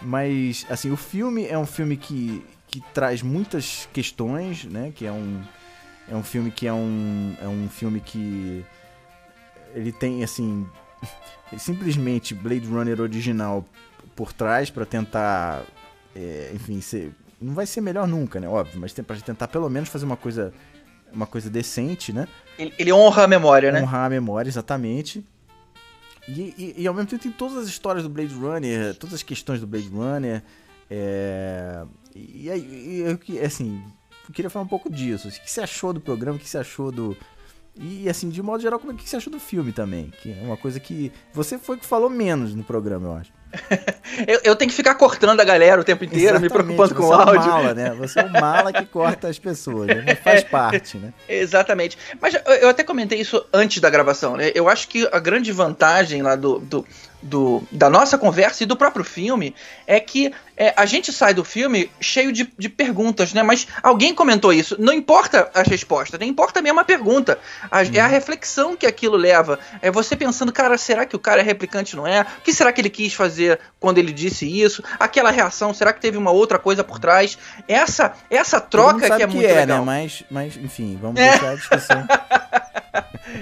mas, 0.00 0.66
assim, 0.68 0.90
o 0.90 0.96
filme 0.96 1.46
é 1.46 1.58
um 1.58 1.66
filme 1.66 1.96
que, 1.96 2.44
que 2.68 2.80
traz 2.92 3.22
muitas 3.22 3.88
questões, 3.92 4.64
né, 4.64 4.92
que 4.94 5.06
é 5.06 5.12
um, 5.12 5.42
é 6.08 6.14
um 6.14 6.22
filme 6.22 6.50
que 6.50 6.66
é 6.66 6.72
um, 6.72 7.34
é 7.40 7.48
um 7.48 7.68
filme 7.68 8.00
que 8.00 8.64
ele 9.74 9.92
tem, 9.92 10.24
assim, 10.24 10.66
simplesmente 11.58 12.34
Blade 12.34 12.66
Runner 12.66 13.00
original 13.00 13.64
por 14.14 14.32
trás 14.32 14.70
pra 14.70 14.86
tentar, 14.86 15.62
é, 16.14 16.50
enfim, 16.54 16.80
ser, 16.80 17.12
não 17.40 17.54
vai 17.54 17.66
ser 17.66 17.80
melhor 17.80 18.08
nunca, 18.08 18.40
né, 18.40 18.48
óbvio, 18.48 18.80
mas 18.80 18.92
para 18.92 19.16
tentar 19.16 19.48
pelo 19.48 19.68
menos 19.68 19.88
fazer 19.88 20.04
uma 20.04 20.16
coisa 20.16 20.52
uma 21.16 21.26
coisa 21.26 21.48
decente, 21.50 22.12
né? 22.12 22.28
Ele, 22.58 22.72
ele 22.78 22.92
honra 22.92 23.24
a 23.24 23.26
memória, 23.26 23.72
né? 23.72 23.82
Honrar 23.82 24.06
a 24.06 24.10
memória, 24.10 24.48
exatamente. 24.48 25.24
E, 26.28 26.54
e, 26.76 26.82
e 26.82 26.86
ao 26.86 26.94
mesmo 26.94 27.08
tempo 27.08 27.22
tem 27.22 27.32
todas 27.32 27.56
as 27.56 27.66
histórias 27.68 28.02
do 28.04 28.10
Blade 28.10 28.34
Runner, 28.34 28.94
todas 28.96 29.14
as 29.14 29.22
questões 29.22 29.60
do 29.60 29.66
Blade 29.66 29.88
Runner. 29.88 30.42
É... 30.90 31.84
E 32.14 32.50
aí, 32.50 32.60
e 32.60 33.00
eu 33.00 33.18
que- 33.18 33.38
assim, 33.40 33.82
eu 34.28 34.34
queria 34.34 34.50
falar 34.50 34.64
um 34.64 34.68
pouco 34.68 34.90
disso. 34.90 35.28
O 35.28 35.30
que 35.30 35.50
você 35.50 35.60
achou 35.60 35.92
do 35.92 36.00
programa? 36.00 36.36
O 36.36 36.40
que 36.40 36.48
você 36.48 36.58
achou 36.58 36.90
do. 36.90 37.16
E 37.78 38.08
assim, 38.08 38.28
de 38.30 38.42
modo 38.42 38.62
geral, 38.62 38.78
como 38.78 38.92
é 38.92 38.94
que 38.96 39.08
você 39.08 39.16
achou 39.16 39.30
do 39.30 39.38
filme 39.38 39.70
também? 39.70 40.10
Que 40.22 40.32
é 40.32 40.42
uma 40.42 40.56
coisa 40.56 40.80
que. 40.80 41.12
Você 41.32 41.58
foi 41.58 41.76
que 41.76 41.84
falou 41.84 42.08
menos 42.08 42.54
no 42.54 42.64
programa, 42.64 43.08
eu 43.08 43.14
acho. 43.14 43.32
Eu, 44.26 44.40
eu 44.44 44.56
tenho 44.56 44.70
que 44.70 44.76
ficar 44.76 44.94
cortando 44.94 45.40
a 45.40 45.44
galera 45.44 45.80
o 45.80 45.84
tempo 45.84 46.02
inteiro, 46.04 46.40
me 46.40 46.46
Exatamente, 46.46 46.52
preocupando 46.52 46.94
com 46.94 47.02
o 47.02 47.06
você 47.06 47.12
é 47.12 47.16
um 47.16 47.20
áudio. 47.28 47.52
mala, 47.52 47.74
né? 47.74 47.90
Você 47.98 48.20
é 48.20 48.24
o 48.24 48.30
mala 48.32 48.72
que 48.72 48.86
corta 48.86 49.28
as 49.28 49.38
pessoas, 49.38 49.88
né? 49.88 50.14
Faz 50.14 50.42
parte, 50.44 50.96
né? 50.96 51.12
Exatamente. 51.28 51.98
Mas 52.20 52.32
eu- 52.34 52.40
eu 52.54 52.68
até 52.70 52.82
comentei 52.82 53.20
isso 53.20 53.44
antes 53.52 53.78
da 53.80 53.90
gravação, 53.90 54.36
né? 54.36 54.52
Eu 54.54 54.68
acho 54.68 54.88
que 54.88 55.06
a 55.12 55.18
grande 55.18 55.52
vantagem 55.52 56.22
lá 56.22 56.34
do, 56.34 56.58
do, 56.60 56.86
do- 57.26 57.62
da 57.72 57.90
nossa 57.90 58.16
conversa 58.16 58.62
e 58.62 58.66
do 58.66 58.76
próprio 58.76 59.04
filme 59.04 59.54
é 59.86 59.98
que 60.00 60.32
é, 60.58 60.72
a 60.74 60.86
gente 60.86 61.12
sai 61.12 61.34
do 61.34 61.44
filme 61.44 61.90
cheio 62.00 62.32
de, 62.32 62.50
de 62.58 62.68
perguntas, 62.70 63.34
né? 63.34 63.42
Mas 63.42 63.66
alguém 63.82 64.14
comentou 64.14 64.52
isso. 64.54 64.74
Não 64.78 64.90
importa 64.92 65.50
as 65.52 65.68
respostas, 65.68 66.18
nem 66.18 66.30
importa 66.30 66.62
mesmo 66.62 66.80
a 66.80 66.84
pergunta. 66.84 67.38
A- 67.70 67.82
É 67.84 68.00
a 68.00 68.06
reflexão 68.06 68.74
que 68.74 68.86
aquilo 68.86 69.16
leva. 69.16 69.58
É 69.82 69.90
você 69.90 70.16
pensando, 70.16 70.50
cara, 70.52 70.78
será 70.78 71.04
que 71.04 71.14
o 71.14 71.18
cara 71.18 71.40
é 71.40 71.44
replicante, 71.44 71.94
não 71.94 72.06
é? 72.06 72.22
O 72.38 72.40
que 72.42 72.54
será 72.54 72.72
que 72.72 72.80
ele 72.80 72.88
quis 72.88 73.12
fazer 73.12 73.58
quando 73.78 73.98
ele 73.98 74.12
disse 74.12 74.46
isso? 74.46 74.82
Aquela 74.98 75.30
reação, 75.30 75.74
será 75.74 75.92
que 75.92 76.00
teve 76.00 76.16
uma 76.16 76.30
outra 76.30 76.58
coisa 76.58 76.82
por 76.82 76.98
trás? 76.98 77.36
Essa, 77.68 78.14
essa 78.30 78.58
troca 78.60 79.14
que 79.14 79.22
é 79.22 79.26
muito 79.26 79.46
legal. 79.46 79.66
né? 79.80 79.84
Mas, 79.84 80.24
mas, 80.30 80.56
enfim, 80.56 80.98
vamos 81.00 81.20
É. 81.20 81.30
deixar 81.32 81.50
a 81.50 81.54
discussão. 81.54 82.06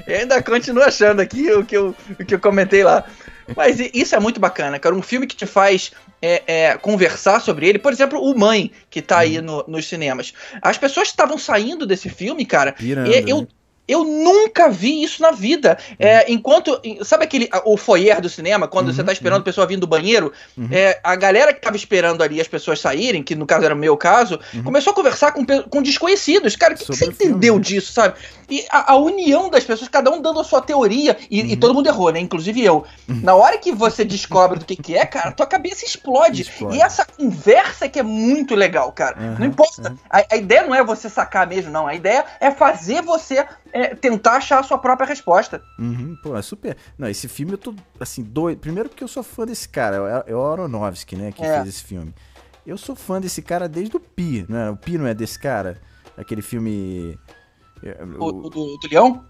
Eu 0.06 0.18
ainda 0.20 0.42
continuo 0.42 0.82
achando 0.82 1.20
aqui 1.20 1.52
o 1.52 1.64
que 1.64 1.76
eu, 1.76 1.94
o 2.18 2.24
que 2.24 2.34
eu 2.34 2.40
comentei 2.40 2.82
lá. 2.82 3.04
Mas 3.56 3.78
isso 3.92 4.14
é 4.14 4.20
muito 4.20 4.40
bacana, 4.40 4.78
cara. 4.78 4.94
Um 4.94 5.02
filme 5.02 5.26
que 5.26 5.36
te 5.36 5.46
faz 5.46 5.92
é, 6.22 6.42
é, 6.46 6.76
conversar 6.78 7.40
sobre 7.40 7.68
ele. 7.68 7.78
Por 7.78 7.92
exemplo, 7.92 8.20
o 8.20 8.38
Mãe, 8.38 8.70
que 8.90 9.02
tá 9.02 9.18
aí 9.18 9.40
no- 9.40 9.64
nos 9.68 9.86
cinemas. 9.86 10.32
As 10.62 10.78
pessoas 10.78 11.08
estavam 11.08 11.36
saindo 11.38 11.86
desse 11.86 12.08
filme, 12.08 12.44
cara. 12.46 12.72
Pirando, 12.72 13.08
e 13.10 13.28
eu, 13.30 13.40
né? 13.42 13.46
eu 13.86 14.02
nunca 14.02 14.70
vi 14.70 15.02
isso 15.02 15.20
na 15.20 15.30
vida. 15.30 15.76
É, 15.98 16.32
enquanto. 16.32 16.80
Sabe 17.04 17.24
aquele. 17.24 17.50
O 17.66 17.76
foyer 17.76 18.18
do 18.20 18.30
cinema, 18.30 18.66
quando 18.66 18.90
você 18.92 19.00
Uhum, 19.00 19.06
tá 19.06 19.12
esperando 19.12 19.40
a 19.42 19.44
pessoa 19.44 19.66
vindo 19.66 19.80
do 19.80 19.86
banheiro? 19.86 20.32
Uhum. 20.56 20.68
É, 20.72 20.98
a 21.04 21.14
galera 21.14 21.52
que 21.52 21.60
tava 21.60 21.76
esperando 21.76 22.22
ali 22.22 22.40
as 22.40 22.48
pessoas 22.48 22.80
saírem, 22.80 23.22
que 23.22 23.34
no 23.34 23.44
caso 23.44 23.64
era 23.66 23.74
o 23.74 23.78
meu 23.78 23.94
caso, 23.96 24.40
Uhum. 24.54 24.62
começou 24.62 24.92
a 24.92 24.94
conversar 24.96 25.32
com, 25.32 25.44
com 25.44 25.82
desconhecidos. 25.82 26.56
Cara, 26.56 26.72
o 26.72 26.76
que, 26.78 26.84
que 26.86 26.96
você 26.96 27.04
entendeu 27.04 27.58
disso, 27.58 27.92
sabe? 27.92 28.14
E 28.50 28.64
a, 28.70 28.92
a 28.92 28.96
união 28.96 29.48
das 29.50 29.64
pessoas, 29.64 29.88
cada 29.88 30.10
um 30.10 30.20
dando 30.20 30.40
a 30.40 30.44
sua 30.44 30.60
teoria, 30.60 31.16
e, 31.30 31.40
Uhum. 31.42 31.46
e 31.48 31.56
todo 31.56 31.74
mundo 31.74 31.86
errou, 31.88 32.10
né? 32.12 32.20
Inclusive 32.20 32.62
eu. 32.64 32.84
Na 33.08 33.34
hora 33.34 33.58
que 33.58 33.72
você 33.72 34.04
descobre 34.04 34.58
do 34.58 34.64
que, 34.64 34.76
que 34.76 34.96
é, 34.96 35.04
cara, 35.06 35.32
tua 35.32 35.46
cabeça 35.46 35.84
explode. 35.84 36.42
Explode. 36.42 36.76
E 36.76 36.80
essa 36.80 37.04
conversa 37.04 37.88
que 37.88 37.98
é 37.98 38.02
muito 38.02 38.54
legal, 38.54 38.90
cara. 38.92 39.18
Uhum, 39.20 39.38
Não 39.38 39.46
importa. 39.46 39.96
A, 40.10 40.24
a 40.32 40.36
ideia 40.36 40.62
não 40.66 40.74
é 40.74 40.84
você 40.84 41.08
sacar 41.08 41.46
mesmo, 41.46 41.70
não. 41.70 41.86
A 41.86 41.94
ideia 41.94 42.24
é 42.40 42.50
fazer 42.50 43.02
você 43.02 43.46
é, 43.72 43.94
tentar 43.94 44.32
achar 44.36 44.60
a 44.60 44.62
sua 44.62 44.78
própria 44.78 45.06
resposta. 45.06 45.62
Uhum, 45.78 46.16
pô, 46.22 46.36
é 46.36 46.42
super. 46.42 46.76
Não, 46.98 47.08
esse 47.08 47.28
filme 47.28 47.52
eu 47.52 47.58
tô, 47.58 47.74
assim, 47.98 48.22
doido. 48.22 48.58
Primeiro 48.58 48.88
porque 48.88 49.02
eu 49.04 49.08
sou 49.08 49.22
fã 49.22 49.44
desse 49.44 49.68
cara, 49.68 50.24
é- 50.26 50.32
é 50.32 50.34
o 50.36 50.46
Aronofsky, 50.46 51.16
né, 51.16 51.32
que 51.32 51.44
É. 51.44 51.56
fez 51.56 51.68
esse 51.68 51.84
filme. 51.84 52.14
Eu 52.66 52.78
sou 52.78 52.94
fã 52.96 53.20
desse 53.20 53.42
cara 53.42 53.68
desde 53.68 53.96
o 53.96 54.00
Pi, 54.00 54.46
né? 54.48 54.70
O 54.70 54.76
Pi 54.76 54.96
não 54.96 55.06
é 55.06 55.12
desse 55.12 55.38
cara? 55.38 55.78
Aquele 56.16 56.40
filme. 56.42 57.18
É, 57.84 58.02
O, 58.18 58.24
o- 58.24 58.46
o 58.46 58.50
do, 58.50 58.76
do 58.78 58.88
Leão? 58.90 59.24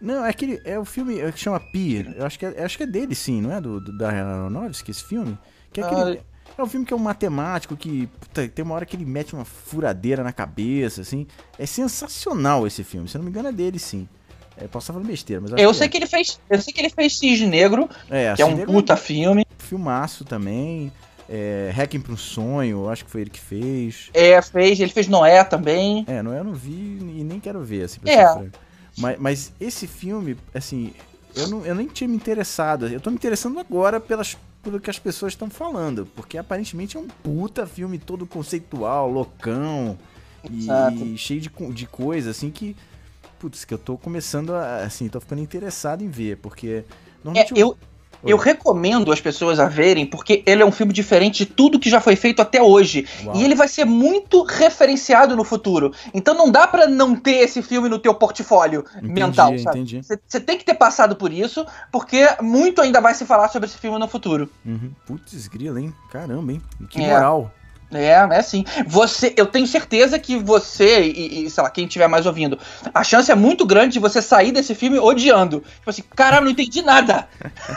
Não, 0.00 0.24
é 0.24 0.30
aquele. 0.30 0.60
É 0.64 0.78
o 0.78 0.84
filme 0.84 1.18
é, 1.20 1.32
que 1.32 1.40
chama 1.40 1.58
Pi. 1.58 2.06
Eu 2.16 2.26
acho 2.26 2.38
que 2.38 2.44
é, 2.46 2.62
acho 2.64 2.76
que 2.76 2.82
é 2.82 2.86
dele, 2.86 3.14
sim, 3.14 3.40
não 3.40 3.52
é? 3.52 3.60
Do, 3.60 3.80
do- 3.80 3.96
da 3.96 4.10
Aronofsky, 4.10 4.90
esse 4.90 5.04
filme? 5.04 5.38
Que 5.72 5.80
é 5.80 5.84
aquele. 5.84 6.20
É 6.58 6.62
um 6.62 6.66
filme 6.66 6.86
que 6.86 6.92
é 6.92 6.96
um 6.96 7.00
matemático 7.00 7.76
que. 7.76 8.06
Puta, 8.20 8.46
tem 8.48 8.62
uma 8.64 8.74
hora 8.74 8.84
que 8.86 8.94
ele 8.96 9.04
mete 9.04 9.34
uma 9.34 9.44
furadeira 9.44 10.22
na 10.22 10.32
cabeça, 10.32 11.00
assim. 11.00 11.26
É 11.58 11.64
sensacional 11.66 12.66
esse 12.66 12.84
filme. 12.84 13.08
Se 13.08 13.16
eu 13.16 13.20
não 13.20 13.24
me 13.24 13.30
engano, 13.30 13.48
é 13.48 13.52
dele, 13.52 13.78
sim. 13.78 14.06
É, 14.58 14.66
posso 14.66 14.84
estar 14.84 14.94
falando 14.94 15.06
besteira, 15.08 15.40
mas 15.42 15.52
Eu 15.52 15.70
que 15.70 15.76
sei 15.76 15.86
é. 15.86 15.88
que 15.90 15.96
ele 15.98 16.06
fez. 16.06 16.40
Eu 16.48 16.60
sei 16.62 16.72
que 16.72 16.80
ele 16.80 16.88
fez 16.90 17.18
Cisne 17.18 17.46
Negro, 17.46 17.88
É, 18.10 18.34
que 18.34 18.40
é 18.42 18.44
um 18.44 18.48
Cisne 18.48 18.60
Negro 18.60 18.72
puta 18.74 18.96
filme. 18.96 19.46
filmaço 19.58 20.24
também. 20.24 20.90
É, 21.28 21.72
Hacking 21.74 22.00
para 22.00 22.12
um 22.12 22.16
Sonho, 22.16 22.88
acho 22.88 23.04
que 23.04 23.10
foi 23.10 23.22
ele 23.22 23.30
que 23.30 23.40
fez. 23.40 24.10
É, 24.14 24.40
fez, 24.40 24.78
ele 24.78 24.92
fez 24.92 25.08
Noé 25.08 25.42
também. 25.42 26.04
É, 26.06 26.22
não, 26.22 26.32
eu 26.32 26.44
não 26.44 26.54
vi 26.54 26.70
e 26.72 27.24
nem 27.24 27.40
quero 27.40 27.60
ver, 27.62 27.84
assim, 27.84 28.00
pra 28.00 28.12
É. 28.12 28.50
Mas, 28.98 29.18
mas 29.18 29.52
esse 29.60 29.86
filme, 29.86 30.36
assim, 30.54 30.92
eu, 31.34 31.48
não, 31.48 31.66
eu 31.66 31.74
nem 31.74 31.86
tinha 31.86 32.08
me 32.08 32.16
interessado. 32.16 32.88
Eu 32.88 33.00
tô 33.00 33.10
me 33.10 33.16
interessando 33.16 33.58
agora 33.60 34.00
pelas, 34.00 34.38
pelo 34.62 34.80
que 34.80 34.88
as 34.88 34.98
pessoas 34.98 35.34
estão 35.34 35.50
falando. 35.50 36.06
Porque 36.16 36.38
aparentemente 36.38 36.96
é 36.96 37.00
um 37.00 37.06
puta 37.06 37.66
filme 37.66 37.98
todo 37.98 38.26
conceitual, 38.26 39.10
loucão. 39.10 39.98
Exato. 40.50 41.04
E 41.04 41.18
cheio 41.18 41.40
de, 41.40 41.50
de 41.50 41.86
coisa, 41.86 42.30
assim, 42.30 42.50
que. 42.50 42.74
Putz, 43.38 43.66
que 43.66 43.74
eu 43.74 43.78
tô 43.78 43.98
começando 43.98 44.54
a. 44.54 44.78
Assim, 44.78 45.08
tô 45.08 45.20
ficando 45.20 45.42
interessado 45.42 46.02
em 46.02 46.08
ver. 46.08 46.38
Porque. 46.38 46.68
É, 46.68 46.84
Normalmente 47.22 47.52
eu, 47.54 47.76
eu 48.26 48.36
recomendo 48.36 49.12
as 49.12 49.20
pessoas 49.20 49.58
a 49.60 49.66
verem, 49.66 50.06
porque 50.06 50.42
ele 50.46 50.62
é 50.62 50.66
um 50.66 50.72
filme 50.72 50.92
diferente 50.92 51.44
de 51.44 51.46
tudo 51.46 51.78
que 51.78 51.88
já 51.90 52.00
foi 52.00 52.16
feito 52.16 52.40
até 52.42 52.60
hoje. 52.62 53.06
Uau. 53.24 53.36
E 53.36 53.44
ele 53.44 53.54
vai 53.54 53.68
ser 53.68 53.84
muito 53.84 54.42
referenciado 54.42 55.36
no 55.36 55.44
futuro. 55.44 55.92
Então 56.12 56.34
não 56.34 56.50
dá 56.50 56.66
pra 56.66 56.86
não 56.86 57.14
ter 57.16 57.36
esse 57.36 57.62
filme 57.62 57.88
no 57.88 57.98
teu 57.98 58.14
portfólio 58.14 58.84
Entendi, 58.96 59.12
mental, 59.12 59.58
sabe? 59.58 59.78
entendi. 59.80 60.00
Você 60.26 60.40
tem 60.40 60.58
que 60.58 60.64
ter 60.64 60.74
passado 60.74 61.16
por 61.16 61.32
isso, 61.32 61.64
porque 61.90 62.26
muito 62.42 62.80
ainda 62.80 63.00
vai 63.00 63.14
se 63.14 63.24
falar 63.24 63.48
sobre 63.48 63.68
esse 63.68 63.78
filme 63.78 63.98
no 63.98 64.08
futuro. 64.08 64.48
Uhum. 64.64 64.90
Putz, 65.06 65.46
grila, 65.48 65.80
hein? 65.80 65.92
Caramba, 66.10 66.52
hein? 66.52 66.62
Que 66.90 67.02
É. 67.02 67.12
moral. 67.14 67.50
É, 67.92 68.26
é 68.30 68.42
sim. 68.42 68.64
Você, 68.86 69.32
eu 69.36 69.46
tenho 69.46 69.66
certeza 69.66 70.18
que 70.18 70.36
você 70.36 71.02
e, 71.02 71.44
e, 71.44 71.50
sei 71.50 71.62
lá, 71.62 71.70
quem 71.70 71.84
estiver 71.84 72.08
mais 72.08 72.26
ouvindo, 72.26 72.58
a 72.92 73.04
chance 73.04 73.30
é 73.30 73.34
muito 73.34 73.64
grande 73.64 73.94
de 73.94 73.98
você 73.98 74.20
sair 74.20 74.52
desse 74.52 74.74
filme 74.74 74.98
odiando. 74.98 75.60
Tipo 75.60 75.90
assim, 75.90 76.02
caralho, 76.14 76.44
não 76.44 76.50
entendi 76.50 76.82
nada. 76.82 77.28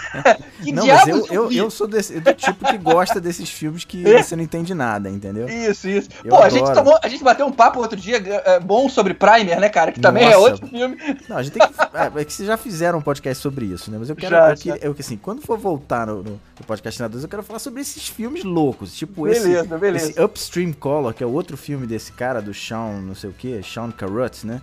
que 0.63 0.71
não, 0.71 0.85
mas 0.87 1.07
eu, 1.07 1.27
eu, 1.27 1.51
eu, 1.51 1.69
sou 1.69 1.87
desse, 1.87 2.19
do 2.19 2.33
tipo 2.33 2.65
que 2.65 2.77
gosta 2.77 3.19
desses 3.21 3.49
filmes 3.49 3.85
que 3.85 4.07
é. 4.07 4.23
você 4.23 4.35
não 4.35 4.43
entende 4.43 4.73
nada, 4.73 5.09
entendeu? 5.09 5.47
Isso, 5.47 5.87
isso. 5.87 6.09
Eu 6.23 6.31
Pô, 6.31 6.41
a 6.41 6.49
gente, 6.49 6.71
tomou, 6.73 6.97
a 7.01 7.07
gente 7.07 7.23
bateu 7.23 7.45
um 7.45 7.51
papo 7.51 7.79
outro 7.79 7.99
dia 7.99 8.17
é, 8.45 8.59
bom 8.59 8.89
sobre 8.89 9.13
Primer, 9.13 9.59
né, 9.59 9.69
cara? 9.69 9.91
Que 9.91 9.99
também 9.99 10.23
é 10.23 10.27
Nossa. 10.27 10.37
é 10.37 10.51
outro 10.51 10.67
filme. 10.67 10.97
Não, 11.27 11.37
a 11.37 11.43
gente 11.43 11.53
tem 11.53 11.67
que. 11.67 11.73
É, 11.93 12.21
é, 12.21 12.25
que 12.25 12.33
vocês 12.33 12.47
já 12.47 12.57
fizeram 12.57 12.99
um 12.99 13.01
podcast 13.01 13.41
sobre 13.41 13.65
isso, 13.65 13.91
né? 13.91 13.97
Mas 13.99 14.09
eu 14.09 14.15
quero. 14.15 14.35
Já, 14.35 14.49
eu, 14.49 14.55
já. 14.55 14.75
eu, 14.77 14.95
assim, 14.97 15.17
quando 15.17 15.41
for 15.41 15.57
voltar 15.57 16.07
no, 16.07 16.23
no, 16.23 16.39
podcast 16.65 17.01
Nadadores, 17.01 17.23
eu 17.23 17.29
quero 17.29 17.43
falar 17.43 17.59
sobre 17.59 17.81
esses 17.81 18.07
filmes 18.07 18.43
loucos. 18.43 18.95
Tipo 18.95 19.23
beleza, 19.23 19.61
esse, 19.61 19.77
beleza. 19.77 19.98
Esse 20.03 20.21
Upstream 20.21 20.73
Color, 20.73 21.13
que 21.13 21.23
é 21.23 21.27
outro 21.27 21.55
filme 21.55 21.85
desse 21.85 22.11
cara, 22.11 22.41
do 22.41 22.53
Sean, 22.53 23.01
não 23.01 23.15
sei 23.15 23.29
o 23.29 23.33
que, 23.33 23.61
Sean 23.63 23.91
Carruth, 23.91 24.43
né? 24.43 24.61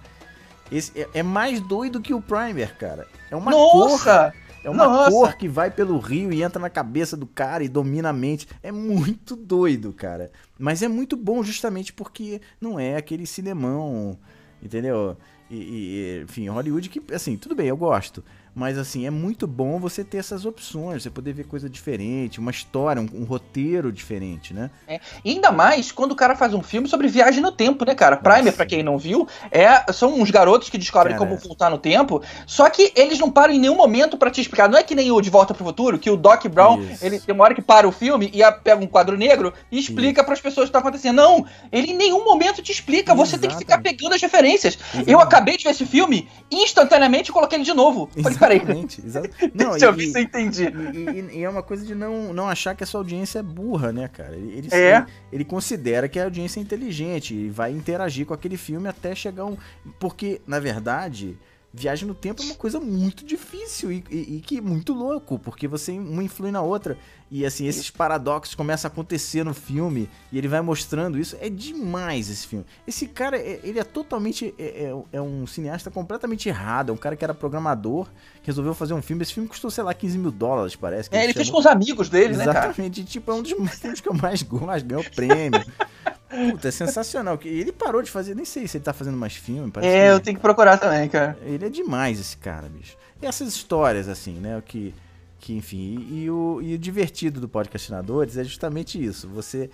Esse 0.70 1.00
é, 1.00 1.08
é, 1.14 1.22
mais 1.22 1.60
doido 1.60 2.00
que 2.00 2.12
o 2.12 2.20
Primer, 2.20 2.76
cara. 2.76 3.06
É 3.30 3.36
uma 3.36 3.50
Nossa! 3.50 4.32
cor. 4.32 4.46
É 4.64 4.70
uma 4.70 4.88
Nossa. 4.88 5.10
cor 5.10 5.36
que 5.36 5.48
vai 5.48 5.70
pelo 5.70 5.96
rio 5.98 6.32
e 6.32 6.42
entra 6.42 6.60
na 6.60 6.68
cabeça 6.68 7.16
do 7.16 7.26
cara 7.26 7.62
e 7.62 7.68
domina 7.68 8.08
a 8.08 8.12
mente. 8.12 8.48
É 8.62 8.72
muito 8.72 9.36
doido, 9.36 9.92
cara. 9.92 10.32
Mas 10.58 10.82
é 10.82 10.88
muito 10.88 11.16
bom 11.16 11.42
justamente 11.44 11.92
porque 11.92 12.40
não 12.60 12.80
é 12.80 12.96
aquele 12.96 13.26
cinemão, 13.26 14.18
entendeu? 14.60 15.16
E, 15.48 15.56
e 15.56 16.22
enfim, 16.24 16.48
Hollywood 16.48 16.88
que, 16.88 17.00
assim, 17.14 17.36
tudo 17.36 17.54
bem, 17.54 17.68
eu 17.68 17.76
gosto. 17.76 18.24
Mas 18.56 18.78
assim, 18.78 19.06
é 19.06 19.10
muito 19.10 19.46
bom 19.46 19.78
você 19.78 20.02
ter 20.02 20.16
essas 20.16 20.46
opções, 20.46 21.02
você 21.02 21.10
poder 21.10 21.34
ver 21.34 21.44
coisa 21.44 21.68
diferente, 21.68 22.40
uma 22.40 22.50
história, 22.50 23.02
um, 23.02 23.08
um 23.12 23.24
roteiro 23.24 23.92
diferente, 23.92 24.54
né? 24.54 24.70
É. 24.88 24.98
E 25.22 25.32
ainda 25.32 25.52
mais 25.52 25.92
quando 25.92 26.12
o 26.12 26.16
cara 26.16 26.34
faz 26.34 26.54
um 26.54 26.62
filme 26.62 26.88
sobre 26.88 27.06
viagem 27.06 27.42
no 27.42 27.52
tempo, 27.52 27.84
né, 27.84 27.94
cara? 27.94 28.16
Nossa. 28.16 28.30
Primer, 28.30 28.52
para 28.52 28.64
quem 28.64 28.82
não 28.82 28.96
viu, 28.96 29.28
é, 29.50 29.92
são 29.92 30.18
uns 30.18 30.30
garotos 30.30 30.70
que 30.70 30.78
descobrem 30.78 31.14
cara, 31.14 31.28
como 31.28 31.38
voltar 31.38 31.68
no 31.68 31.76
tempo, 31.76 32.22
só 32.46 32.70
que 32.70 32.90
eles 32.96 33.18
não 33.18 33.30
param 33.30 33.52
em 33.52 33.60
nenhum 33.60 33.76
momento 33.76 34.16
para 34.16 34.30
te 34.30 34.40
explicar. 34.40 34.70
Não 34.70 34.78
é 34.78 34.82
que 34.82 34.94
nem 34.94 35.12
o 35.12 35.20
De 35.20 35.28
Volta 35.28 35.52
pro 35.52 35.62
Futuro, 35.62 35.98
que 35.98 36.08
o 36.08 36.16
Doc 36.16 36.46
Brown, 36.46 36.80
Isso. 36.80 37.04
ele 37.04 37.20
tem 37.20 37.34
uma 37.34 37.44
hora 37.44 37.54
que 37.54 37.60
para 37.60 37.86
o 37.86 37.92
filme 37.92 38.30
e 38.32 38.40
pega 38.64 38.82
um 38.82 38.86
quadro 38.86 39.18
negro 39.18 39.52
e 39.70 39.78
explica 39.78 40.24
para 40.24 40.32
as 40.32 40.40
pessoas 40.40 40.64
o 40.64 40.68
que 40.68 40.72
tá 40.72 40.78
acontecendo. 40.78 41.16
Não, 41.16 41.44
ele 41.70 41.92
em 41.92 41.96
nenhum 41.96 42.24
momento 42.24 42.62
te 42.62 42.72
explica, 42.72 43.14
você 43.14 43.36
tem 43.36 43.50
que 43.50 43.58
ficar 43.58 43.82
pegando 43.82 44.14
as 44.14 44.22
referências. 44.22 44.78
Eu 45.06 45.20
acabei 45.20 45.58
de 45.58 45.64
ver 45.64 45.70
esse 45.70 45.84
filme, 45.84 46.26
instantaneamente 46.50 47.30
coloquei 47.30 47.58
ele 47.58 47.64
de 47.64 47.74
novo. 47.74 48.08
Falei, 48.22 48.38
Exatamente. 48.54 49.02
Não, 49.54 49.70
Deixa 49.70 49.86
e, 49.86 49.88
eu 49.88 49.92
ver 49.92 50.06
se 50.08 50.18
eu 50.18 50.22
entendi. 50.22 50.64
E, 50.64 50.98
e, 50.98 51.38
e, 51.38 51.44
é 51.44 51.48
uma 51.48 51.62
coisa 51.62 51.84
de 51.84 51.94
não, 51.94 52.32
não 52.32 52.48
achar 52.48 52.74
que 52.74 52.84
a 52.84 52.86
sua 52.86 53.00
audiência 53.00 53.40
é 53.40 53.42
burra, 53.42 53.92
né, 53.92 54.08
cara? 54.08 54.36
Ele, 54.36 54.58
ele, 54.58 54.68
é. 54.70 54.96
ele, 54.96 55.06
ele 55.32 55.44
considera 55.44 56.08
que 56.08 56.18
a 56.18 56.24
audiência 56.24 56.60
é 56.60 56.62
inteligente 56.62 57.34
e 57.34 57.48
vai 57.48 57.72
interagir 57.72 58.26
com 58.26 58.34
aquele 58.34 58.56
filme 58.56 58.88
até 58.88 59.14
chegar 59.14 59.44
um. 59.44 59.56
Porque, 59.98 60.40
na 60.46 60.58
verdade 60.58 61.36
viagem 61.76 62.08
no 62.08 62.14
tempo 62.14 62.42
é 62.42 62.46
uma 62.46 62.54
coisa 62.54 62.80
muito 62.80 63.24
difícil 63.24 63.92
e, 63.92 64.02
e, 64.10 64.36
e 64.36 64.40
que 64.40 64.60
muito 64.60 64.94
louco, 64.94 65.38
porque 65.38 65.68
você 65.68 65.92
uma 65.92 66.24
influi 66.24 66.50
na 66.50 66.62
outra. 66.62 66.96
E 67.30 67.44
assim, 67.44 67.66
esses 67.66 67.90
paradoxos 67.90 68.54
começam 68.54 68.88
a 68.88 68.92
acontecer 68.92 69.44
no 69.44 69.52
filme 69.52 70.08
e 70.30 70.38
ele 70.38 70.46
vai 70.46 70.60
mostrando 70.60 71.18
isso. 71.18 71.36
É 71.40 71.50
demais 71.50 72.30
esse 72.30 72.46
filme. 72.46 72.64
Esse 72.86 73.08
cara, 73.08 73.36
é, 73.36 73.60
ele 73.64 73.80
é 73.80 73.84
totalmente. 73.84 74.54
É, 74.58 74.64
é, 74.64 74.94
é, 75.12 75.20
um 75.20 75.46
cineasta 75.46 75.90
completamente 75.90 76.48
errado. 76.48 76.90
É 76.90 76.92
um 76.92 76.96
cara 76.96 77.16
que 77.16 77.24
era 77.24 77.34
programador, 77.34 78.06
que 78.42 78.46
resolveu 78.46 78.74
fazer 78.74 78.94
um 78.94 79.02
filme. 79.02 79.22
Esse 79.22 79.34
filme 79.34 79.48
custou, 79.48 79.70
sei 79.70 79.82
lá, 79.82 79.92
15 79.92 80.18
mil 80.18 80.30
dólares, 80.30 80.76
parece. 80.76 81.08
é, 81.12 81.24
ele 81.24 81.34
fez 81.34 81.50
com 81.50 81.58
os 81.58 81.66
amigos 81.66 82.08
dele, 82.08 82.34
Exatamente, 82.34 82.54
né? 82.54 82.60
Exatamente. 82.60 83.04
Tipo, 83.04 83.32
é 83.32 83.34
um 83.34 83.42
dos 83.42 83.52
filmes 83.74 84.00
que 84.00 84.08
eu 84.08 84.14
mais 84.14 84.42
gosto, 84.42 84.86
ganhou 84.86 85.04
prêmio. 85.10 85.64
Puta, 86.36 86.68
é 86.68 86.70
sensacional. 86.70 87.38
Ele 87.44 87.72
parou 87.72 88.02
de 88.02 88.10
fazer, 88.10 88.34
nem 88.34 88.44
sei 88.44 88.66
se 88.68 88.76
ele 88.76 88.84
tá 88.84 88.92
fazendo 88.92 89.16
mais 89.16 89.34
filme. 89.34 89.72
É, 89.82 90.10
eu 90.10 90.20
tenho 90.20 90.36
que 90.36 90.42
procurar 90.42 90.76
também, 90.78 91.08
cara. 91.08 91.38
Ele 91.42 91.66
é 91.66 91.68
demais, 91.68 92.20
esse 92.20 92.36
cara, 92.36 92.68
bicho. 92.68 92.96
E 93.20 93.26
essas 93.26 93.48
histórias, 93.48 94.08
assim, 94.08 94.34
né? 94.34 94.62
Que, 94.64 94.94
que 95.38 95.54
enfim. 95.54 96.06
E, 96.10 96.24
e 96.24 96.30
o, 96.30 96.60
e 96.62 96.74
o 96.74 96.78
divertido 96.78 97.40
do 97.40 97.48
podcastinadores 97.48 98.36
é 98.36 98.44
justamente 98.44 99.02
isso. 99.02 99.28
Você 99.28 99.70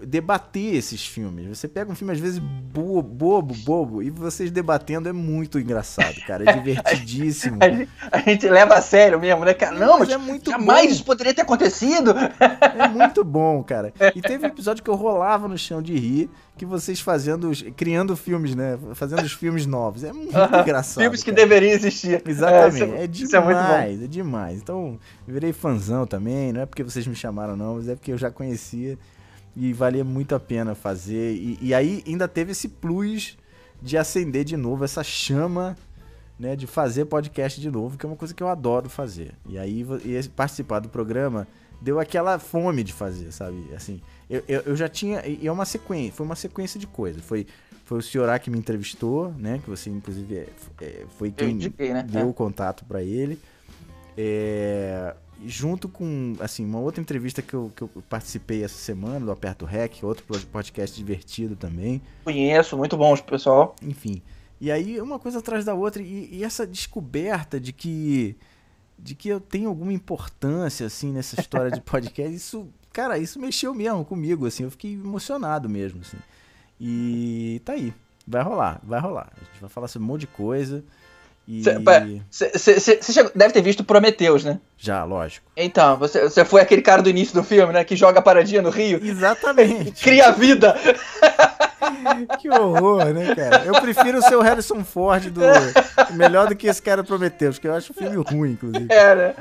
debater 0.00 0.74
esses 0.74 1.06
filmes. 1.06 1.46
Você 1.46 1.68
pega 1.68 1.90
um 1.90 1.94
filme, 1.94 2.12
às 2.12 2.18
vezes, 2.18 2.38
bobo, 2.38 3.02
bobo, 3.02 3.54
bobo, 3.54 4.02
e 4.02 4.10
vocês 4.10 4.50
debatendo 4.50 5.08
é 5.08 5.12
muito 5.12 5.58
engraçado, 5.58 6.16
cara. 6.26 6.48
É 6.48 6.52
divertidíssimo. 6.56 7.58
a, 7.60 7.68
gente, 7.68 7.90
a, 8.10 8.18
gente, 8.18 8.48
leva 8.48 8.74
a 8.74 8.80
sério 8.80 9.20
mesmo, 9.20 9.44
né, 9.44 9.52
cara? 9.52 9.78
Não, 9.78 9.98
mas, 9.98 10.08
é 10.08 10.16
muito 10.16 10.50
jamais 10.50 10.86
bom. 10.86 10.92
isso 10.92 11.04
poderia 11.04 11.34
ter 11.34 11.42
acontecido. 11.42 12.14
É 12.40 12.88
muito 12.88 13.22
bom, 13.24 13.62
cara. 13.62 13.92
E 14.14 14.20
teve 14.20 14.44
um 14.44 14.48
episódio 14.48 14.82
que 14.82 14.90
eu 14.90 14.94
rolava 14.94 15.48
no 15.48 15.56
chão 15.56 15.80
de 15.80 15.96
rir, 15.96 16.28
que 16.56 16.66
vocês 16.66 17.00
fazendo, 17.00 17.50
criando 17.74 18.14
filmes, 18.14 18.54
né? 18.54 18.78
Fazendo 18.94 19.22
os 19.22 19.32
filmes 19.32 19.64
novos. 19.64 20.04
É 20.04 20.12
muito 20.12 20.36
uh 20.36 20.48
-huh. 20.48 20.60
engraçado. 20.60 21.02
Filmes 21.02 21.22
que 21.22 21.32
deveriam 21.32 21.72
existir. 21.72 22.22
Exatamente. 22.26 22.82
É, 22.82 23.00
é, 23.00 23.04
é 23.04 23.06
demais, 23.06 24.00
é, 24.00 24.04
é 24.04 24.06
demais. 24.06 24.58
Então, 24.58 24.98
virei 25.26 25.52
fãzão 25.52 26.06
também. 26.06 26.52
Não 26.52 26.60
é 26.60 26.66
porque 26.66 26.82
vocês 26.82 27.06
me 27.06 27.14
chamaram, 27.14 27.56
não, 27.56 27.76
mas 27.76 27.88
é 27.88 27.94
porque 27.94 28.12
eu 28.12 28.18
já 28.18 28.30
conhecia 28.30 28.98
e 29.56 29.72
valia 29.72 30.04
muito 30.04 30.34
a 30.34 30.40
pena 30.40 30.74
fazer. 30.74 31.34
E, 31.34 31.58
e, 31.60 31.74
aí 31.74 32.02
ainda 32.06 32.26
teve 32.26 32.52
esse 32.52 32.68
plus 32.68 33.36
de 33.80 33.98
acender 33.98 34.44
de 34.44 34.56
novo 34.56 34.84
essa 34.84 35.02
chama, 35.02 35.76
né, 36.38 36.56
de 36.56 36.66
fazer 36.66 37.04
podcast 37.06 37.60
de 37.60 37.70
novo, 37.70 37.98
que 37.98 38.06
é 38.06 38.08
uma 38.08 38.16
coisa 38.16 38.32
que 38.32 38.42
eu 38.42 38.48
adoro 38.48 38.88
fazer. 38.88 39.34
E 39.48 39.58
aí 39.58 39.86
e 40.04 40.28
participar 40.28 40.78
do 40.78 40.88
programa 40.88 41.46
deu 41.80 41.98
aquela 41.98 42.38
fome 42.38 42.84
de 42.84 42.92
fazer, 42.92 43.32
sabe? 43.32 43.68
Assim, 43.74 44.00
eu, 44.30 44.42
eu, 44.48 44.60
eu 44.66 44.76
já 44.76 44.88
tinha 44.88 45.26
e 45.26 45.46
é 45.46 45.52
uma 45.52 45.64
sequência, 45.64 46.12
foi 46.12 46.24
uma 46.24 46.36
sequência 46.36 46.78
de 46.78 46.86
coisas. 46.86 47.22
Foi 47.22 47.46
foi 47.84 47.98
o 47.98 48.02
senhor 48.02 48.38
que 48.38 48.48
me 48.50 48.58
entrevistou, 48.58 49.34
né? 49.36 49.60
Que 49.62 49.68
você 49.68 49.90
inclusive 49.90 50.34
é, 50.36 50.48
é 50.80 51.04
foi 51.18 51.30
quem 51.30 51.50
indiquei, 51.50 51.92
né? 51.92 52.02
deu 52.02 52.22
é. 52.22 52.24
o 52.24 52.32
contato 52.32 52.84
para 52.84 53.02
ele. 53.02 53.38
É, 54.16 55.14
junto 55.46 55.88
com, 55.88 56.34
assim, 56.40 56.64
uma 56.64 56.78
outra 56.78 57.00
entrevista 57.00 57.42
que 57.42 57.54
eu, 57.54 57.72
que 57.74 57.82
eu 57.82 57.88
participei 58.08 58.64
essa 58.64 58.76
semana, 58.76 59.24
do 59.24 59.32
Aperto 59.32 59.64
Rec, 59.64 60.02
outro 60.02 60.24
podcast 60.50 60.96
divertido 60.96 61.56
também. 61.56 62.00
Conheço, 62.24 62.76
muito 62.76 62.96
bom, 62.96 63.16
pessoal. 63.16 63.76
Enfim. 63.82 64.22
E 64.60 64.70
aí, 64.70 65.00
uma 65.00 65.18
coisa 65.18 65.40
atrás 65.40 65.64
da 65.64 65.74
outra, 65.74 66.02
e, 66.02 66.28
e, 66.32 66.44
essa 66.44 66.66
descoberta 66.66 67.58
de 67.58 67.72
que 67.72 68.36
de 68.98 69.16
que 69.16 69.28
eu 69.28 69.40
tenho 69.40 69.68
alguma 69.68 69.92
importância, 69.92 70.86
assim, 70.86 71.12
nessa 71.12 71.40
história 71.40 71.72
de 71.72 71.80
podcast, 71.82 72.32
isso, 72.32 72.68
cara, 72.92 73.18
isso 73.18 73.40
mexeu 73.40 73.74
mesmo 73.74 74.04
comigo, 74.04 74.46
assim, 74.46 74.62
eu 74.62 74.70
fiquei 74.70 74.92
emocionado 74.92 75.68
mesmo, 75.68 76.02
assim. 76.02 76.18
E 76.80 77.60
tá 77.64 77.72
aí, 77.72 77.92
vai 78.26 78.42
rolar, 78.42 78.80
vai 78.84 79.00
rolar. 79.00 79.32
A 79.36 79.44
gente 79.44 79.60
vai 79.60 79.68
falar 79.68 79.88
sobre 79.88 80.04
um 80.04 80.08
monte 80.08 80.20
de 80.22 80.26
coisa. 80.28 80.84
Você 81.48 83.30
deve 83.34 83.52
ter 83.52 83.62
visto 83.62 83.82
Prometeus, 83.82 84.44
né? 84.44 84.60
Já, 84.78 85.04
lógico. 85.04 85.46
Então, 85.56 85.96
você, 85.96 86.22
você 86.22 86.44
foi 86.44 86.60
aquele 86.60 86.82
cara 86.82 87.02
do 87.02 87.10
início 87.10 87.34
do 87.34 87.42
filme, 87.42 87.72
né? 87.72 87.84
Que 87.84 87.96
joga 87.96 88.20
a 88.20 88.22
paradinha 88.22 88.62
no 88.62 88.70
rio. 88.70 89.00
Exatamente. 89.02 89.92
Cria 90.02 90.30
vida. 90.30 90.76
que 92.40 92.48
horror, 92.48 93.06
né, 93.06 93.34
cara? 93.34 93.64
Eu 93.64 93.74
prefiro 93.80 94.18
o 94.18 94.22
seu 94.22 94.40
Harrison 94.40 94.84
Ford 94.84 95.30
do, 95.30 95.40
melhor 96.14 96.46
do 96.48 96.54
que 96.54 96.68
esse 96.68 96.80
cara 96.80 97.02
Prometeus, 97.02 97.58
que 97.58 97.66
eu 97.66 97.74
acho 97.74 97.92
o 97.92 97.94
filme 97.94 98.16
ruim, 98.16 98.52
inclusive. 98.52 98.86
Era. 98.88 99.34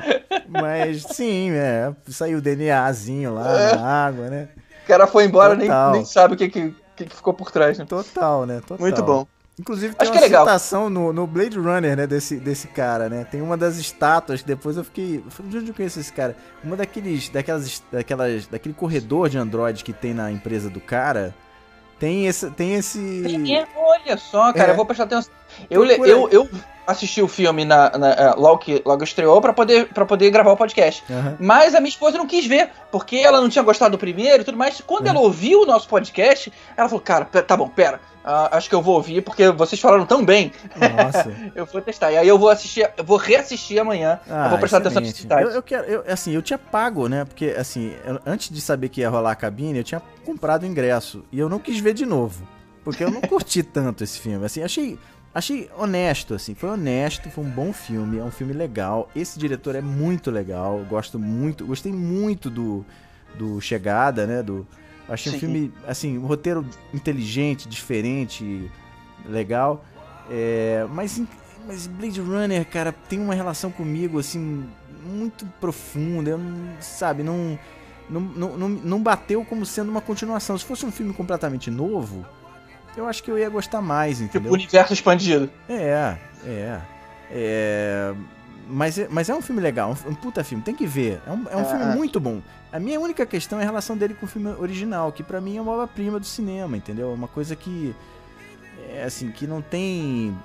Mas 0.47 1.03
sim, 1.03 1.51
é. 1.51 1.93
Saiu 2.07 2.39
o 2.39 2.41
DNAzinho 2.41 3.35
lá 3.35 3.59
é. 3.59 3.75
na 3.75 4.05
água, 4.05 4.29
né? 4.29 4.47
O 4.83 4.87
cara 4.87 5.05
foi 5.05 5.25
embora, 5.25 5.55
nem, 5.55 5.69
nem 5.91 6.03
sabe 6.03 6.33
o 6.33 6.37
que, 6.37 6.49
que, 6.49 6.73
que 6.95 7.05
ficou 7.05 7.33
por 7.33 7.51
trás, 7.51 7.77
né? 7.77 7.85
Total, 7.87 8.45
né? 8.45 8.59
Total. 8.61 8.79
Muito 8.79 9.03
bom. 9.03 9.27
Inclusive 9.59 9.93
tem 9.93 10.07
Acho 10.07 10.17
uma 10.17 10.25
é 10.25 10.29
citação 10.29 10.89
no, 10.89 11.11
no 11.11 11.27
Blade 11.27 11.59
Runner, 11.59 11.95
né, 11.95 12.07
desse, 12.07 12.37
desse 12.37 12.67
cara, 12.67 13.09
né? 13.09 13.25
Tem 13.25 13.41
uma 13.41 13.57
das 13.57 13.77
estátuas 13.77 14.41
que 14.41 14.47
depois 14.47 14.77
eu 14.77 14.83
fiquei. 14.83 15.23
De 15.43 15.57
onde 15.57 15.67
eu 15.69 15.73
conheço 15.73 15.99
esse 15.99 16.11
cara? 16.11 16.35
Uma 16.63 16.75
daqueles. 16.75 17.29
Daquelas. 17.29 17.83
daquelas 17.91 18.47
daquele 18.47 18.73
corredor 18.73 19.29
de 19.29 19.37
Android 19.37 19.83
que 19.83 19.93
tem 19.93 20.13
na 20.13 20.31
empresa 20.31 20.69
do 20.69 20.79
cara. 20.79 21.35
Tem 21.99 22.25
esse. 22.25 22.49
Tem 22.51 22.73
esse. 22.73 22.97
Tem, 22.97 23.67
olha 23.75 24.17
só, 24.17 24.51
cara, 24.53 24.69
é. 24.69 24.71
eu 24.71 24.75
vou 24.75 24.85
prestar 24.85 25.03
atenção. 25.03 25.31
Eu, 25.69 25.85
eu, 25.85 26.29
eu 26.29 26.49
assisti 26.85 27.21
o 27.21 27.27
filme 27.27 27.63
na, 27.63 27.89
na, 27.97 28.11
é, 28.11 28.33
logo 28.35 28.59
que 28.59 28.81
logo 28.85 29.03
estreou 29.03 29.39
para 29.41 29.53
poder, 29.53 29.87
pra 29.87 30.05
poder 30.05 30.29
gravar 30.29 30.51
o 30.51 30.57
podcast. 30.57 31.03
Uhum. 31.09 31.35
Mas 31.39 31.75
a 31.75 31.79
minha 31.79 31.89
esposa 31.89 32.17
não 32.17 32.27
quis 32.27 32.45
ver, 32.45 32.69
porque 32.91 33.17
ela 33.17 33.39
não 33.39 33.49
tinha 33.49 33.63
gostado 33.63 33.91
do 33.91 33.99
primeiro 33.99 34.41
e 34.41 34.45
tudo 34.45 34.57
mais. 34.57 34.81
Quando 34.81 35.05
uhum. 35.05 35.11
ela 35.11 35.19
ouviu 35.19 35.61
o 35.61 35.65
nosso 35.65 35.87
podcast, 35.87 36.51
ela 36.75 36.89
falou: 36.89 37.01
Cara, 37.01 37.25
tá 37.25 37.55
bom, 37.55 37.67
pera 37.67 37.99
Uh, 38.21 38.53
acho 38.53 38.69
que 38.69 38.75
eu 38.75 38.83
vou 38.83 38.95
ouvir 38.95 39.23
porque 39.23 39.49
vocês 39.49 39.81
falaram 39.81 40.05
tão 40.05 40.23
bem. 40.23 40.51
Nossa. 40.75 41.35
eu 41.55 41.65
vou 41.65 41.81
testar. 41.81 42.11
E 42.11 42.17
aí 42.17 42.27
eu 42.27 42.37
vou 42.37 42.49
assistir, 42.49 42.87
eu 42.95 43.03
vou 43.03 43.17
reassistir 43.17 43.79
amanhã. 43.79 44.19
Ah, 44.29 44.45
eu 44.45 44.49
vou 44.51 44.59
prestar 44.59 44.77
excelente. 44.77 45.09
atenção 45.09 45.23
detalhes. 45.23 45.49
Eu, 45.49 45.55
eu 45.55 45.63
quero, 45.63 45.85
eu, 45.85 46.03
assim, 46.07 46.31
eu 46.31 46.41
tinha 46.41 46.57
pago, 46.57 47.07
né? 47.07 47.25
Porque 47.25 47.47
assim, 47.57 47.95
eu, 48.05 48.19
antes 48.23 48.49
de 48.49 48.61
saber 48.61 48.89
que 48.89 49.01
ia 49.01 49.09
rolar 49.09 49.31
a 49.31 49.35
cabine, 49.35 49.79
eu 49.79 49.83
tinha 49.83 50.01
comprado 50.23 50.63
o 50.63 50.65
ingresso 50.67 51.23
e 51.31 51.39
eu 51.39 51.49
não 51.49 51.57
quis 51.57 51.79
ver 51.79 51.95
de 51.95 52.05
novo, 52.05 52.47
porque 52.83 53.03
eu 53.03 53.09
não 53.09 53.21
curti 53.21 53.63
tanto 53.63 54.03
esse 54.03 54.19
filme. 54.19 54.45
Assim, 54.45 54.61
achei 54.61 54.99
Achei 55.33 55.69
honesto, 55.77 56.33
assim, 56.33 56.53
foi 56.53 56.69
honesto, 56.69 57.29
foi 57.29 57.43
um 57.43 57.49
bom 57.49 57.71
filme, 57.71 58.17
é 58.17 58.23
um 58.23 58.31
filme 58.31 58.53
legal. 58.53 59.09
Esse 59.15 59.39
diretor 59.39 59.75
é 59.75 59.81
muito 59.81 60.29
legal, 60.29 60.79
gosto 60.89 61.17
muito, 61.17 61.65
gostei 61.65 61.93
muito 61.93 62.49
do, 62.49 62.85
do 63.37 63.61
Chegada, 63.61 64.27
né? 64.27 64.43
Do, 64.43 64.67
Achei 65.11 65.29
um 65.29 65.33
Sim. 65.33 65.39
filme, 65.39 65.73
assim, 65.85 66.17
um 66.17 66.25
roteiro 66.25 66.65
inteligente, 66.93 67.67
diferente, 67.67 68.71
legal. 69.25 69.83
É, 70.29 70.87
mas, 70.89 71.21
mas 71.67 71.85
Blade 71.85 72.21
Runner, 72.21 72.65
cara, 72.65 72.93
tem 72.93 73.19
uma 73.19 73.33
relação 73.33 73.71
comigo, 73.71 74.19
assim, 74.19 74.65
muito 75.05 75.45
profunda. 75.59 76.29
Eu 76.29 76.37
não, 76.37 76.75
sabe, 76.79 77.23
não, 77.23 77.59
não, 78.09 78.21
não, 78.21 78.69
não 78.69 79.03
bateu 79.03 79.43
como 79.43 79.65
sendo 79.65 79.91
uma 79.91 79.99
continuação. 79.99 80.57
Se 80.57 80.63
fosse 80.63 80.85
um 80.85 80.91
filme 80.91 81.13
completamente 81.13 81.69
novo, 81.69 82.25
eu 82.95 83.07
acho 83.07 83.23
que 83.23 83.31
eu 83.31 83.37
ia 83.37 83.49
gostar 83.49 83.81
mais, 83.81 84.17
Tipo, 84.17 84.29
entendeu? 84.29 84.51
universo 84.51 84.93
expandido. 84.93 85.49
É, 85.69 86.17
é. 86.45 86.81
é 87.31 88.13
mas, 88.67 88.97
é 88.97 89.07
mas 89.09 89.27
é 89.29 89.35
um 89.35 89.41
filme 89.41 89.61
legal, 89.61 89.95
um, 90.05 90.11
um 90.11 90.15
puta 90.15 90.43
filme, 90.43 90.63
tem 90.63 90.75
que 90.75 90.85
ver. 90.87 91.21
É 91.27 91.31
um, 91.31 91.45
é 91.49 91.57
um 91.57 91.61
É. 91.61 91.65
filme 91.65 91.85
muito 91.95 92.19
bom. 92.19 92.41
A 92.71 92.79
minha 92.79 92.99
única 92.99 93.25
questão 93.25 93.59
é 93.59 93.63
a 93.63 93.65
relação 93.65 93.97
dele 93.97 94.13
com 94.13 94.25
o 94.25 94.29
filme 94.29 94.49
original, 94.59 95.11
que 95.11 95.21
pra 95.23 95.41
mim 95.41 95.57
é 95.57 95.61
uma 95.61 95.73
obra-prima 95.73 96.19
do 96.19 96.25
cinema, 96.25 96.77
entendeu? 96.77 97.11
É 97.11 97.13
uma 97.13 97.27
coisa 97.27 97.55
que. 97.55 97.93
É 98.89 99.03
assim, 99.03 99.29
que 99.31 99.45
não 99.45 99.61
tem. 99.61 100.37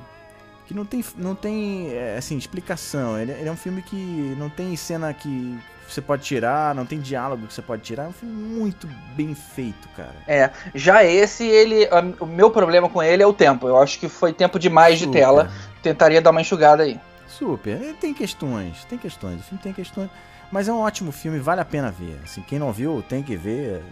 Que 0.66 0.74
não 0.74 0.84
tem, 0.84 1.04
não 1.16 1.34
tem 1.36 1.90
é, 1.92 2.16
assim, 2.18 2.36
explicação. 2.36 3.16
Ele, 3.16 3.30
ele 3.30 3.48
é 3.48 3.52
um 3.52 3.56
filme 3.56 3.80
que 3.82 4.34
não 4.36 4.48
tem 4.50 4.74
cena 4.74 5.14
que 5.14 5.56
você 5.92 6.00
pode 6.00 6.22
tirar, 6.22 6.74
não 6.74 6.84
tem 6.84 7.00
diálogo 7.00 7.46
que 7.46 7.54
você 7.54 7.62
pode 7.62 7.82
tirar. 7.82 8.04
É 8.04 8.08
um 8.08 8.12
filme 8.12 8.34
muito 8.34 8.88
bem 9.14 9.34
feito, 9.34 9.88
cara. 9.96 10.14
É, 10.26 10.50
já 10.74 11.04
esse, 11.04 11.44
ele. 11.44 11.88
O 12.20 12.26
meu 12.26 12.50
problema 12.50 12.88
com 12.88 13.02
ele 13.02 13.22
é 13.22 13.26
o 13.26 13.32
tempo. 13.32 13.68
Eu 13.68 13.78
acho 13.80 13.98
que 13.98 14.08
foi 14.08 14.32
tempo 14.32 14.58
demais 14.58 14.98
de 14.98 15.04
Super. 15.04 15.18
tela. 15.18 15.50
Tentaria 15.82 16.20
dar 16.20 16.30
uma 16.30 16.40
enxugada 16.40 16.82
aí. 16.82 17.00
Super. 17.28 17.94
Tem 18.00 18.12
questões, 18.14 18.84
tem 18.84 18.98
questões. 18.98 19.40
O 19.40 19.42
filme 19.44 19.62
tem 19.62 19.72
questões. 19.72 20.10
Mas 20.50 20.68
é 20.68 20.72
um 20.72 20.78
ótimo 20.78 21.12
filme, 21.12 21.38
vale 21.38 21.60
a 21.60 21.64
pena 21.64 21.90
ver. 21.90 22.18
Assim, 22.24 22.40
quem 22.42 22.58
não 22.58 22.72
viu, 22.72 23.04
tem 23.08 23.22
que 23.22 23.36
ver. 23.36 23.82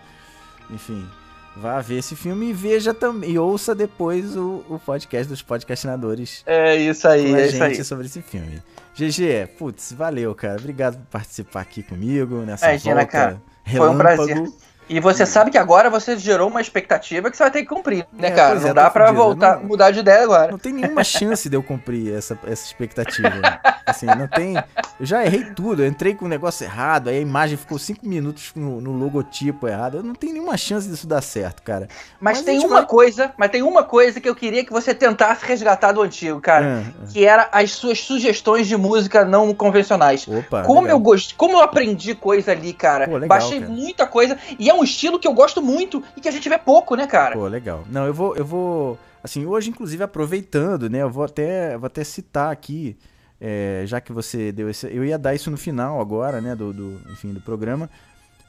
Enfim, 0.70 1.06
vá 1.56 1.80
ver 1.80 1.98
esse 1.98 2.14
filme 2.16 2.50
e 2.50 2.52
veja 2.52 2.92
também. 2.94 3.30
E 3.32 3.38
ouça 3.38 3.74
depois 3.74 4.36
o, 4.36 4.64
o 4.68 4.78
podcast 4.78 5.28
dos 5.28 5.42
podcastinadores 5.42 6.42
É 6.46 6.76
isso 6.76 7.06
aí, 7.08 7.28
com 7.30 7.34
a 7.36 7.40
é 7.40 7.46
isso 7.46 7.62
aí. 7.62 7.74
gente 7.74 7.84
sobre 7.84 8.06
esse 8.06 8.22
filme. 8.22 8.62
GG, 8.96 9.48
putz, 9.58 9.92
valeu, 9.92 10.34
cara. 10.34 10.58
Obrigado 10.58 10.96
por 10.96 11.06
participar 11.06 11.60
aqui 11.62 11.82
comigo 11.82 12.36
nessa 12.42 12.66
Imagina, 12.68 12.94
volta. 12.96 13.10
cara. 13.10 13.42
Foi 13.66 13.80
um 13.80 13.96
relâmpago. 13.96 14.26
prazer. 14.26 14.52
E 14.88 15.00
você 15.00 15.24
sabe 15.24 15.50
que 15.50 15.56
agora 15.58 15.88
você 15.88 16.16
gerou 16.18 16.48
uma 16.48 16.60
expectativa 16.60 17.30
que 17.30 17.36
você 17.36 17.42
vai 17.42 17.50
ter 17.50 17.62
que 17.62 17.68
cumprir, 17.68 18.06
né, 18.12 18.28
É, 18.28 18.30
cara? 18.32 18.52
é, 18.56 18.60
não 18.60 18.68
tô 18.68 18.74
dá 18.74 18.90
pra 18.90 19.06
fudido. 19.06 19.22
voltar, 19.24 19.56
Não- 19.60 19.64
mudar 19.66 19.90
de 19.90 20.00
ideia 20.00 20.22
agora. 20.24 20.50
Não 20.50 20.58
tem 20.58 20.72
nenhuma 20.72 21.02
chance 21.04 21.48
de 21.48 21.56
eu 21.56 21.62
cumprir 21.62 22.14
essa, 22.14 22.38
essa 22.46 22.66
expectativa. 22.66 23.30
Assim, 23.86 24.06
não 24.06 24.28
tem. 24.28 24.56
Eu 25.00 25.06
já 25.06 25.24
errei 25.24 25.44
tudo. 25.54 25.82
Eu 25.82 25.88
entrei 25.88 26.14
com 26.14 26.24
o 26.26 26.28
negócio 26.28 26.64
errado, 26.64 27.08
aí 27.08 27.16
a 27.16 27.20
imagem 27.20 27.56
ficou 27.56 27.78
cinco 27.78 28.06
minutos 28.06 28.52
no, 28.54 28.80
no 28.80 28.92
logotipo 28.92 29.66
errado. 29.68 29.98
Eu 29.98 30.02
não 30.02 30.14
tenho 30.14 30.34
nenhuma 30.34 30.56
chance 30.56 30.88
disso 30.88 31.06
dar 31.06 31.20
certo, 31.22 31.62
cara. 31.62 31.88
Mas, 32.20 32.38
Mas 32.38 32.44
tem 32.46 32.58
uma 32.60 32.68
vai- 32.80 32.86
coisa, 32.86 33.32
mas 33.36 33.50
tem 33.50 33.62
uma 33.62 33.82
coisa 33.84 34.20
que 34.20 34.28
eu 34.28 34.34
queria 34.34 34.64
que 34.64 34.72
você 34.72 34.94
tentasse 34.94 35.44
resgatar 35.46 35.92
do 35.92 36.02
antigo, 36.02 36.40
cara. 36.40 36.82
Ah, 37.02 37.06
Que 37.12 37.24
era 37.24 37.48
as 37.52 37.72
suas 37.72 38.00
sugestões 38.00 38.66
de 38.66 38.76
música 38.76 39.24
não 39.24 39.52
convencionais. 39.54 40.26
Opa. 40.28 40.62
Como 40.62 40.82
legal. 40.82 40.96
eu 40.96 41.00
gost... 41.00 41.34
como 41.36 41.54
eu 41.56 41.60
aprendi 41.62 42.14
coisa 42.14 42.52
ali, 42.52 42.72
cara. 42.72 43.06
Pô, 43.06 43.14
legal, 43.14 43.28
Baixei 43.28 43.60
cara. 43.60 43.72
muita 43.72 44.06
coisa 44.06 44.36
e 44.58 44.70
é 44.74 44.80
um 44.80 44.84
estilo 44.84 45.18
que 45.18 45.26
eu 45.28 45.32
gosto 45.34 45.60
muito 45.62 46.02
e 46.16 46.20
que 46.20 46.28
a 46.28 46.32
gente 46.32 46.48
vê 46.48 46.58
pouco, 46.58 46.94
né, 46.94 47.06
cara? 47.06 47.34
Pô, 47.34 47.46
legal. 47.46 47.84
Não, 47.90 48.06
eu 48.06 48.14
vou, 48.14 48.36
eu 48.36 48.44
vou, 48.44 48.98
assim, 49.22 49.46
hoje 49.46 49.70
inclusive 49.70 50.02
aproveitando, 50.02 50.88
né, 50.90 51.02
eu 51.02 51.10
vou 51.10 51.24
até, 51.24 51.76
vou 51.78 51.86
até 51.86 52.02
citar 52.04 52.50
aqui, 52.52 52.96
é, 53.40 53.82
já 53.86 54.00
que 54.00 54.12
você 54.12 54.52
deu 54.52 54.68
esse, 54.70 54.86
eu 54.94 55.04
ia 55.04 55.18
dar 55.18 55.34
isso 55.34 55.50
no 55.50 55.56
final 55.56 56.00
agora, 56.00 56.40
né, 56.40 56.54
do, 56.54 56.72
do, 56.72 57.00
enfim, 57.12 57.32
do 57.32 57.40
programa, 57.40 57.88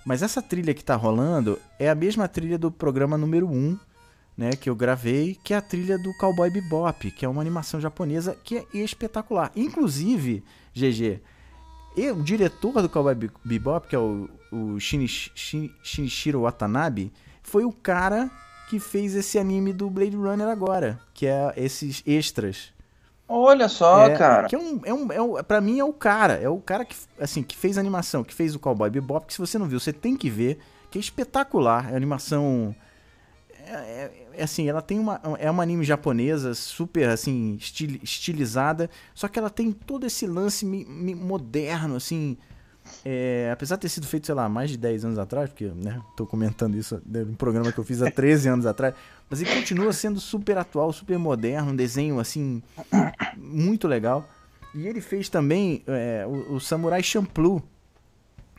mas 0.06 0.22
essa 0.22 0.42
trilha 0.42 0.74
que 0.74 0.84
tá 0.84 0.96
rolando 0.96 1.58
é 1.80 1.90
a 1.90 1.96
mesma 1.96 2.28
trilha 2.28 2.58
do 2.58 2.72
programa 2.72 3.18
número 3.18 3.48
1, 3.48 3.78
né, 4.38 4.52
que 4.52 4.70
eu 4.70 4.76
gravei, 4.76 5.38
que 5.44 5.54
é 5.54 5.58
a 5.58 5.62
trilha 5.62 5.98
do 5.98 6.14
Cowboy 6.18 6.50
Bebop, 6.50 7.10
que 7.12 7.26
é 7.26 7.30
uma 7.30 7.42
animação 7.42 7.80
japonesa 7.82 8.38
que 8.44 8.58
é 8.58 8.66
espetacular. 8.78 9.52
Inclusive, 9.56 10.44
GG, 10.76 11.22
o 12.14 12.22
diretor 12.22 12.82
do 12.82 12.90
Cowboy 12.90 13.16
Be- 13.16 13.32
Bebop, 13.44 13.88
que 13.88 13.96
é 13.96 14.00
o, 14.00 14.30
o 14.56 14.80
Shinichi- 14.80 15.32
Shin- 15.36 15.72
Shinichiro 15.84 16.42
Watanabe, 16.42 17.12
foi 17.44 17.66
o 17.66 17.72
cara 17.72 18.30
que 18.70 18.80
fez 18.80 19.16
esse 19.16 19.38
anime 19.38 19.72
do 19.74 19.90
Blade 19.90 20.16
Runner 20.16 20.48
agora, 20.48 21.00
que 21.14 21.28
é 21.28 21.54
esses 21.58 22.02
extras. 22.06 22.74
Olha 23.28 23.68
só, 23.68 24.06
é, 24.08 24.18
cara. 24.18 24.48
Que 24.48 24.56
é 24.56 24.60
um, 24.60 24.82
é 24.86 24.94
um, 24.94 25.12
é 25.12 25.22
um, 25.22 25.44
pra 25.44 25.60
mim 25.62 25.80
é 25.80 25.84
o 25.84 25.94
cara, 25.94 26.34
é 26.34 26.48
o 26.50 26.60
cara 26.60 26.86
que, 26.86 26.96
assim, 27.20 27.42
que 27.44 27.56
fez 27.58 27.78
a 27.78 27.82
animação, 27.82 28.24
que 28.24 28.34
fez 28.34 28.54
o 28.56 28.60
Cowboy 28.60 28.90
Bebop, 28.90 29.26
que 29.28 29.34
se 29.34 29.40
você 29.40 29.58
não 29.58 29.68
viu, 29.68 29.80
você 29.80 29.92
tem 29.94 30.16
que 30.16 30.30
ver, 30.30 30.60
que 30.92 30.98
é 30.98 31.02
espetacular, 31.02 31.92
é 31.92 31.96
animação... 31.96 32.76
É, 33.68 33.72
é- 33.74 34.26
é 34.38 34.44
assim, 34.44 34.68
ela 34.68 34.82
tem 34.82 35.00
uma. 35.00 35.22
É 35.40 35.50
uma 35.50 35.64
anime 35.64 35.86
japonesa 35.86 36.54
super 36.54 37.08
assim, 37.08 37.56
estil- 37.56 37.98
estilizada. 38.04 38.90
Só 39.14 39.30
que 39.30 39.40
ela 39.40 39.50
tem 39.50 39.72
todo 39.72 40.06
esse 40.06 40.28
lance 40.28 40.66
mi- 40.66 40.84
mi- 40.84 41.16
moderno, 41.16 41.96
assim. 41.96 42.38
É, 43.04 43.50
apesar 43.52 43.76
de 43.76 43.82
ter 43.84 43.90
sido 43.90 44.06
feito, 44.08 44.26
sei 44.26 44.36
lá, 44.36 44.48
mais 44.50 44.70
de 44.70 44.78
10 44.78 45.06
anos 45.06 45.20
atrás, 45.20 45.50
porque, 45.50 45.66
né, 45.76 46.00
tô 46.16 46.26
comentando 46.26 46.76
isso 46.76 47.02
num 47.06 47.36
programa 47.36 47.72
que 47.72 47.78
eu 47.78 47.84
fiz 47.84 48.02
há 48.02 48.10
13 48.12 48.50
anos 48.50 48.66
atrás, 48.66 48.94
mas 49.30 49.42
ele 49.42 49.54
continua 49.54 49.92
sendo 49.94 50.20
super 50.20 50.58
atual, 50.58 50.92
super 50.94 51.18
moderno, 51.18 51.72
um 51.72 51.76
desenho, 51.76 52.20
assim, 52.20 52.62
muito 53.38 53.88
legal. 53.88 54.28
E 54.74 54.88
ele 54.88 55.02
fez 55.02 55.30
também 55.30 55.84
é, 55.88 56.26
o, 56.28 56.56
o 56.56 56.60
Samurai 56.60 57.02
Champloo. 57.02 57.62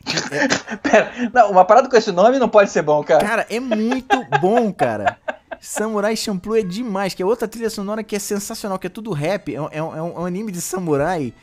Pera, 0.81 1.11
não, 1.33 1.51
uma 1.51 1.65
parada 1.65 1.89
com 1.89 1.95
esse 1.97 2.11
nome 2.11 2.39
não 2.39 2.49
pode 2.49 2.71
ser 2.71 2.81
bom, 2.81 3.03
cara. 3.03 3.25
Cara, 3.25 3.45
é 3.49 3.59
muito 3.59 4.23
bom, 4.41 4.71
cara. 4.73 5.17
Samurai 5.59 6.15
Champloo 6.15 6.55
é 6.55 6.61
demais, 6.61 7.13
que 7.13 7.21
é 7.21 7.25
outra 7.25 7.47
trilha 7.47 7.69
sonora 7.69 8.03
que 8.03 8.15
é 8.15 8.19
sensacional, 8.19 8.77
que 8.79 8.87
é 8.87 8.89
tudo 8.89 9.11
rap. 9.11 9.53
É, 9.53 9.61
um- 9.61 9.69
é 9.71 9.83
um, 9.83 9.95
é 9.95 10.01
um 10.21 10.25
anime 10.25 10.51
de 10.51 10.61
samurai 10.61 11.33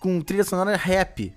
com 0.00 0.20
trilha 0.20 0.44
sonora 0.44 0.76
rap. 0.76 1.32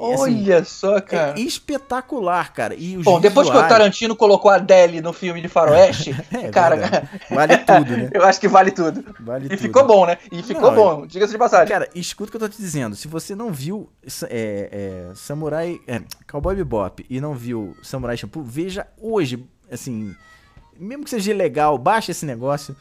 Assim, 0.00 0.20
Olha 0.46 0.64
só, 0.64 1.00
cara. 1.00 1.38
é 1.38 1.42
espetacular, 1.42 2.52
cara. 2.52 2.74
E 2.74 2.96
os 2.96 3.04
Bom, 3.04 3.20
depois 3.20 3.46
que 3.48 3.50
o 3.50 3.60
visuais- 3.60 3.72
Tarantino 3.72 4.16
colocou 4.16 4.50
a 4.50 4.56
Adele 4.56 5.00
no 5.00 5.12
filme 5.12 5.40
de 5.42 5.48
Faroeste, 5.48 6.14
É, 6.32 6.48
cara, 6.50 6.76
verdade. 6.76 7.08
vale 7.30 7.56
tudo, 7.58 7.96
né? 7.96 8.10
eu 8.14 8.24
acho 8.24 8.40
que 8.40 8.48
vale 8.48 8.70
tudo. 8.70 9.04
Vale 9.20 9.46
E 9.46 9.48
tudo. 9.50 9.58
ficou 9.58 9.86
bom, 9.86 10.06
né? 10.06 10.16
E 10.32 10.42
ficou 10.42 10.70
Não, 10.70 10.74
bom, 10.74 11.06
diga-se 11.06 11.32
de 11.32 11.38
passagem. 11.38 11.68
Cara, 11.68 11.88
escuta 11.94 12.28
o 12.28 12.30
que 12.30 12.36
eu 12.36 12.40
tô 12.40 12.48
te 12.48 12.56
dizendo. 12.60 12.96
Se 12.96 13.06
você 13.08 13.34
não 13.34 13.52
viu 13.52 13.88
é, 14.28 15.08
é, 15.10 15.14
Samurai. 15.14 15.78
É, 15.86 16.00
Cowboy 16.30 16.54
Bebop 16.56 17.04
e 17.08 17.20
não 17.20 17.34
viu 17.34 17.76
Samurai 17.82 18.16
Champloo, 18.16 18.44
veja 18.44 18.86
hoje, 19.00 19.44
assim. 19.70 20.14
Mesmo 20.78 21.04
que 21.04 21.10
seja 21.10 21.34
legal, 21.34 21.76
baixa 21.76 22.10
esse 22.10 22.24
negócio 22.24 22.74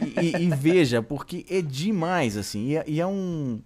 e, 0.00 0.20
e- 0.20 0.44
e 0.44 0.48
veja, 0.48 1.02
porque 1.02 1.44
é 1.50 1.60
demais, 1.60 2.36
assim. 2.36 2.68
E 2.68 2.76
é, 2.76 2.84
e 2.86 3.00
é 3.00 3.06
um. 3.06 3.60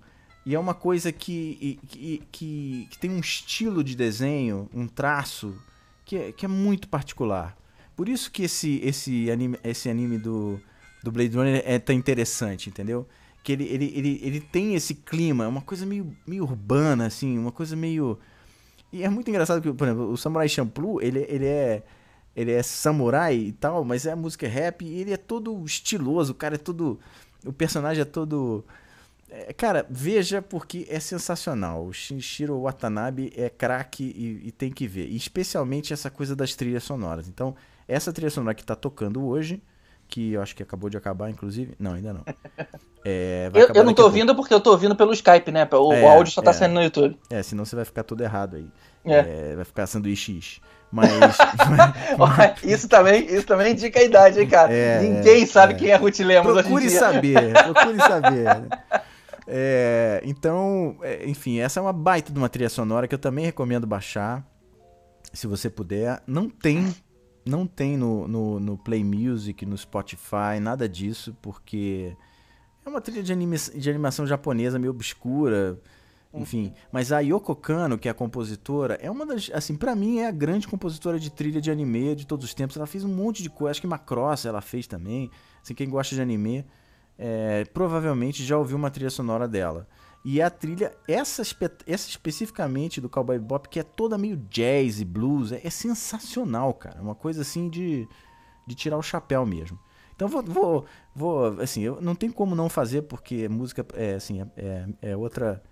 E 0.46 0.54
é 0.54 0.58
uma 0.58 0.74
coisa 0.74 1.10
que, 1.10 1.80
que, 1.88 2.22
que, 2.30 2.88
que 2.88 2.98
tem 2.98 3.10
um 3.10 3.18
estilo 3.18 3.82
de 3.82 3.96
desenho, 3.96 4.70
um 4.72 4.86
traço, 4.86 5.60
que 6.04 6.16
é, 6.16 6.32
que 6.32 6.44
é 6.44 6.48
muito 6.48 6.86
particular. 6.86 7.58
Por 7.96 8.08
isso 8.08 8.30
que 8.30 8.44
esse, 8.44 8.80
esse 8.84 9.28
anime, 9.28 9.58
esse 9.64 9.90
anime 9.90 10.18
do, 10.18 10.60
do 11.02 11.10
Blade 11.10 11.36
Runner 11.36 11.62
é 11.66 11.80
tão 11.80 11.96
interessante, 11.96 12.68
entendeu? 12.68 13.08
Que 13.42 13.52
ele, 13.52 13.64
ele, 13.64 13.92
ele, 13.96 14.20
ele 14.22 14.40
tem 14.40 14.76
esse 14.76 14.94
clima, 14.94 15.48
uma 15.48 15.62
coisa 15.62 15.84
meio, 15.84 16.16
meio 16.24 16.44
urbana, 16.44 17.06
assim, 17.06 17.36
uma 17.36 17.50
coisa 17.50 17.74
meio. 17.74 18.16
E 18.92 19.02
é 19.02 19.08
muito 19.08 19.28
engraçado 19.28 19.60
que, 19.60 19.72
por 19.72 19.88
exemplo, 19.88 20.10
o 20.12 20.16
Samurai 20.16 20.48
Champloo, 20.48 21.02
ele, 21.02 21.26
ele 21.28 21.46
é. 21.46 21.82
Ele 22.36 22.52
é 22.52 22.62
samurai 22.62 23.34
e 23.34 23.52
tal, 23.52 23.82
mas 23.82 24.04
é 24.04 24.14
música 24.14 24.44
é 24.44 24.48
rap 24.50 24.84
e 24.84 25.00
ele 25.00 25.10
é 25.10 25.16
todo 25.16 25.64
estiloso, 25.64 26.32
o 26.32 26.34
cara 26.34 26.56
é 26.56 26.58
todo. 26.58 27.00
O 27.46 27.52
personagem 27.52 28.02
é 28.02 28.04
todo. 28.04 28.62
É, 29.30 29.52
cara, 29.52 29.84
veja 29.90 30.40
porque 30.40 30.86
é 30.88 31.00
sensacional. 31.00 31.84
O 31.84 31.92
Shinichiro 31.92 32.60
Watanabe 32.62 33.32
é 33.36 33.48
craque 33.48 34.04
e, 34.04 34.48
e 34.48 34.52
tem 34.52 34.70
que 34.70 34.86
ver. 34.86 35.06
E 35.08 35.16
especialmente 35.16 35.92
essa 35.92 36.10
coisa 36.10 36.34
das 36.36 36.54
trilhas 36.54 36.84
sonoras. 36.84 37.28
Então, 37.28 37.54
essa 37.88 38.12
trilha 38.12 38.30
sonora 38.30 38.54
que 38.54 38.64
tá 38.64 38.74
tocando 38.76 39.24
hoje, 39.26 39.62
que 40.08 40.32
eu 40.34 40.42
acho 40.42 40.54
que 40.54 40.62
acabou 40.62 40.88
de 40.88 40.96
acabar, 40.96 41.28
inclusive. 41.30 41.74
Não, 41.78 41.94
ainda 41.94 42.12
não. 42.12 42.22
É, 43.04 43.50
Eu, 43.52 43.68
eu 43.74 43.84
não 43.84 43.92
tô 43.94 44.04
ouvindo 44.04 44.34
porque 44.34 44.52
eu 44.54 44.60
tô 44.60 44.70
ouvindo 44.70 44.94
pelo 44.94 45.12
Skype, 45.12 45.50
né? 45.50 45.68
O, 45.72 45.88
o 45.88 45.92
É, 45.92 46.06
áudio 46.06 46.32
só 46.32 46.42
tá 46.42 46.50
é. 46.50 46.54
saindo 46.54 46.74
no 46.74 46.82
YouTube. 46.82 47.18
É, 47.30 47.42
senão 47.42 47.64
você 47.64 47.74
vai 47.76 47.84
ficar 47.84 48.04
tudo 48.04 48.22
errado 48.22 48.56
aí. 48.56 48.68
É. 49.04 49.54
Vai 49.56 49.64
ficar 49.64 49.86
sanduíche. 49.86 50.60
Mas. 50.90 51.10
Olha, 52.18 52.54
isso 52.62 52.88
também, 52.88 53.26
isso 53.26 53.46
também 53.46 53.72
indica 53.72 53.98
a 53.98 54.02
idade, 54.04 54.40
hein, 54.40 54.48
cara? 54.48 54.72
É, 54.72 55.00
Ninguém 55.00 55.44
sabe 55.46 55.74
é. 55.74 55.76
quem 55.76 55.90
é 55.90 55.96
Ruth 55.96 56.18
Lemos 56.20 56.50
hoje 56.52 56.60
em 56.60 56.62
procure 56.62 56.88
dia. 56.88 56.98
saber, 56.98 57.52
procure 57.52 57.98
saber. 57.98 58.46
É, 59.46 60.20
então, 60.24 60.98
é, 61.02 61.28
enfim, 61.28 61.58
essa 61.58 61.78
é 61.78 61.82
uma 61.82 61.92
baita 61.92 62.32
de 62.32 62.38
uma 62.38 62.48
trilha 62.48 62.68
sonora 62.68 63.06
que 63.06 63.14
eu 63.14 63.18
também 63.18 63.44
recomendo 63.44 63.86
baixar, 63.86 64.44
se 65.32 65.46
você 65.46 65.70
puder. 65.70 66.22
Não 66.26 66.48
tem, 66.48 66.94
não 67.44 67.66
tem 67.66 67.96
no, 67.96 68.26
no, 68.26 68.60
no 68.60 68.78
Play 68.78 69.04
Music, 69.04 69.64
no 69.64 69.78
Spotify, 69.78 70.58
nada 70.60 70.88
disso, 70.88 71.36
porque 71.40 72.16
é 72.84 72.88
uma 72.88 73.00
trilha 73.00 73.22
de, 73.22 73.32
anime, 73.32 73.56
de 73.56 73.90
animação 73.90 74.26
japonesa 74.26 74.78
meio 74.78 74.92
obscura. 74.92 75.80
enfim. 76.34 76.72
Mas 76.90 77.12
a 77.12 77.20
Yoko 77.20 77.54
Kano, 77.54 77.98
que 77.98 78.08
é 78.08 78.10
a 78.10 78.14
compositora, 78.14 78.94
é 79.00 79.10
uma 79.10 79.24
das, 79.24 79.50
assim, 79.52 79.76
para 79.76 79.94
mim 79.94 80.18
é 80.18 80.26
a 80.26 80.32
grande 80.32 80.66
compositora 80.66 81.18
de 81.20 81.30
trilha 81.30 81.60
de 81.60 81.70
anime 81.70 82.16
de 82.16 82.26
todos 82.26 82.44
os 82.44 82.54
tempos. 82.54 82.76
Ela 82.76 82.86
fez 82.86 83.04
um 83.04 83.14
monte 83.14 83.42
de 83.42 83.50
coisa, 83.50 83.72
acho 83.72 83.80
que 83.80 83.86
Macross 83.86 84.44
ela 84.44 84.60
fez 84.60 84.86
também. 84.86 85.30
Assim, 85.62 85.74
quem 85.74 85.88
gosta 85.88 86.14
de 86.14 86.20
anime, 86.20 86.64
é, 87.18 87.64
provavelmente 87.72 88.44
já 88.44 88.56
ouviu 88.58 88.76
uma 88.76 88.90
trilha 88.90 89.10
sonora 89.10 89.46
dela. 89.48 89.86
E 90.24 90.42
a 90.42 90.50
trilha, 90.50 90.92
essa, 91.06 91.42
espe- 91.42 91.70
essa 91.86 92.08
especificamente 92.08 93.00
do 93.00 93.08
Cowboy 93.08 93.38
Bebop, 93.38 93.68
que 93.68 93.78
é 93.78 93.82
toda 93.84 94.18
meio 94.18 94.36
jazz 94.50 95.00
e 95.00 95.04
blues, 95.04 95.52
é, 95.52 95.60
é 95.64 95.70
sensacional, 95.70 96.74
cara. 96.74 96.98
É 96.98 97.02
uma 97.02 97.14
coisa 97.14 97.42
assim 97.42 97.68
de, 97.68 98.08
de 98.66 98.74
tirar 98.74 98.98
o 98.98 99.02
chapéu 99.02 99.46
mesmo. 99.46 99.78
Então 100.14 100.28
vou, 100.28 100.42
vou, 100.42 100.86
vou, 101.14 101.60
assim, 101.60 101.82
eu 101.82 102.00
não 102.00 102.14
tem 102.14 102.30
como 102.30 102.54
não 102.56 102.68
fazer, 102.68 103.02
porque 103.02 103.48
música 103.48 103.86
é, 103.94 104.14
assim, 104.14 104.40
é, 104.42 104.46
é, 104.56 105.10
é 105.12 105.16
outra... 105.16 105.62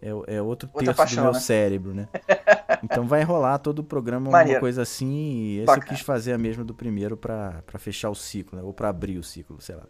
É, 0.00 0.36
é 0.36 0.42
outro 0.42 0.68
Outra 0.72 0.84
terço 0.84 0.96
paixão, 0.96 1.24
do 1.24 1.30
meu 1.30 1.32
né? 1.32 1.40
cérebro, 1.40 1.94
né? 1.94 2.08
Então 2.82 3.06
vai 3.06 3.22
rolar 3.22 3.58
todo 3.58 3.78
o 3.80 3.84
programa 3.84 4.30
uma 4.30 4.32
Maneiro. 4.38 4.60
coisa 4.60 4.82
assim, 4.82 5.06
e 5.14 5.58
esse 5.60 5.66
Bacana. 5.66 5.84
eu 5.84 5.88
quis 5.88 6.00
fazer 6.00 6.32
a 6.32 6.38
mesma 6.38 6.64
do 6.64 6.74
primeiro 6.74 7.16
pra, 7.16 7.62
pra 7.64 7.78
fechar 7.78 8.10
o 8.10 8.14
ciclo, 8.14 8.58
né? 8.58 8.64
Ou 8.64 8.74
pra 8.74 8.88
abrir 8.88 9.18
o 9.18 9.22
ciclo, 9.22 9.60
sei 9.60 9.76
lá. 9.76 9.86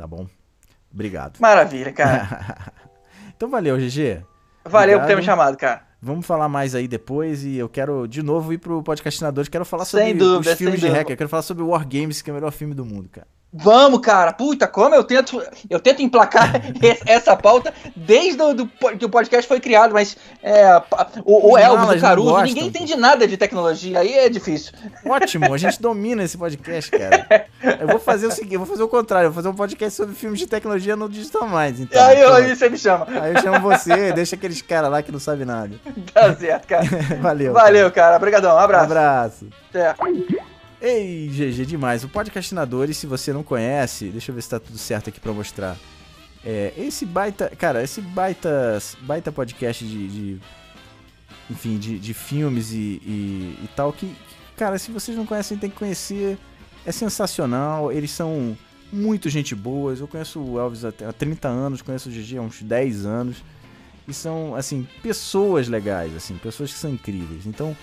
Tá 0.00 0.06
bom? 0.06 0.26
Obrigado. 0.90 1.38
Maravilha, 1.40 1.92
cara. 1.92 2.72
então 3.36 3.50
valeu, 3.50 3.76
GG. 3.76 4.24
Valeu 4.64 4.98
por 4.98 5.06
ter 5.06 5.14
me 5.14 5.22
chamado, 5.22 5.58
cara. 5.58 5.82
Vamos 6.00 6.24
falar 6.24 6.48
mais 6.48 6.74
aí 6.74 6.88
depois 6.88 7.44
e 7.44 7.58
eu 7.58 7.68
quero 7.68 8.06
de 8.08 8.22
novo 8.22 8.50
ir 8.50 8.56
pro 8.56 8.82
podcastinador. 8.82 9.46
Quero 9.50 9.66
falar 9.66 9.84
sobre 9.84 10.14
dúvida, 10.14 10.52
os 10.52 10.56
filmes 10.56 10.80
de 10.80 10.86
dúvida. 10.86 10.98
hacker. 11.00 11.18
Quero 11.18 11.28
falar 11.28 11.42
sobre 11.42 11.62
War 11.62 11.86
Games, 11.86 12.22
que 12.22 12.30
é 12.30 12.32
o 12.32 12.34
melhor 12.34 12.50
filme 12.50 12.72
do 12.72 12.82
mundo, 12.82 13.10
cara. 13.10 13.26
Vamos, 13.52 14.00
cara. 14.00 14.32
Puta, 14.32 14.68
como 14.68 14.94
eu 14.94 15.02
tento, 15.02 15.42
eu 15.68 15.80
tento 15.80 16.02
emplacar 16.02 16.52
essa 17.06 17.36
pauta 17.36 17.74
desde 17.96 18.40
o 18.40 18.54
do, 18.54 18.66
po- 18.66 18.96
que 18.96 19.04
o 19.04 19.08
podcast 19.08 19.48
foi 19.48 19.58
criado, 19.58 19.92
mas 19.92 20.16
é, 20.42 20.80
o, 21.24 21.52
o 21.52 21.58
Elvis, 21.58 21.78
malas 21.80 21.90
o 21.90 21.94
não 21.94 22.00
Caruso, 22.00 22.42
ninguém 22.42 22.66
entende 22.68 22.94
nada 22.96 23.26
de 23.26 23.36
tecnologia, 23.36 23.98
aí 23.98 24.14
é 24.14 24.28
difícil. 24.28 24.72
Ótimo, 25.04 25.52
a 25.52 25.58
gente 25.58 25.82
domina 25.82 26.22
esse 26.22 26.38
podcast, 26.38 26.90
cara. 26.92 27.46
Eu 27.80 27.88
vou 27.88 27.98
fazer 27.98 28.26
o 28.26 28.30
seguinte, 28.30 28.54
eu 28.54 28.60
vou 28.60 28.68
fazer 28.68 28.82
o 28.82 28.88
contrário, 28.88 29.26
eu 29.26 29.32
vou 29.32 29.42
fazer 29.42 29.52
um 29.52 29.56
podcast 29.56 29.96
sobre 29.96 30.14
filmes 30.14 30.38
de 30.38 30.46
tecnologia 30.46 30.94
no 30.94 31.08
Digital. 31.08 31.40
E 31.40 31.82
Então, 31.82 32.06
aí, 32.06 32.16
Pronto. 32.18 32.34
aí 32.34 32.54
você 32.56 32.68
me 32.68 32.78
chama. 32.78 33.06
Aí 33.20 33.34
eu 33.34 33.42
chamo 33.42 33.60
você, 33.60 34.12
deixa 34.12 34.36
aqueles 34.36 34.62
caras 34.62 34.90
lá 34.90 35.02
que 35.02 35.10
não 35.10 35.18
sabem 35.18 35.44
nada. 35.46 35.70
Tá 36.14 36.34
certo, 36.36 36.66
cara. 36.68 36.84
Valeu. 37.20 37.52
Valeu, 37.52 37.90
cara. 37.90 38.16
Obrigadão. 38.16 38.54
Um 38.54 38.58
abraço. 38.58 38.84
Abraço. 38.84 39.46
Até. 39.70 39.94
Ei, 40.80 41.28
GG, 41.28 41.66
demais. 41.66 42.04
O 42.04 42.08
Podcastinadores, 42.08 42.96
se 42.96 43.06
você 43.06 43.32
não 43.32 43.42
conhece, 43.42 44.06
deixa 44.08 44.30
eu 44.30 44.34
ver 44.34 44.42
se 44.42 44.48
tá 44.50 44.58
tudo 44.58 44.78
certo 44.78 45.10
aqui 45.10 45.20
pra 45.20 45.32
mostrar. 45.32 45.76
É, 46.44 46.72
esse 46.76 47.04
baita, 47.04 47.50
cara, 47.56 47.82
esse 47.82 48.00
baita, 48.00 48.78
baita 49.02 49.30
podcast 49.30 49.84
de, 49.84 50.08
de- 50.08 50.40
enfim, 51.50 51.76
de, 51.78 51.98
de 51.98 52.14
filmes 52.14 52.72
e, 52.72 52.76
e, 53.04 53.58
e 53.64 53.68
tal, 53.76 53.92
que, 53.92 54.14
cara, 54.56 54.78
se 54.78 54.90
vocês 54.90 55.16
não 55.16 55.26
conhecem, 55.26 55.58
tem 55.58 55.68
que 55.68 55.76
conhecer. 55.76 56.38
É 56.86 56.92
sensacional, 56.92 57.92
eles 57.92 58.10
são 58.10 58.56
muito 58.90 59.28
gente 59.28 59.54
boas. 59.54 60.00
Eu 60.00 60.08
conheço 60.08 60.40
o 60.40 60.58
Elvis 60.58 60.82
há 60.86 61.12
30 61.12 61.46
anos, 61.46 61.82
conheço 61.82 62.08
o 62.08 62.12
GG 62.12 62.38
há 62.38 62.40
uns 62.40 62.62
10 62.62 63.04
anos. 63.04 63.44
E 64.08 64.14
são, 64.14 64.54
assim, 64.54 64.88
pessoas 65.02 65.68
legais, 65.68 66.16
assim, 66.16 66.38
pessoas 66.38 66.72
que 66.72 66.78
são 66.78 66.90
incríveis. 66.90 67.44
Então, 67.44 67.76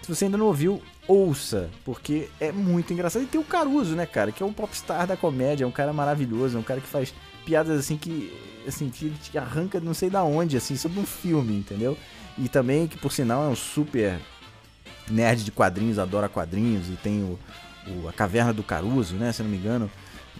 se 0.00 0.08
você 0.14 0.26
ainda 0.26 0.38
não 0.38 0.46
ouviu, 0.46 0.80
ouça, 1.06 1.68
porque 1.84 2.28
é 2.40 2.50
muito 2.52 2.92
engraçado. 2.92 3.22
E 3.22 3.26
tem 3.26 3.40
o 3.40 3.44
Caruso, 3.44 3.94
né, 3.94 4.06
cara, 4.06 4.32
que 4.32 4.42
é 4.42 4.46
um 4.46 4.52
popstar 4.52 5.06
da 5.06 5.16
comédia, 5.16 5.64
é 5.64 5.66
um 5.66 5.70
cara 5.72 5.92
maravilhoso, 5.92 6.56
é 6.56 6.60
um 6.60 6.64
cara 6.64 6.80
que 6.80 6.86
faz 6.86 7.14
piadas 7.44 7.78
assim 7.78 7.96
que, 7.96 8.32
assim, 8.66 8.88
que 8.88 9.06
ele 9.06 9.16
te 9.22 9.36
arranca 9.36 9.78
não 9.80 9.92
sei 9.94 10.08
da 10.08 10.22
onde, 10.24 10.56
assim, 10.56 10.76
sobre 10.76 10.98
um 10.98 11.04
filme, 11.06 11.54
entendeu? 11.54 11.96
E 12.38 12.48
também 12.48 12.86
que, 12.86 12.96
por 12.98 13.12
sinal, 13.12 13.44
é 13.44 13.48
um 13.48 13.56
super 13.56 14.18
nerd 15.10 15.44
de 15.44 15.52
quadrinhos, 15.52 15.98
adora 15.98 16.28
quadrinhos, 16.28 16.88
e 16.88 16.96
tem 16.96 17.22
o, 17.22 17.38
o- 17.86 18.08
a 18.08 18.12
Caverna 18.12 18.52
do 18.52 18.62
Caruso, 18.62 19.16
né, 19.16 19.30
se 19.32 19.42
não 19.42 19.50
me 19.50 19.58
engano. 19.58 19.90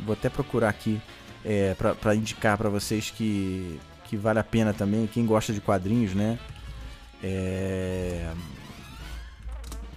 Vou 0.04 0.14
até 0.14 0.28
procurar 0.30 0.70
aqui 0.70 1.00
é, 1.44 1.76
pra 2.00 2.14
indicar 2.14 2.56
pra 2.56 2.70
vocês 2.70 3.10
que, 3.10 3.78
que 4.04 4.16
vale 4.16 4.38
a 4.38 4.44
pena 4.44 4.72
também, 4.72 5.06
quem 5.06 5.26
gosta 5.26 5.52
de 5.52 5.60
quadrinhos, 5.60 6.14
né? 6.14 6.38
É... 7.22 8.32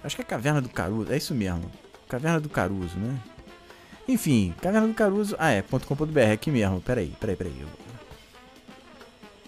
Acho 0.02 0.16
que 0.16 0.22
é 0.22 0.24
Caverna 0.24 0.60
do 0.60 0.68
Caruso, 0.68 1.12
é 1.12 1.16
isso 1.16 1.34
mesmo. 1.34 1.70
Caverna 2.08 2.40
do 2.40 2.48
Caruso, 2.48 2.96
né? 2.98 3.18
Enfim, 4.08 4.54
Caverna 4.62 4.88
do 4.88 4.94
Caruso. 4.94 5.36
Ah, 5.38 5.50
é, 5.50 5.62
.com.br, 5.62 6.18
é 6.18 6.32
aqui 6.32 6.50
mesmo. 6.50 6.80
Peraí, 6.80 7.14
peraí, 7.20 7.36
peraí. 7.36 7.60
Eu... 7.60 7.68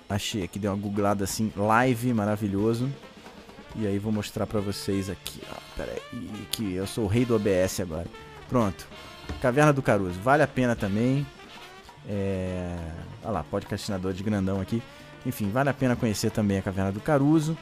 Achei 0.09 0.43
aqui, 0.43 0.59
deu 0.59 0.73
uma 0.73 0.77
googlada 0.77 1.25
assim, 1.25 1.53
live, 1.57 2.13
maravilhoso. 2.13 2.91
E 3.77 3.87
aí 3.87 3.99
vou 3.99 4.13
mostrar 4.13 4.47
pra 4.47 4.61
vocês 4.61 5.09
aqui, 5.09 5.41
ó. 5.51 5.57
Peraí, 5.77 6.01
que 6.51 6.75
eu 6.75 6.87
sou 6.87 7.05
o 7.05 7.07
rei 7.07 7.25
do 7.25 7.35
OBS 7.37 7.81
agora. 7.81 8.07
Pronto. 8.49 8.87
Caverna 9.41 9.73
do 9.73 9.81
Caruso, 9.81 10.19
vale 10.21 10.43
a 10.43 10.49
pena 10.49 10.75
também. 10.75 11.27
É... 12.09 12.77
Olha 13.23 13.33
lá, 13.33 13.45
podcastinador 13.45 14.13
de 14.13 14.23
grandão 14.23 14.61
aqui. 14.61 14.83
Enfim, 15.25 15.51
vale 15.51 15.71
a 15.71 15.75
pena 15.75 15.95
conhecer 15.95 16.31
também 16.31 16.59
a 16.59 16.63
Caverna 16.63 16.91
do 16.91 17.01
Caruso. 17.01 17.57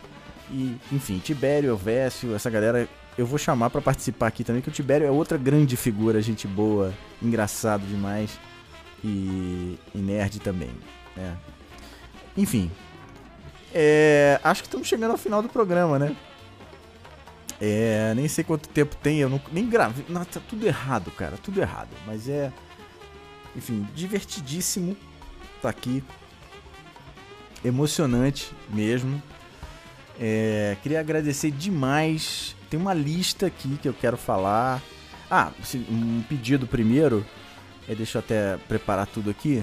E, 0.50 0.76
enfim, 0.92 1.18
Tibério, 1.18 1.70
Elvésio, 1.70 2.34
essa 2.34 2.48
galera 2.48 2.88
eu 3.16 3.26
vou 3.26 3.38
chamar 3.38 3.68
pra 3.70 3.80
participar 3.80 4.28
aqui 4.28 4.44
também, 4.44 4.62
que 4.62 4.68
o 4.68 4.72
Tibério 4.72 5.06
é 5.06 5.10
outra 5.10 5.36
grande 5.36 5.76
figura, 5.76 6.22
gente 6.22 6.46
boa, 6.46 6.94
engraçado 7.20 7.84
demais 7.86 8.38
e, 9.02 9.78
e 9.94 9.98
nerd 9.98 10.38
também, 10.40 10.70
né? 11.16 11.36
Enfim, 12.36 12.70
é, 13.74 14.40
acho 14.44 14.62
que 14.62 14.68
estamos 14.68 14.86
chegando 14.86 15.10
ao 15.10 15.18
final 15.18 15.42
do 15.42 15.48
programa, 15.48 15.98
né? 15.98 16.16
É, 17.60 18.12
nem 18.14 18.28
sei 18.28 18.44
quanto 18.44 18.68
tempo 18.68 18.94
tem, 18.96 19.18
eu 19.18 19.28
não, 19.28 19.40
nem 19.50 19.68
gravei, 19.68 20.04
não, 20.08 20.24
tá 20.24 20.40
tudo 20.48 20.64
errado, 20.64 21.10
cara, 21.10 21.36
tudo 21.42 21.60
errado, 21.60 21.90
mas 22.06 22.28
é, 22.28 22.52
enfim, 23.56 23.84
divertidíssimo 23.96 24.96
tá 25.60 25.68
aqui, 25.68 26.04
emocionante 27.64 28.52
mesmo. 28.70 29.20
É, 30.20 30.76
queria 30.82 31.00
agradecer 31.00 31.50
demais. 31.50 32.56
Tem 32.68 32.78
uma 32.78 32.92
lista 32.92 33.46
aqui 33.46 33.78
que 33.80 33.88
eu 33.88 33.94
quero 33.94 34.16
falar. 34.16 34.82
Ah, 35.30 35.52
um 35.90 36.22
pedido 36.28 36.66
primeiro. 36.66 37.24
É, 37.88 37.94
deixa 37.94 38.18
eu 38.18 38.20
até 38.20 38.56
preparar 38.68 39.06
tudo 39.06 39.30
aqui. 39.30 39.62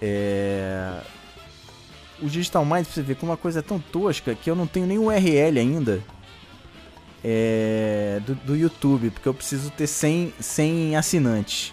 É, 0.00 1.00
o 2.20 2.28
Digital 2.28 2.64
Minds, 2.64 2.86
pra 2.86 2.94
você 2.94 3.02
ver 3.02 3.16
como 3.16 3.32
uma 3.32 3.38
coisa 3.38 3.58
é 3.60 3.62
tão 3.62 3.78
tosca 3.78 4.34
que 4.34 4.50
eu 4.50 4.56
não 4.56 4.66
tenho 4.66 4.86
nem 4.86 4.98
URL 4.98 5.58
ainda 5.58 6.02
é, 7.22 8.20
do, 8.26 8.34
do 8.34 8.56
YouTube, 8.56 9.10
porque 9.10 9.28
eu 9.28 9.34
preciso 9.34 9.70
ter 9.70 9.86
100, 9.86 10.34
100 10.40 10.96
assinantes. 10.96 11.72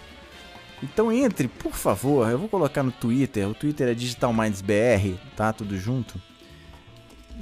Então 0.82 1.12
entre, 1.12 1.46
por 1.46 1.74
favor, 1.74 2.28
eu 2.28 2.38
vou 2.38 2.48
colocar 2.48 2.82
no 2.82 2.90
Twitter, 2.90 3.48
o 3.48 3.54
Twitter 3.54 3.88
é 3.88 3.94
Digital 3.94 4.32
Minds 4.32 4.60
BR, 4.60 5.16
tá? 5.36 5.52
Tudo 5.52 5.78
junto 5.78 6.20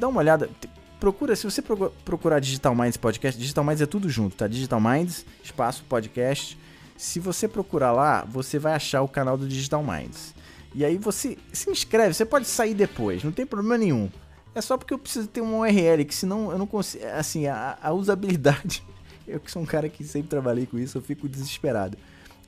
dá 0.01 0.09
uma 0.09 0.21
olhada. 0.21 0.51
Procura, 0.99 1.37
se 1.37 1.45
você 1.45 1.63
procu- 1.63 1.93
procurar 2.05 2.41
Digital 2.41 2.75
Minds 2.75 2.97
Podcast, 2.97 3.41
Digital 3.41 3.65
Minds 3.65 3.81
é 3.81 3.87
tudo 3.87 4.09
junto, 4.11 4.37
tá? 4.37 4.47
Digital 4.47 4.81
Minds, 4.81 5.25
espaço 5.43 5.85
podcast. 5.89 6.59
Se 6.97 7.19
você 7.21 7.47
procurar 7.49 7.93
lá, 7.93 8.25
você 8.25 8.59
vai 8.59 8.75
achar 8.75 9.01
o 9.03 9.09
canal 9.09 9.39
do 9.39 9.49
Digital 9.49 9.83
Minds. 9.83 10.35
E 10.75 10.85
aí 10.85 10.99
você 10.99 11.39
se 11.53 11.71
inscreve, 11.71 12.15
você 12.15 12.25
pode 12.25 12.47
sair 12.47 12.75
depois, 12.75 13.25
não 13.25 13.33
tem 13.33 13.47
problema 13.47 13.79
nenhum. 13.79 14.11
É 14.55 14.61
só 14.61 14.77
porque 14.77 14.93
eu 14.93 14.99
preciso 14.99 15.27
ter 15.29 15.41
uma 15.41 15.59
URL, 15.59 16.05
que 16.05 16.15
senão 16.15 16.51
eu 16.51 16.59
não 16.59 16.67
consigo. 16.67 17.05
Assim, 17.17 17.47
a, 17.47 17.79
a 17.81 17.93
usabilidade. 17.93 18.83
Eu 19.29 19.39
que 19.39 19.49
sou 19.49 19.63
um 19.63 19.67
cara 19.67 19.89
que 19.89 20.03
sempre 20.03 20.29
trabalhei 20.29 20.67
com 20.67 20.77
isso, 20.77 20.99
eu 20.99 21.03
fico 21.03 21.29
desesperado. 21.29 21.97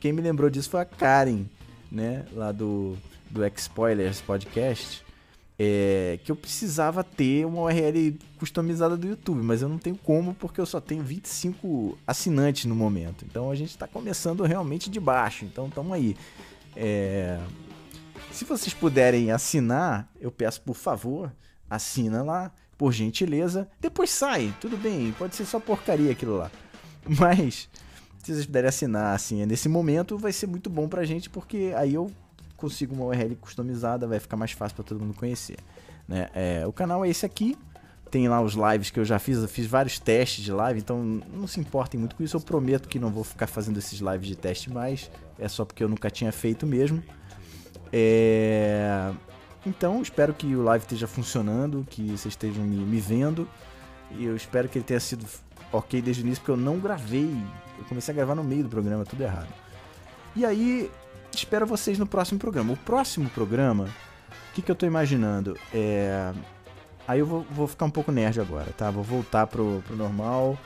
Quem 0.01 0.13
me 0.13 0.21
lembrou 0.21 0.51
disso 0.51 0.69
foi 0.69 0.81
a 0.81 0.85
Karen, 0.85 1.45
né? 1.93 2.25
Lá 2.33 2.51
do, 2.51 2.99
do 3.31 3.45
X-Spoilers 3.45 4.21
Podcast 4.21 5.05
é, 5.65 6.19
que 6.25 6.33
eu 6.33 6.35
precisava 6.35 7.05
ter 7.05 7.47
uma 7.47 7.63
URL 7.63 8.19
customizada 8.37 8.97
do 8.97 9.07
YouTube, 9.07 9.43
mas 9.43 9.63
eu 9.63 9.69
não 9.69 9.79
tenho 9.79 9.97
como 9.97 10.35
porque 10.35 10.61
eu 10.61 10.67
só 10.67 10.81
tenho 10.81 11.05
25 11.05 11.97
assinantes 12.05 12.65
no 12.65 12.75
momento. 12.75 13.25
Então 13.25 13.49
a 13.49 13.55
gente 13.55 13.71
está 13.71 13.87
começando 13.87 14.43
realmente 14.43 14.91
de 14.91 14.99
baixo. 14.99 15.45
Então 15.45 15.69
estamos 15.69 15.93
aí. 15.93 16.17
É, 16.75 17.39
se 18.33 18.45
vocês 18.45 18.75
puderem 18.75 19.31
assinar, 19.31 20.11
eu 20.21 20.33
peço 20.33 20.61
por 20.63 20.75
favor, 20.75 21.33
assina 21.71 22.25
lá, 22.25 22.51
por 22.77 22.93
gentileza. 22.93 23.69
Depois 23.81 24.11
sai, 24.11 24.53
tudo 24.61 24.77
bem, 24.77 25.15
pode 25.17 25.37
ser 25.37 25.45
só 25.45 25.61
porcaria 25.61 26.11
aquilo 26.11 26.39
lá. 26.39 26.51
Mas 27.07 27.69
se 28.19 28.33
vocês 28.33 28.47
puderem 28.47 28.69
assinar 28.69 29.15
assim 29.15 29.47
nesse 29.47 29.69
momento, 29.69 30.19
vai 30.19 30.33
ser 30.33 30.49
muito 30.49 30.69
bom 30.69 30.89
pra 30.89 31.05
gente, 31.05 31.31
porque 31.31 31.73
aí 31.77 31.95
eu 31.95 32.11
consigo 32.63 32.95
uma 32.95 33.05
URL 33.07 33.35
customizada, 33.37 34.07
vai 34.07 34.21
ficar 34.21 34.37
mais 34.37 34.53
fácil 34.53 34.77
para 34.77 34.85
todo 34.85 35.01
mundo 35.01 35.15
conhecer. 35.15 35.57
Né? 36.07 36.29
É, 36.33 36.67
o 36.67 36.73
canal 36.73 37.05
é 37.05 37.09
esse 37.09 37.27
aqui. 37.27 37.59
Tem 38.11 38.29
lá 38.29 38.41
os 38.41 38.55
lives 38.55 38.91
que 38.91 39.01
eu 39.01 39.05
já 39.05 39.19
fiz, 39.19 39.39
eu 39.39 39.49
fiz 39.49 39.67
vários 39.67 39.99
testes 39.99 40.45
de 40.45 40.53
live, 40.53 40.79
então 40.79 41.03
não 41.03 41.47
se 41.47 41.59
importem 41.59 41.99
muito 41.99 42.15
com 42.15 42.23
isso. 42.23 42.37
Eu 42.37 42.41
prometo 42.41 42.87
que 42.87 42.99
não 42.99 43.11
vou 43.11 43.25
ficar 43.25 43.47
fazendo 43.47 43.79
esses 43.79 44.01
lives 44.01 44.29
de 44.29 44.37
teste 44.37 44.71
mais. 44.71 45.11
É 45.39 45.49
só 45.49 45.65
porque 45.65 45.83
eu 45.83 45.89
nunca 45.89 46.11
tinha 46.11 46.31
feito 46.31 46.67
mesmo. 46.67 47.03
É, 47.93 49.11
Então, 49.67 50.03
espero 50.03 50.35
que 50.35 50.55
o 50.55 50.63
live 50.63 50.85
esteja 50.85 51.07
funcionando, 51.07 51.87
que 51.89 52.09
vocês 52.09 52.27
estejam 52.27 52.65
me, 52.65 52.77
me 52.77 53.01
vendo. 53.01 53.49
E 54.11 54.25
eu 54.25 54.37
espero 54.37 54.69
que 54.69 54.79
ele 54.79 54.85
tenha 54.85 55.01
sido 55.01 55.25
ok 55.73 56.03
desde 56.03 56.23
o 56.23 56.25
início, 56.27 56.43
porque 56.43 56.53
eu 56.53 56.57
não 56.57 56.79
gravei. 56.79 57.35
Eu 57.79 57.85
comecei 57.85 58.13
a 58.13 58.17
gravar 58.17 58.35
no 58.35 58.45
meio 58.45 58.65
do 58.65 58.69
programa, 58.69 59.05
tudo 59.05 59.23
errado. 59.23 59.49
E 60.37 60.45
aí, 60.45 60.91
espero 61.39 61.67
vocês 61.67 61.99
no 61.99 62.07
próximo 62.07 62.39
programa. 62.39 62.73
O 62.73 62.77
próximo 62.77 63.29
programa, 63.31 63.85
o 63.85 64.55
que, 64.55 64.63
que 64.63 64.71
eu 64.71 64.75
tô 64.75 64.87
imaginando? 64.87 65.57
É. 65.73 66.33
Aí 67.07 67.19
eu 67.19 67.27
vou, 67.27 67.45
vou 67.51 67.67
ficar 67.67 67.85
um 67.85 67.91
pouco 67.91 68.13
nerd 68.13 68.41
agora, 68.41 68.73
tá? 68.77 68.91
Vou 68.91 69.03
voltar 69.03 69.47
pro, 69.47 69.83
pro 69.87 69.97
normal. 69.97 70.57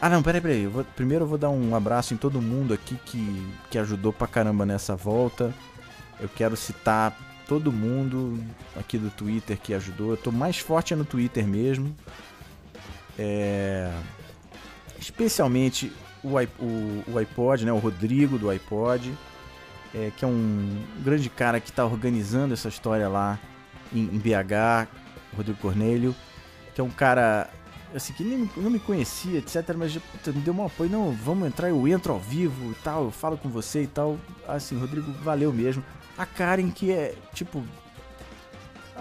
Ah, 0.00 0.08
não, 0.08 0.22
peraí, 0.22 0.40
peraí. 0.40 0.62
Eu 0.62 0.70
vou- 0.70 0.84
primeiro 0.84 1.24
eu 1.24 1.28
vou 1.28 1.36
dar 1.38 1.50
um 1.50 1.74
abraço 1.74 2.14
em 2.14 2.16
todo 2.16 2.40
mundo 2.40 2.72
aqui 2.72 2.96
que, 3.04 3.52
que 3.70 3.78
ajudou 3.78 4.12
pra 4.12 4.26
caramba 4.26 4.64
nessa 4.64 4.96
volta. 4.96 5.52
Eu 6.20 6.28
quero 6.28 6.56
citar 6.56 7.16
todo 7.46 7.70
mundo 7.72 8.42
aqui 8.78 8.96
do 8.98 9.10
Twitter 9.10 9.58
que 9.58 9.74
ajudou. 9.74 10.10
Eu 10.10 10.16
tô 10.16 10.30
mais 10.32 10.58
forte 10.58 10.92
é 10.94 10.96
no 10.96 11.04
Twitter 11.04 11.46
mesmo. 11.46 11.94
É... 13.18 13.92
Especialmente 15.00 15.92
o, 16.22 16.28
o, 16.62 17.04
o 17.14 17.18
iPod, 17.18 17.64
né? 17.64 17.72
O 17.72 17.78
Rodrigo 17.78 18.38
do 18.38 18.48
iPod. 18.50 19.12
É, 19.98 20.12
que 20.16 20.24
é 20.24 20.28
um 20.28 20.84
grande 21.02 21.28
cara 21.28 21.60
que 21.60 21.72
tá 21.72 21.84
organizando 21.84 22.54
essa 22.54 22.68
história 22.68 23.08
lá 23.08 23.38
em, 23.92 24.04
em 24.04 24.18
BH. 24.18 24.88
Rodrigo 25.36 25.58
Cornélio. 25.58 26.14
Que 26.74 26.80
é 26.80 26.84
um 26.84 26.90
cara 26.90 27.50
assim, 27.94 28.12
que 28.12 28.22
nem, 28.22 28.48
não 28.56 28.70
me 28.70 28.78
conhecia, 28.78 29.38
etc. 29.38 29.74
Mas 29.76 29.96
puta, 29.96 30.32
me 30.32 30.40
deu 30.40 30.54
um 30.54 30.66
apoio. 30.66 30.90
Não, 30.90 31.12
vamos 31.12 31.48
entrar, 31.48 31.68
eu 31.68 31.88
entro 31.88 32.12
ao 32.12 32.18
vivo 32.18 32.72
e 32.72 32.74
tal, 32.76 33.04
eu 33.04 33.10
falo 33.10 33.36
com 33.36 33.48
você 33.48 33.82
e 33.82 33.86
tal. 33.86 34.18
Assim, 34.46 34.78
Rodrigo, 34.78 35.10
valeu 35.22 35.52
mesmo. 35.52 35.84
A 36.16 36.26
Karen, 36.26 36.70
que 36.70 36.90
é, 36.90 37.14
tipo, 37.32 37.64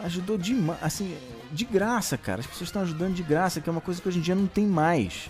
ajudou 0.03 0.37
demais, 0.37 0.79
assim, 0.81 1.17
de 1.51 1.65
graça, 1.65 2.17
cara. 2.17 2.41
As 2.41 2.47
pessoas 2.47 2.69
estão 2.69 2.81
ajudando 2.83 3.13
de 3.13 3.23
graça, 3.23 3.59
que 3.59 3.69
é 3.69 3.71
uma 3.71 3.81
coisa 3.81 4.01
que 4.01 4.07
hoje 4.07 4.19
em 4.19 4.21
dia 4.21 4.35
não 4.35 4.47
tem 4.47 4.65
mais. 4.65 5.29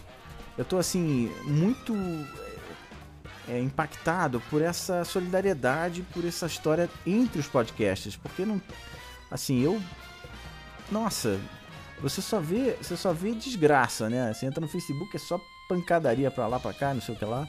Eu 0.57 0.65
tô, 0.65 0.77
assim, 0.77 1.31
muito 1.45 1.93
é, 3.47 3.59
impactado 3.59 4.41
por 4.49 4.61
essa 4.61 5.03
solidariedade, 5.05 6.03
por 6.13 6.25
essa 6.25 6.45
história 6.45 6.89
entre 7.05 7.39
os 7.39 7.47
podcasts, 7.47 8.15
porque 8.15 8.45
não, 8.45 8.61
assim, 9.31 9.61
eu, 9.61 9.81
nossa, 10.91 11.39
você 12.01 12.21
só 12.21 12.39
vê, 12.39 12.75
você 12.81 12.95
só 12.95 13.13
vê 13.13 13.33
desgraça, 13.33 14.09
né? 14.09 14.33
Você 14.33 14.45
entra 14.45 14.61
no 14.61 14.67
Facebook 14.67 15.15
é 15.15 15.19
só 15.19 15.39
pancadaria 15.67 16.29
pra 16.29 16.47
lá, 16.47 16.59
pra 16.59 16.73
cá, 16.73 16.93
não 16.93 17.01
sei 17.01 17.15
o 17.15 17.17
que 17.17 17.25
lá, 17.25 17.47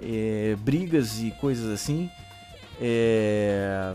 é, 0.00 0.56
brigas 0.60 1.20
e 1.20 1.30
coisas 1.32 1.70
assim. 1.70 2.10
É, 2.80 3.94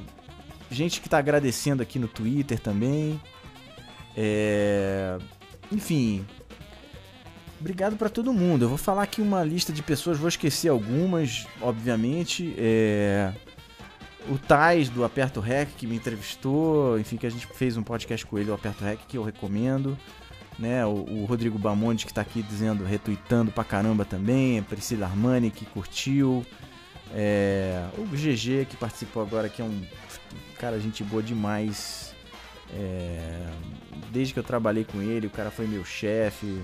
gente 0.69 1.01
que 1.01 1.09
tá 1.09 1.17
agradecendo 1.17 1.81
aqui 1.81 1.99
no 1.99 2.07
Twitter 2.07 2.59
também. 2.59 3.19
É, 4.15 5.17
enfim, 5.71 6.25
obrigado 7.59 7.97
pra 7.97 8.09
todo 8.09 8.33
mundo. 8.33 8.65
Eu 8.65 8.69
vou 8.69 8.77
falar 8.77 9.03
aqui 9.03 9.21
uma 9.21 9.43
lista 9.43 9.71
de 9.71 9.83
pessoas, 9.83 10.17
vou 10.17 10.29
esquecer 10.29 10.69
algumas, 10.69 11.47
obviamente. 11.61 12.53
É, 12.57 13.33
o 14.27 14.37
Tais 14.37 14.89
do 14.89 15.03
Aperto 15.03 15.39
Rec 15.39 15.69
que 15.77 15.87
me 15.87 15.95
entrevistou, 15.95 16.99
enfim, 16.99 17.17
que 17.17 17.25
a 17.25 17.29
gente 17.29 17.47
fez 17.47 17.77
um 17.77 17.83
podcast 17.83 18.25
com 18.25 18.37
ele, 18.37 18.49
o 18.49 18.53
Aperto 18.53 18.83
Rec, 18.83 18.99
que 19.07 19.17
eu 19.17 19.23
recomendo. 19.23 19.97
Né, 20.57 20.85
o, 20.85 20.89
o 20.89 21.23
Rodrigo 21.23 21.57
Bamonte 21.57 22.05
que 22.05 22.13
tá 22.13 22.19
aqui 22.19 22.43
dizendo, 22.43 22.83
retweetando 22.83 23.49
pra 23.49 23.63
caramba 23.63 24.03
também, 24.03 24.59
a 24.59 24.61
Priscila 24.61 25.05
Armani 25.05 25.49
que 25.49 25.65
curtiu, 25.65 26.45
é, 27.13 27.87
o 27.97 28.03
GG 28.03 28.65
que 28.65 28.75
participou 28.75 29.23
agora, 29.23 29.47
que 29.47 29.61
é 29.61 29.65
um 29.65 29.81
cara, 30.59 30.79
gente 30.79 31.03
boa 31.03 31.23
demais. 31.23 32.13
É, 32.73 33.47
desde 34.11 34.33
que 34.33 34.39
eu 34.39 34.43
trabalhei 34.43 34.83
com 34.83 35.01
ele, 35.01 35.27
o 35.27 35.29
cara 35.29 35.49
foi 35.49 35.65
meu 35.65 35.83
chefe. 35.83 36.61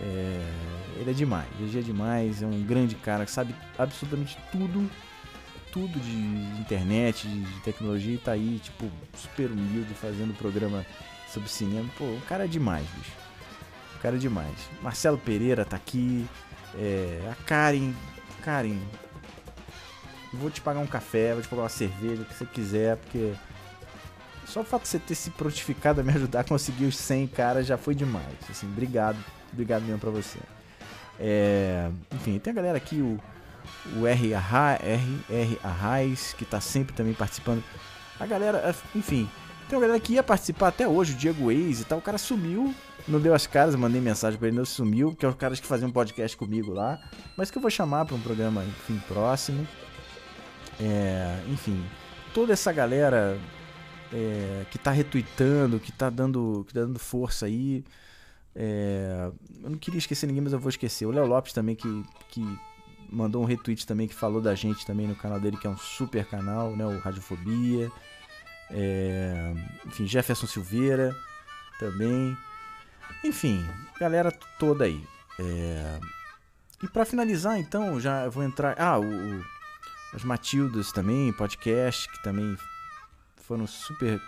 É, 0.00 0.50
ele 0.96 1.10
é 1.10 1.12
demais, 1.12 1.48
GG 1.58 1.78
é 1.78 1.82
demais, 1.82 2.42
é 2.42 2.46
um 2.46 2.62
grande 2.62 2.94
cara 2.94 3.24
que 3.24 3.30
sabe 3.30 3.54
absolutamente 3.78 4.38
tudo, 4.52 4.88
tudo 5.72 5.98
de 6.00 6.60
internet, 6.60 7.26
de 7.26 7.60
tecnologia 7.60 8.14
e 8.14 8.18
tá 8.18 8.32
aí, 8.32 8.60
tipo, 8.62 8.90
super 9.16 9.50
humilde 9.50 9.92
fazendo 9.94 10.36
programa 10.36 10.84
sobre 11.32 11.48
cinema. 11.48 11.88
Pô, 11.96 12.04
o 12.04 12.22
cara 12.28 12.44
é 12.44 12.48
demais, 12.48 12.86
bicho. 12.96 13.12
O 13.96 14.00
cara 14.00 14.16
é 14.16 14.18
demais. 14.18 14.54
Marcelo 14.82 15.18
Pereira 15.18 15.64
tá 15.64 15.76
aqui, 15.76 16.26
é, 16.76 17.20
a 17.30 17.34
Karen, 17.44 17.92
Karen, 18.42 18.78
vou 20.32 20.50
te 20.50 20.60
pagar 20.60 20.80
um 20.80 20.86
café, 20.86 21.32
vou 21.32 21.42
te 21.42 21.48
pagar 21.48 21.62
uma 21.62 21.68
cerveja, 21.68 22.22
o 22.22 22.24
que 22.24 22.34
você 22.34 22.46
quiser, 22.46 22.96
porque 22.96 23.34
só 24.46 24.60
o 24.60 24.64
fato 24.64 24.82
de 24.82 24.88
você 24.88 24.98
ter 24.98 25.14
se 25.14 25.30
prontificado 25.30 26.00
a 26.00 26.04
me 26.04 26.12
ajudar 26.12 26.40
a 26.40 26.44
conseguir 26.44 26.86
os 26.86 26.96
100 26.96 27.26
caras 27.28 27.66
já 27.66 27.76
foi 27.76 27.94
demais. 27.94 28.34
Assim, 28.48 28.66
obrigado, 28.66 29.18
obrigado 29.52 29.82
mesmo 29.82 29.98
pra 29.98 30.10
você. 30.10 30.38
É, 31.18 31.90
enfim, 32.14 32.38
tem 32.38 32.52
a 32.52 32.56
galera 32.56 32.76
aqui, 32.76 33.00
o, 33.00 33.18
o 33.98 34.06
R. 34.06 34.32
R. 34.32 35.20
R. 35.30 35.58
Arraes, 35.62 36.32
que 36.34 36.44
tá 36.44 36.60
sempre 36.60 36.94
também 36.94 37.14
participando. 37.14 37.62
A 38.18 38.26
galera, 38.26 38.74
enfim, 38.94 39.28
tem 39.68 39.76
uma 39.76 39.82
galera 39.82 40.00
que 40.00 40.14
ia 40.14 40.22
participar 40.22 40.68
até 40.68 40.88
hoje, 40.88 41.12
o 41.12 41.16
Diego 41.16 41.46
Waze 41.46 41.82
e 41.82 41.84
tal. 41.84 41.98
O 41.98 42.02
cara 42.02 42.18
sumiu, 42.18 42.74
não 43.06 43.20
deu 43.20 43.34
as 43.34 43.46
caras, 43.46 43.74
mandei 43.74 44.00
mensagem 44.00 44.38
pra 44.38 44.48
ele, 44.48 44.56
não 44.56 44.64
sumiu, 44.64 45.14
que 45.14 45.26
é 45.26 45.28
os 45.28 45.34
caras 45.34 45.60
que 45.60 45.66
faziam 45.66 45.90
podcast 45.90 46.36
comigo 46.36 46.72
lá. 46.72 46.98
Mas 47.36 47.50
que 47.50 47.58
eu 47.58 47.62
vou 47.62 47.70
chamar 47.70 48.04
pra 48.04 48.14
um 48.14 48.20
programa, 48.20 48.64
enfim, 48.64 49.00
próximo. 49.06 49.66
É, 50.80 51.38
enfim, 51.48 51.84
toda 52.32 52.52
essa 52.52 52.72
galera 52.72 53.38
é, 54.12 54.64
que 54.70 54.78
tá 54.78 54.90
retweetando, 54.90 55.78
que 55.80 55.92
tá 55.92 56.08
dando, 56.08 56.64
que 56.66 56.74
tá 56.74 56.80
dando 56.80 56.98
força 56.98 57.46
aí. 57.46 57.84
É, 58.60 59.30
eu 59.62 59.70
não 59.70 59.78
queria 59.78 59.98
esquecer 59.98 60.26
ninguém, 60.26 60.42
mas 60.42 60.52
eu 60.52 60.58
vou 60.58 60.68
esquecer. 60.68 61.06
O 61.06 61.12
Léo 61.12 61.26
Lopes 61.26 61.52
também, 61.52 61.76
que, 61.76 62.04
que 62.28 62.58
mandou 63.08 63.40
um 63.40 63.44
retweet 63.44 63.86
também, 63.86 64.08
que 64.08 64.14
falou 64.14 64.40
da 64.40 64.52
gente 64.56 64.84
também 64.84 65.06
no 65.06 65.14
canal 65.14 65.38
dele, 65.38 65.56
que 65.56 65.66
é 65.66 65.70
um 65.70 65.76
super 65.78 66.24
canal, 66.26 66.74
né? 66.76 66.84
O 66.84 66.98
Radiofobia. 66.98 67.88
É, 68.70 69.54
enfim, 69.86 70.06
Jefferson 70.08 70.46
Silveira 70.48 71.14
também. 71.78 72.36
Enfim, 73.24 73.64
galera 74.00 74.32
toda 74.58 74.84
aí. 74.84 75.00
É, 75.38 76.00
e 76.82 76.88
para 76.88 77.04
finalizar, 77.04 77.58
então, 77.60 78.00
já 78.00 78.28
vou 78.28 78.42
entrar. 78.42 78.74
Ah, 78.76 78.98
o, 78.98 79.04
o- 79.04 79.44
as 80.14 80.24
Matildas 80.24 80.90
também, 80.90 81.32
podcast, 81.34 82.10
que 82.10 82.22
também 82.22 82.56
foram 83.36 83.66
super 83.66 84.20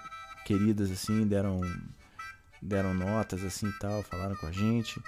queridas, 0.45 0.91
assim, 0.91 1.27
deram, 1.27 1.61
deram 2.61 2.95
notas, 2.95 3.45
assim 3.45 3.71
tal, 3.81 4.03
falaram 4.03 4.37
com 4.37 4.47
a 4.47 4.53
gente. 4.53 5.03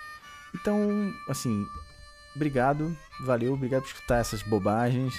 Então, 0.55 1.13
assim, 1.29 1.67
obrigado, 2.35 2.97
valeu, 3.25 3.55
obrigado 3.55 3.83
por 3.83 3.89
escutar 3.89 4.19
essas 4.19 4.43
bobagens. 4.43 5.15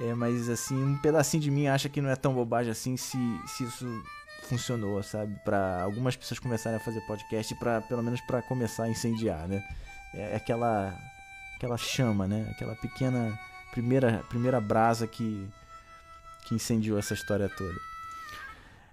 É, 0.00 0.14
mas, 0.14 0.48
assim, 0.48 0.76
um 0.76 0.98
pedacinho 0.98 1.42
de 1.42 1.50
mim 1.50 1.68
acha 1.68 1.88
que 1.88 2.00
não 2.02 2.10
é 2.10 2.16
tão 2.16 2.34
bobagem 2.34 2.70
assim 2.70 2.96
se, 2.96 3.18
se 3.46 3.64
isso 3.64 4.02
funcionou, 4.42 5.02
sabe? 5.02 5.34
Pra 5.44 5.82
algumas 5.82 6.16
pessoas 6.16 6.38
começarem 6.38 6.78
a 6.78 6.82
fazer 6.82 7.00
podcast, 7.02 7.54
para 7.56 7.80
pelo 7.82 8.02
menos 8.02 8.20
para 8.22 8.42
começar 8.42 8.84
a 8.84 8.88
incendiar, 8.88 9.48
né? 9.48 9.62
É 10.14 10.36
aquela, 10.36 10.94
aquela 11.56 11.76
chama, 11.76 12.26
né? 12.26 12.46
Aquela 12.50 12.74
pequena 12.76 13.38
primeira, 13.72 14.22
primeira 14.28 14.60
brasa 14.60 15.06
que, 15.06 15.48
que 16.46 16.54
incendiou 16.54 16.98
essa 16.98 17.14
história 17.14 17.48
toda. 17.48 17.78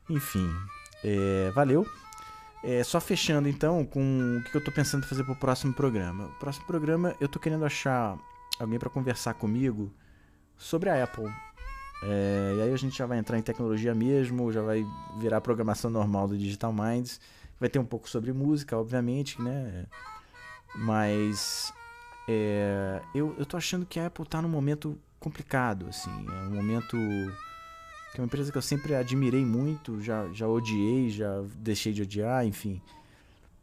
Enfim, 0.09 0.49
é, 1.03 1.51
valeu. 1.51 1.85
É, 2.63 2.81
só 2.83 3.01
fechando 3.01 3.49
então 3.49 3.85
com 3.85 4.37
o 4.39 4.43
que 4.49 4.55
eu 4.55 4.63
tô 4.63 4.71
pensando 4.71 5.05
fazer 5.05 5.23
pro 5.25 5.35
próximo 5.35 5.73
programa. 5.73 6.27
O 6.27 6.39
próximo 6.39 6.65
programa 6.65 7.13
eu 7.19 7.27
tô 7.27 7.37
querendo 7.39 7.65
achar 7.65 8.17
alguém 8.57 8.79
para 8.79 8.89
conversar 8.89 9.33
comigo 9.33 9.91
sobre 10.57 10.89
a 10.89 11.03
Apple. 11.03 11.29
É, 12.03 12.55
e 12.57 12.61
aí 12.61 12.73
a 12.73 12.77
gente 12.77 12.97
já 12.97 13.05
vai 13.05 13.17
entrar 13.17 13.37
em 13.37 13.41
tecnologia 13.41 13.93
mesmo, 13.93 14.51
já 14.51 14.61
vai 14.61 14.85
virar 15.17 15.37
a 15.37 15.41
programação 15.41 15.91
normal 15.91 16.27
do 16.27 16.37
Digital 16.37 16.71
Minds. 16.71 17.19
Vai 17.59 17.69
ter 17.69 17.79
um 17.79 17.85
pouco 17.85 18.09
sobre 18.09 18.31
música, 18.31 18.77
obviamente, 18.77 19.41
né? 19.41 19.85
Mas 20.75 21.73
é, 22.27 23.01
eu, 23.13 23.35
eu 23.37 23.45
tô 23.45 23.57
achando 23.57 23.85
que 23.85 23.99
a 23.99 24.07
Apple 24.07 24.25
tá 24.25 24.41
num 24.41 24.49
momento 24.49 24.97
complicado, 25.19 25.87
assim. 25.89 26.11
É 26.11 26.47
um 26.47 26.55
momento 26.55 26.97
que 28.13 28.19
é 28.19 28.21
uma 28.21 28.27
empresa 28.27 28.51
que 28.51 28.57
eu 28.57 28.61
sempre 28.61 28.93
admirei 28.93 29.43
muito, 29.43 29.99
já, 29.99 30.29
já 30.31 30.47
odiei, 30.47 31.09
já 31.09 31.43
deixei 31.55 31.91
de 31.91 32.03
odiar, 32.03 32.45
enfim. 32.45 32.79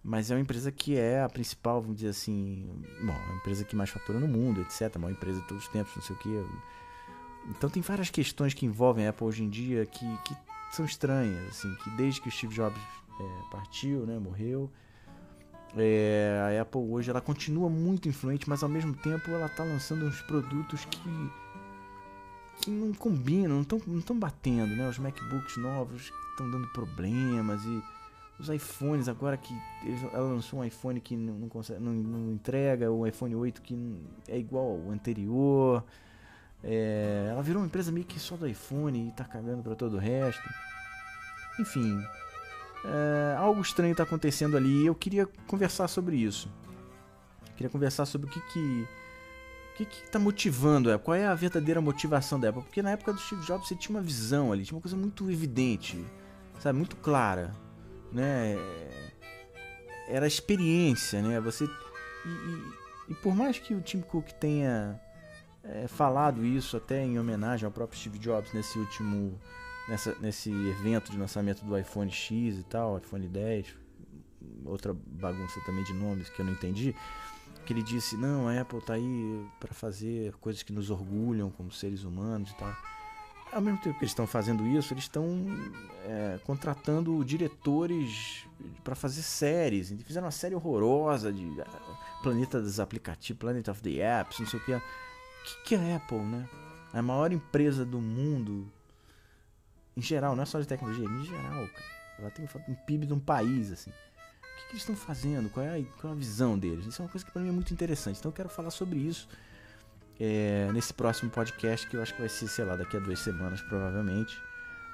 Mas 0.03 0.31
é 0.31 0.35
uma 0.35 0.41
empresa 0.41 0.73
que 0.73 0.97
é 0.97 1.23
a 1.23 1.29
principal, 1.29 1.81
vamos 1.81 1.99
dizer 1.99 2.09
assim, 2.09 2.67
bom, 3.01 3.13
a 3.13 3.37
empresa 3.37 3.65
que 3.65 3.77
mais 3.77 3.91
fatura 3.91 4.19
no 4.19 4.27
mundo, 4.27 4.63
etc. 4.63 4.97
A 4.97 4.99
maior 4.99 5.13
empresa 5.13 5.41
de 5.41 5.47
todos 5.47 5.65
os 5.65 5.71
tempos, 5.71 5.95
não 5.95 6.03
sei 6.03 6.17
o 6.17 6.19
quê. 6.19 6.45
Então 7.51 7.71
tem 7.71 7.81
várias 7.81 8.11
questões 8.11 8.53
que 8.53 8.67
envolvem 8.67 9.07
a 9.07 9.11
Apple 9.11 9.27
hoje 9.27 9.45
em 9.45 9.49
dia 9.49 9.87
que, 9.87 10.05
que 10.25 10.35
são 10.73 10.85
estranhas, 10.85 11.49
assim, 11.49 11.73
que 11.85 11.91
desde 11.91 12.21
que 12.21 12.29
o 12.29 12.33
Steve 12.33 12.55
Jobs 12.55 12.83
é, 13.21 13.51
partiu, 13.53 14.05
né, 14.05 14.19
morreu, 14.19 14.71
é, 15.77 16.57
a 16.59 16.63
Apple 16.63 16.81
hoje 16.81 17.11
ela 17.11 17.21
continua 17.21 17.69
muito 17.71 18.09
influente, 18.09 18.49
mas 18.49 18.63
ao 18.63 18.69
mesmo 18.69 18.95
tempo 18.95 19.31
ela 19.31 19.47
está 19.47 19.63
lançando 19.63 20.05
uns 20.05 20.21
produtos 20.23 20.85
que 20.87 21.31
que 22.61 22.71
não 22.71 22.93
combinam, 22.93 23.57
não 23.57 23.63
estão 23.63 23.81
não 23.87 24.19
batendo, 24.19 24.75
né? 24.77 24.89
Os 24.89 24.99
MacBooks 24.99 25.57
novos 25.57 26.13
estão 26.31 26.51
dando 26.51 26.69
problemas 26.69 27.63
e 27.65 27.83
os 28.39 28.49
iPhones 28.49 29.09
agora 29.09 29.37
que 29.37 29.55
eles, 29.85 30.03
ela 30.13 30.29
lançou 30.29 30.61
um 30.61 30.65
iPhone 30.65 31.01
que 31.01 31.17
não, 31.17 31.35
não, 31.35 31.49
consegue, 31.49 31.81
não, 31.81 31.93
não 31.93 32.33
entrega, 32.33 32.91
o 32.91 33.07
iPhone 33.07 33.35
8 33.35 33.61
que 33.63 33.77
é 34.29 34.39
igual 34.39 34.65
ao 34.65 34.91
anterior. 34.91 35.85
É, 36.63 37.29
ela 37.31 37.43
virou 37.43 37.63
uma 37.63 37.67
empresa 37.67 37.91
meio 37.91 38.07
que 38.07 38.19
só 38.19 38.37
do 38.37 38.47
iPhone 38.47 39.09
e 39.09 39.13
tá 39.13 39.25
cagando 39.25 39.63
para 39.63 39.75
todo 39.75 39.97
o 39.97 39.99
resto. 39.99 40.43
Enfim, 41.59 42.03
é, 42.85 43.37
algo 43.37 43.61
estranho 43.61 43.95
tá 43.95 44.03
acontecendo 44.03 44.57
ali 44.57 44.83
e 44.83 44.87
eu 44.87 44.95
queria 44.95 45.27
conversar 45.47 45.89
sobre 45.89 46.17
isso. 46.17 46.51
Queria 47.57 47.71
conversar 47.71 48.07
sobre 48.07 48.29
o 48.29 48.31
que 48.31 48.41
que 48.53 48.89
que 49.87 50.03
que 50.03 50.11
tá 50.11 50.19
motivando 50.19 50.93
a? 50.93 50.99
Qual 50.99 51.15
é 51.15 51.27
a 51.27 51.35
verdadeira 51.35 51.81
motivação 51.81 52.39
da? 52.39 52.53
Porque 52.53 52.83
na 52.83 52.91
época 52.91 53.13
do 53.13 53.21
Steve 53.21 53.45
Jobs 53.45 53.69
você 53.69 53.75
tinha 53.75 53.97
uma 53.97 54.03
visão 54.03 54.53
ali, 54.53 54.65
tinha 54.65 54.77
uma 54.77 54.83
coisa 54.83 54.97
muito 54.97 55.31
evidente, 55.31 56.05
sabe, 56.61 56.77
muito 56.79 56.97
clara, 56.97 57.53
né? 58.13 58.57
Era 60.09 60.27
experiência, 60.27 61.23
né? 61.23 61.41
Você 61.41 61.65
e, 61.65 62.29
e- 62.29 62.81
e 63.11 63.15
por 63.15 63.35
mais 63.35 63.59
que 63.59 63.75
o 63.75 63.81
Tim 63.81 64.01
Cook 64.01 64.29
tenha 64.35 65.01
é, 65.65 65.89
falado 65.89 66.45
isso 66.45 66.77
até 66.77 67.05
em 67.05 67.19
homenagem 67.19 67.67
ao 67.67 67.73
próprio 67.73 67.99
Steve 67.99 68.19
Jobs 68.19 68.53
nesse 68.53 68.79
último 68.79 69.39
nessa, 69.89 70.15
nesse 70.21 70.51
evento 70.51 71.11
de 71.11 71.19
lançamento 71.19 71.65
do 71.65 71.77
iPhone 71.77 72.11
X 72.11 72.59
e 72.59 72.63
tal, 72.63 72.99
iPhone 72.99 73.27
10, 73.27 73.67
outra 74.65 74.95
bagunça 74.95 75.61
também 75.67 75.83
de 75.85 75.93
nomes 75.93 76.29
que 76.31 76.41
eu 76.41 76.45
não 76.47 76.53
entendi, 76.53 76.95
que 77.71 77.75
ele 77.75 77.83
disse, 77.85 78.17
não, 78.17 78.49
a 78.49 78.61
Apple 78.61 78.81
tá 78.81 78.95
aí 78.95 79.47
para 79.61 79.73
fazer 79.73 80.33
coisas 80.41 80.61
que 80.61 80.73
nos 80.73 80.91
orgulham 80.91 81.53
como 81.53 81.71
seres 81.71 82.03
humanos 82.03 82.51
e 82.51 82.57
tal. 82.57 82.77
Ao 83.53 83.61
mesmo 83.61 83.79
tempo 83.79 83.97
que 83.97 84.03
eles 84.03 84.11
estão 84.11 84.27
fazendo 84.27 84.67
isso, 84.67 84.93
eles 84.93 85.05
estão 85.05 85.47
é, 86.05 86.41
contratando 86.43 87.25
diretores 87.25 88.45
para 88.83 88.97
fazer 88.97 89.23
séries. 89.23 89.93
Eles 89.93 90.03
fizeram 90.03 90.25
uma 90.25 90.33
série 90.33 90.53
horrorosa 90.53 91.33
de 91.33 91.49
ah, 91.61 92.19
Planeta 92.25 92.61
dos 92.61 92.81
Aplicativos, 92.81 93.39
Planet 93.39 93.69
of 93.69 93.81
the 93.83 94.01
Apps, 94.01 94.41
não 94.41 94.47
sei 94.49 94.59
o 94.59 94.65
que. 94.65 94.75
O 94.75 94.83
que, 95.65 95.77
é 95.77 95.93
a 95.93 95.97
Apple, 95.97 96.19
né? 96.19 96.49
A 96.93 97.01
maior 97.01 97.31
empresa 97.31 97.85
do 97.85 98.01
mundo, 98.01 98.67
em 99.97 100.03
geral, 100.03 100.35
não 100.35 100.43
é 100.43 100.47
só 100.47 100.59
de 100.59 100.67
tecnologia, 100.67 101.07
em 101.07 101.25
geral, 101.25 101.69
cara. 101.69 102.01
Ela 102.19 102.31
tem 102.33 102.49
um 102.69 102.75
PIB 102.75 103.07
de 103.07 103.15
um 103.15 103.21
país, 103.21 103.71
assim. 103.71 103.93
Que 104.71 104.77
eles 104.77 104.83
estão 104.83 104.95
fazendo? 104.95 105.51
Qual 105.51 105.67
é, 105.67 105.81
a, 105.81 106.01
qual 106.01 106.13
é 106.13 106.17
a 106.17 106.19
visão 106.19 106.57
deles? 106.57 106.87
Isso 106.87 107.03
é 107.03 107.05
uma 107.05 107.11
coisa 107.11 107.27
que 107.27 107.33
para 107.33 107.43
mim 107.43 107.49
é 107.49 107.53
muito 107.53 107.73
interessante. 107.75 108.21
Então 108.21 108.31
eu 108.31 108.35
quero 108.35 108.49
falar 108.49 108.71
sobre 108.71 109.01
isso 109.01 109.29
é, 110.21 110.71
nesse 110.73 110.95
próximo 110.95 111.29
podcast, 111.29 111.89
que 111.89 111.97
eu 111.97 112.03
acho 112.03 112.15
que 112.15 112.21
vai 112.21 112.29
ser, 112.29 112.47
sei 112.47 112.65
lá, 112.65 112.77
daqui 112.77 112.97
a 112.97 113.01
duas 113.01 113.19
semanas, 113.19 113.61
provavelmente. 113.63 114.41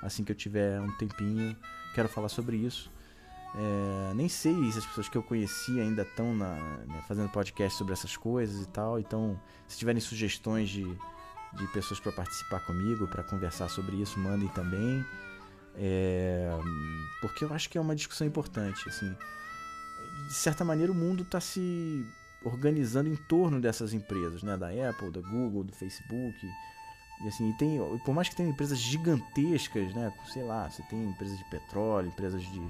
Assim 0.01 0.25
que 0.25 0.33
eu 0.33 0.37
tiver 0.37 0.81
um 0.81 0.91
tempinho, 0.97 1.55
quero 1.95 2.09
falar 2.09 2.31
sobre 2.31 2.57
isso. 2.57 2.91
É, 3.55 4.15
nem 4.15 4.31
sei 4.31 4.55
se 4.73 4.79
as 4.79 4.87
pessoas 4.87 5.11
que 5.11 5.19
eu 5.19 5.23
conheci 5.23 5.79
ainda 5.79 6.03
estão 6.03 6.35
né, 6.35 6.59
fazendo 7.07 7.29
podcast 7.29 7.77
sobre 7.77 7.93
essas 7.93 8.17
coisas 8.17 8.63
e 8.63 8.69
tal. 8.69 8.99
Então, 8.99 9.39
se 9.69 9.77
tiverem 9.77 10.01
sugestões 10.01 10.71
de, 10.71 10.85
de 11.53 11.67
pessoas 11.75 12.01
para 12.01 12.13
participar 12.13 12.65
comigo, 12.65 13.07
para 13.07 13.23
conversar 13.23 13.69
sobre 13.69 13.97
isso, 13.97 14.19
mandem 14.19 14.49
também. 14.49 15.05
É, 15.75 16.49
porque 17.21 17.45
eu 17.45 17.53
acho 17.53 17.69
que 17.69 17.77
é 17.77 17.81
uma 17.81 17.95
discussão 17.95 18.27
importante. 18.27 18.89
Assim, 18.89 19.15
de 20.27 20.35
certa 20.35 20.65
maneira, 20.65 20.93
o 20.93 20.95
mundo 20.95 21.23
está 21.23 21.41
se 21.41 22.05
organizando 22.45 23.09
em 23.09 23.17
torno 23.17 23.61
dessas 23.61 23.93
empresas, 23.93 24.43
né? 24.43 24.57
Da 24.57 24.69
Apple, 24.69 25.11
da 25.11 25.21
Google, 25.21 25.65
do 25.65 25.73
Facebook. 25.73 26.39
E 27.25 27.29
assim, 27.29 27.51
e 27.51 27.53
tem, 27.55 27.79
por 28.05 28.15
mais 28.15 28.29
que 28.29 28.37
tenha 28.37 28.49
empresas 28.49 28.79
gigantescas, 28.79 29.95
né? 29.95 30.13
Sei 30.33 30.43
lá, 30.43 30.69
você 30.69 30.83
tem 30.83 31.03
empresas 31.09 31.39
de 31.39 31.45
petróleo, 31.45 32.09
empresas 32.09 32.43
de 32.43 32.61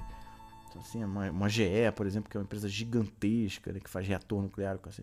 assim, 0.78 1.02
uma, 1.02 1.30
uma 1.30 1.48
GE, 1.48 1.90
por 1.94 2.07
exemplo, 2.07 2.30
que 2.30 2.36
é 2.36 2.40
uma 2.40 2.44
empresa 2.44 2.68
gigantesca, 2.68 3.72
né, 3.72 3.80
que 3.80 3.88
faz 3.88 4.07
reator 4.07 4.42
nuclear, 4.42 4.78
assim. 4.84 5.02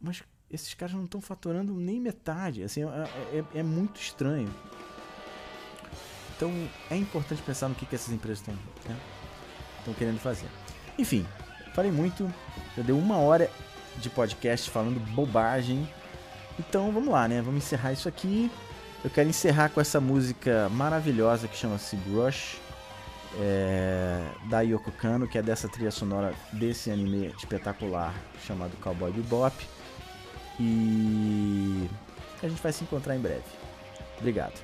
mas 0.00 0.22
esses 0.50 0.74
caras 0.74 0.94
não 0.94 1.04
estão 1.04 1.20
faturando 1.20 1.74
nem 1.74 2.00
metade, 2.00 2.62
assim, 2.62 2.82
é, 2.84 3.38
é, 3.38 3.44
é, 3.60 3.62
muito 3.62 4.00
estranho. 4.00 4.52
Então 6.36 6.50
é 6.90 6.96
importante 6.96 7.40
pensar 7.42 7.68
no 7.68 7.74
que, 7.74 7.86
que 7.86 7.94
essas 7.94 8.12
empresas 8.12 8.40
estão 8.40 8.54
né, 8.86 9.94
querendo 9.96 10.18
fazer. 10.18 10.48
Enfim, 10.98 11.26
falei 11.74 11.90
muito, 11.90 12.32
já 12.76 12.82
deu 12.82 12.98
uma 12.98 13.16
hora 13.18 13.50
de 13.96 14.08
podcast 14.10 14.70
falando 14.70 15.00
bobagem. 15.14 15.88
Então 16.58 16.92
vamos 16.92 17.10
lá, 17.10 17.28
né? 17.28 17.40
Vamos 17.42 17.64
encerrar 17.64 17.92
isso 17.92 18.08
aqui. 18.08 18.50
Eu 19.04 19.10
quero 19.10 19.28
encerrar 19.28 19.68
com 19.70 19.80
essa 19.80 20.00
música 20.00 20.68
maravilhosa 20.70 21.48
que 21.48 21.56
chama-se 21.56 21.96
Rush 21.96 22.60
é, 23.40 24.20
da 24.48 24.60
Yoko 24.60 24.92
Kano, 24.92 25.26
que 25.26 25.38
é 25.38 25.42
dessa 25.42 25.68
trilha 25.68 25.90
sonora 25.90 26.34
desse 26.52 26.90
anime 26.90 27.26
espetacular 27.38 28.14
chamado 28.46 28.76
Cowboy 28.80 29.10
Bebop. 29.10 29.54
E 30.60 31.88
a 32.42 32.48
gente 32.48 32.62
vai 32.62 32.72
se 32.72 32.84
encontrar 32.84 33.16
em 33.16 33.20
breve. 33.20 33.42
Obrigado. 34.18 34.60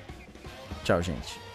Tchau, 0.83 1.01
gente. 1.01 1.48